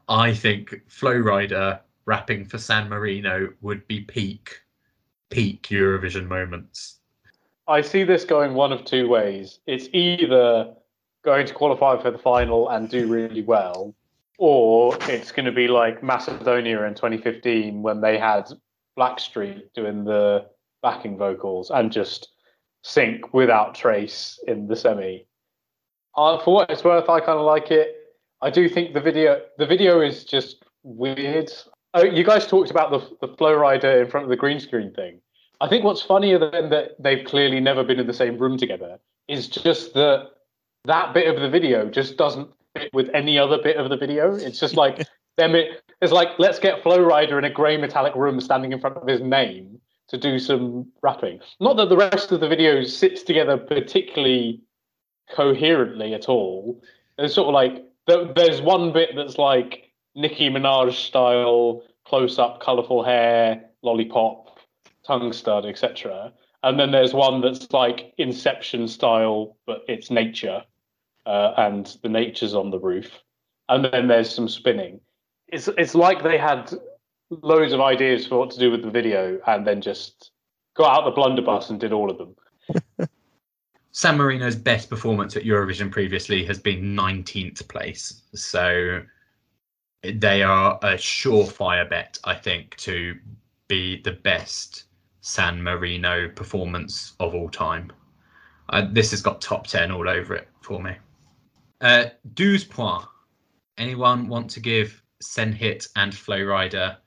I 0.08 0.32
think 0.32 0.72
Flo 0.86 1.14
Rida 1.14 1.80
rapping 2.04 2.44
for 2.44 2.58
San 2.58 2.88
Marino 2.88 3.48
would 3.60 3.84
be 3.88 4.02
peak, 4.02 4.60
peak 5.30 5.64
Eurovision 5.64 6.28
moments. 6.28 7.00
I 7.66 7.80
see 7.80 8.04
this 8.04 8.24
going 8.24 8.54
one 8.54 8.70
of 8.70 8.84
two 8.84 9.08
ways. 9.08 9.58
It's 9.66 9.88
either 9.92 10.72
going 11.24 11.48
to 11.48 11.54
qualify 11.54 12.00
for 12.00 12.12
the 12.12 12.18
final 12.18 12.68
and 12.68 12.88
do 12.88 13.08
really 13.08 13.42
well, 13.42 13.96
or 14.38 14.96
it's 15.08 15.32
going 15.32 15.46
to 15.46 15.50
be 15.50 15.66
like 15.66 16.04
Macedonia 16.04 16.84
in 16.84 16.94
2015 16.94 17.82
when 17.82 18.00
they 18.00 18.16
had 18.16 18.48
Blackstreet 18.96 19.72
doing 19.74 20.04
the 20.04 20.46
backing 20.82 21.18
vocals 21.18 21.72
and 21.72 21.90
just 21.90 22.28
sink 22.88 23.34
without 23.34 23.74
trace 23.74 24.40
in 24.46 24.66
the 24.66 24.74
semi. 24.74 25.26
Uh, 26.16 26.42
for 26.42 26.54
what 26.54 26.70
it's 26.70 26.82
worth, 26.82 27.08
I 27.08 27.20
kind 27.20 27.38
of 27.38 27.44
like 27.44 27.70
it. 27.70 27.94
I 28.40 28.50
do 28.50 28.68
think 28.68 28.94
the 28.94 29.00
video 29.00 29.40
the 29.58 29.66
video 29.66 30.00
is 30.00 30.24
just 30.24 30.64
weird. 30.82 31.50
Oh, 31.94 32.04
you 32.04 32.24
guys 32.24 32.46
talked 32.46 32.70
about 32.70 32.90
the 32.90 33.26
the 33.26 33.34
Flo 33.36 33.56
Rida 33.56 34.02
in 34.02 34.10
front 34.10 34.24
of 34.24 34.30
the 34.30 34.36
green 34.36 34.58
screen 34.58 34.92
thing. 34.94 35.20
I 35.60 35.68
think 35.68 35.84
what's 35.84 36.02
funnier 36.02 36.38
than 36.38 36.70
that 36.70 36.92
they've 36.98 37.24
clearly 37.26 37.60
never 37.60 37.84
been 37.84 38.00
in 38.00 38.06
the 38.06 38.14
same 38.14 38.38
room 38.38 38.56
together 38.56 38.98
is 39.26 39.48
just 39.48 39.92
that 39.94 40.30
that 40.84 41.12
bit 41.12 41.32
of 41.32 41.42
the 41.42 41.48
video 41.48 41.90
just 41.90 42.16
doesn't 42.16 42.48
fit 42.74 42.90
with 42.94 43.10
any 43.12 43.38
other 43.38 43.58
bit 43.62 43.76
of 43.76 43.90
the 43.90 43.96
video. 43.96 44.34
It's 44.34 44.58
just 44.58 44.76
like 44.76 45.06
them. 45.36 45.54
It's 46.00 46.12
like 46.12 46.38
let's 46.38 46.58
get 46.58 46.82
Flo 46.82 46.98
Rida 46.98 47.36
in 47.36 47.44
a 47.44 47.50
grey 47.50 47.76
metallic 47.76 48.14
room 48.14 48.40
standing 48.40 48.72
in 48.72 48.80
front 48.80 48.96
of 48.96 49.06
his 49.06 49.20
name 49.20 49.80
to 50.08 50.18
do 50.18 50.38
some 50.38 50.86
rapping. 51.02 51.40
Not 51.60 51.76
that 51.76 51.88
the 51.88 51.96
rest 51.96 52.32
of 52.32 52.40
the 52.40 52.48
video 52.48 52.82
sits 52.84 53.22
together 53.22 53.56
particularly 53.56 54.62
coherently 55.34 56.14
at 56.14 56.28
all. 56.28 56.82
It's 57.18 57.34
sort 57.34 57.48
of 57.48 57.54
like 57.54 57.84
there's 58.34 58.62
one 58.62 58.92
bit 58.92 59.10
that's 59.14 59.38
like 59.38 59.92
Nicki 60.14 60.48
Minaj 60.48 60.94
style, 60.94 61.82
close 62.04 62.38
up, 62.38 62.60
colourful 62.60 63.04
hair, 63.04 63.62
lollipop, 63.82 64.58
tongue 65.06 65.32
stud, 65.32 65.66
etc. 65.66 66.32
And 66.62 66.80
then 66.80 66.90
there's 66.90 67.12
one 67.12 67.40
that's 67.40 67.70
like 67.72 68.14
Inception 68.18 68.88
style, 68.88 69.56
but 69.66 69.82
it's 69.88 70.10
nature, 70.10 70.64
uh, 71.26 71.52
and 71.56 71.96
the 72.02 72.08
nature's 72.08 72.54
on 72.54 72.70
the 72.70 72.78
roof. 72.78 73.10
And 73.68 73.84
then 73.84 74.08
there's 74.08 74.34
some 74.34 74.48
spinning. 74.48 75.00
It's 75.48 75.68
it's 75.68 75.94
like 75.94 76.22
they 76.22 76.38
had 76.38 76.72
loads 77.30 77.72
of 77.72 77.80
ideas 77.80 78.26
for 78.26 78.38
what 78.38 78.50
to 78.50 78.58
do 78.58 78.70
with 78.70 78.82
the 78.82 78.90
video, 78.90 79.40
and 79.46 79.66
then 79.66 79.80
just 79.80 80.30
got 80.74 80.98
out 80.98 81.04
the 81.04 81.10
blunderbuss 81.10 81.70
and 81.70 81.80
did 81.80 81.92
all 81.92 82.10
of 82.10 82.18
them. 82.18 83.08
San 83.92 84.16
Marino's 84.16 84.54
best 84.54 84.88
performance 84.88 85.36
at 85.36 85.42
Eurovision 85.42 85.90
previously 85.90 86.44
has 86.44 86.58
been 86.58 86.96
19th 86.96 87.66
place. 87.68 88.22
So 88.34 89.02
they 90.04 90.42
are 90.42 90.78
a 90.82 90.94
surefire 90.94 91.88
bet, 91.88 92.18
I 92.24 92.34
think, 92.34 92.76
to 92.76 93.16
be 93.66 94.00
the 94.02 94.12
best 94.12 94.84
San 95.20 95.62
Marino 95.62 96.28
performance 96.28 97.14
of 97.18 97.34
all 97.34 97.48
time. 97.48 97.92
Uh, 98.70 98.86
this 98.92 99.10
has 99.10 99.20
got 99.20 99.40
top 99.40 99.66
10 99.66 99.90
all 99.90 100.08
over 100.08 100.34
it 100.34 100.48
for 100.60 100.80
me. 100.80 100.92
Uh, 101.80 102.06
12 102.36 102.70
points. 102.70 103.06
Anyone 103.78 104.28
want 104.28 104.50
to 104.50 104.60
give 104.60 105.02
Senhit 105.22 105.88
and 105.96 106.14
Flo 106.14 106.36
Rida 106.38 106.98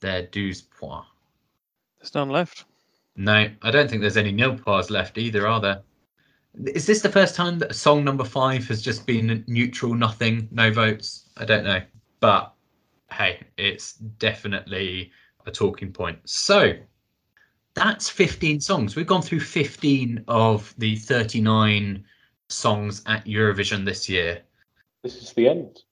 their 0.00 0.26
12 0.26 0.62
points? 0.78 1.08
There's 1.98 2.14
none 2.14 2.30
left. 2.30 2.64
No, 3.16 3.48
I 3.62 3.70
don't 3.70 3.88
think 3.88 4.00
there's 4.00 4.16
any 4.16 4.32
nil 4.32 4.56
points 4.56 4.90
left 4.90 5.18
either, 5.18 5.46
are 5.46 5.60
there? 5.60 5.82
Is 6.74 6.86
this 6.86 7.02
the 7.02 7.08
first 7.08 7.34
time 7.34 7.58
that 7.58 7.74
song 7.74 8.02
number 8.02 8.24
five 8.24 8.66
has 8.68 8.82
just 8.82 9.06
been 9.06 9.44
neutral, 9.46 9.94
nothing, 9.94 10.48
no 10.50 10.72
votes? 10.72 11.28
I 11.36 11.44
don't 11.44 11.64
know. 11.64 11.80
But 12.20 12.52
hey, 13.12 13.40
it's 13.56 13.94
definitely 13.94 15.12
a 15.46 15.50
talking 15.50 15.92
point. 15.92 16.18
So 16.24 16.72
that's 17.74 18.08
15 18.08 18.60
songs. 18.60 18.96
We've 18.96 19.06
gone 19.06 19.22
through 19.22 19.40
15 19.40 20.24
of 20.28 20.74
the 20.78 20.96
39 20.96 22.04
songs 22.48 23.02
at 23.06 23.24
Eurovision 23.26 23.84
this 23.84 24.08
year. 24.08 24.42
This 25.02 25.16
is 25.16 25.32
the 25.32 25.48
end. 25.48 25.82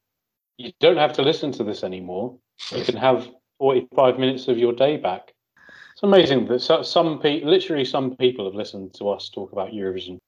You 0.57 0.73
don't 0.81 0.97
have 0.97 1.13
to 1.15 1.23
listen 1.23 1.53
to 1.53 1.65
this 1.65 1.85
anymore. 1.85 2.37
You 2.75 2.85
can 2.85 2.97
have 2.97 3.29
45 3.59 4.19
minutes 4.19 4.49
of 4.49 4.59
your 4.59 4.73
day 4.73 4.97
back. 4.97 5.33
It's 5.93 6.03
amazing 6.03 6.47
that 6.47 6.61
so- 6.61 6.83
some 6.83 7.19
people, 7.21 7.51
literally 7.51 7.85
some 7.85 8.17
people, 8.17 8.45
have 8.45 8.55
listened 8.55 8.95
to 8.95 9.09
us 9.11 9.29
talk 9.29 9.53
about 9.53 9.71
Eurovision. 9.71 10.19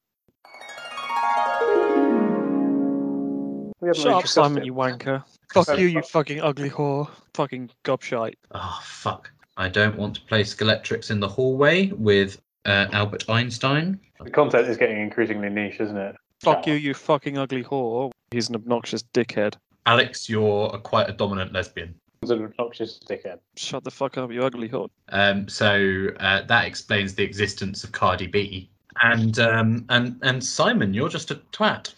We 3.81 3.89
haven't 3.89 4.03
Shut 4.03 4.07
really 4.07 4.22
up, 4.22 4.26
Simon, 4.26 4.62
it. 4.62 4.66
you 4.66 4.74
wanker. 4.74 5.24
Fuck 5.53 5.78
you, 5.78 5.87
you 5.87 6.03
fucking 6.03 6.41
ugly 6.41 6.68
whore. 6.68 7.09
Fucking 7.35 7.70
gobshite. 7.85 8.35
Oh 8.51 8.81
fuck! 8.83 9.31
I 9.57 9.68
don't 9.68 9.97
want 9.97 10.16
to 10.16 10.20
play 10.22 10.43
Skeletrix 10.43 11.11
in 11.11 11.18
the 11.18 11.28
hallway 11.28 11.87
with 11.93 12.43
uh, 12.66 12.89
Albert 12.93 13.24
Einstein. 13.31 13.99
The 14.22 14.31
content 14.31 14.68
is 14.68 14.76
getting 14.76 15.01
increasingly 15.01 15.49
niche, 15.49 15.81
isn't 15.81 15.97
it? 15.97 16.14
Fuck 16.41 16.66
you, 16.66 16.74
you 16.74 16.93
fucking 16.93 17.39
ugly 17.39 17.64
whore. 17.64 18.11
He's 18.33 18.51
an 18.51 18.55
obnoxious 18.55 19.03
dickhead. 19.14 19.55
Alex, 19.87 20.28
you're 20.28 20.70
a, 20.74 20.78
quite 20.78 21.09
a 21.09 21.12
dominant 21.12 21.53
lesbian. 21.53 21.95
It's 22.23 22.31
an 22.31 22.45
obnoxious 22.45 23.01
dickhead. 23.09 23.39
Shut 23.57 23.83
the 23.83 23.91
fuck 23.91 24.18
up, 24.18 24.31
you 24.31 24.43
ugly 24.43 24.68
whore. 24.68 24.91
Um, 25.09 25.49
so 25.49 26.09
uh, 26.21 26.43
that 26.43 26.66
explains 26.66 27.14
the 27.14 27.25
existence 27.25 27.83
of 27.83 27.93
Cardi 27.93 28.27
B. 28.27 28.68
And 29.03 29.39
um, 29.39 29.87
and 29.89 30.18
and 30.21 30.45
Simon, 30.45 30.93
you're 30.93 31.09
just 31.09 31.31
a 31.31 31.37
twat. 31.53 31.95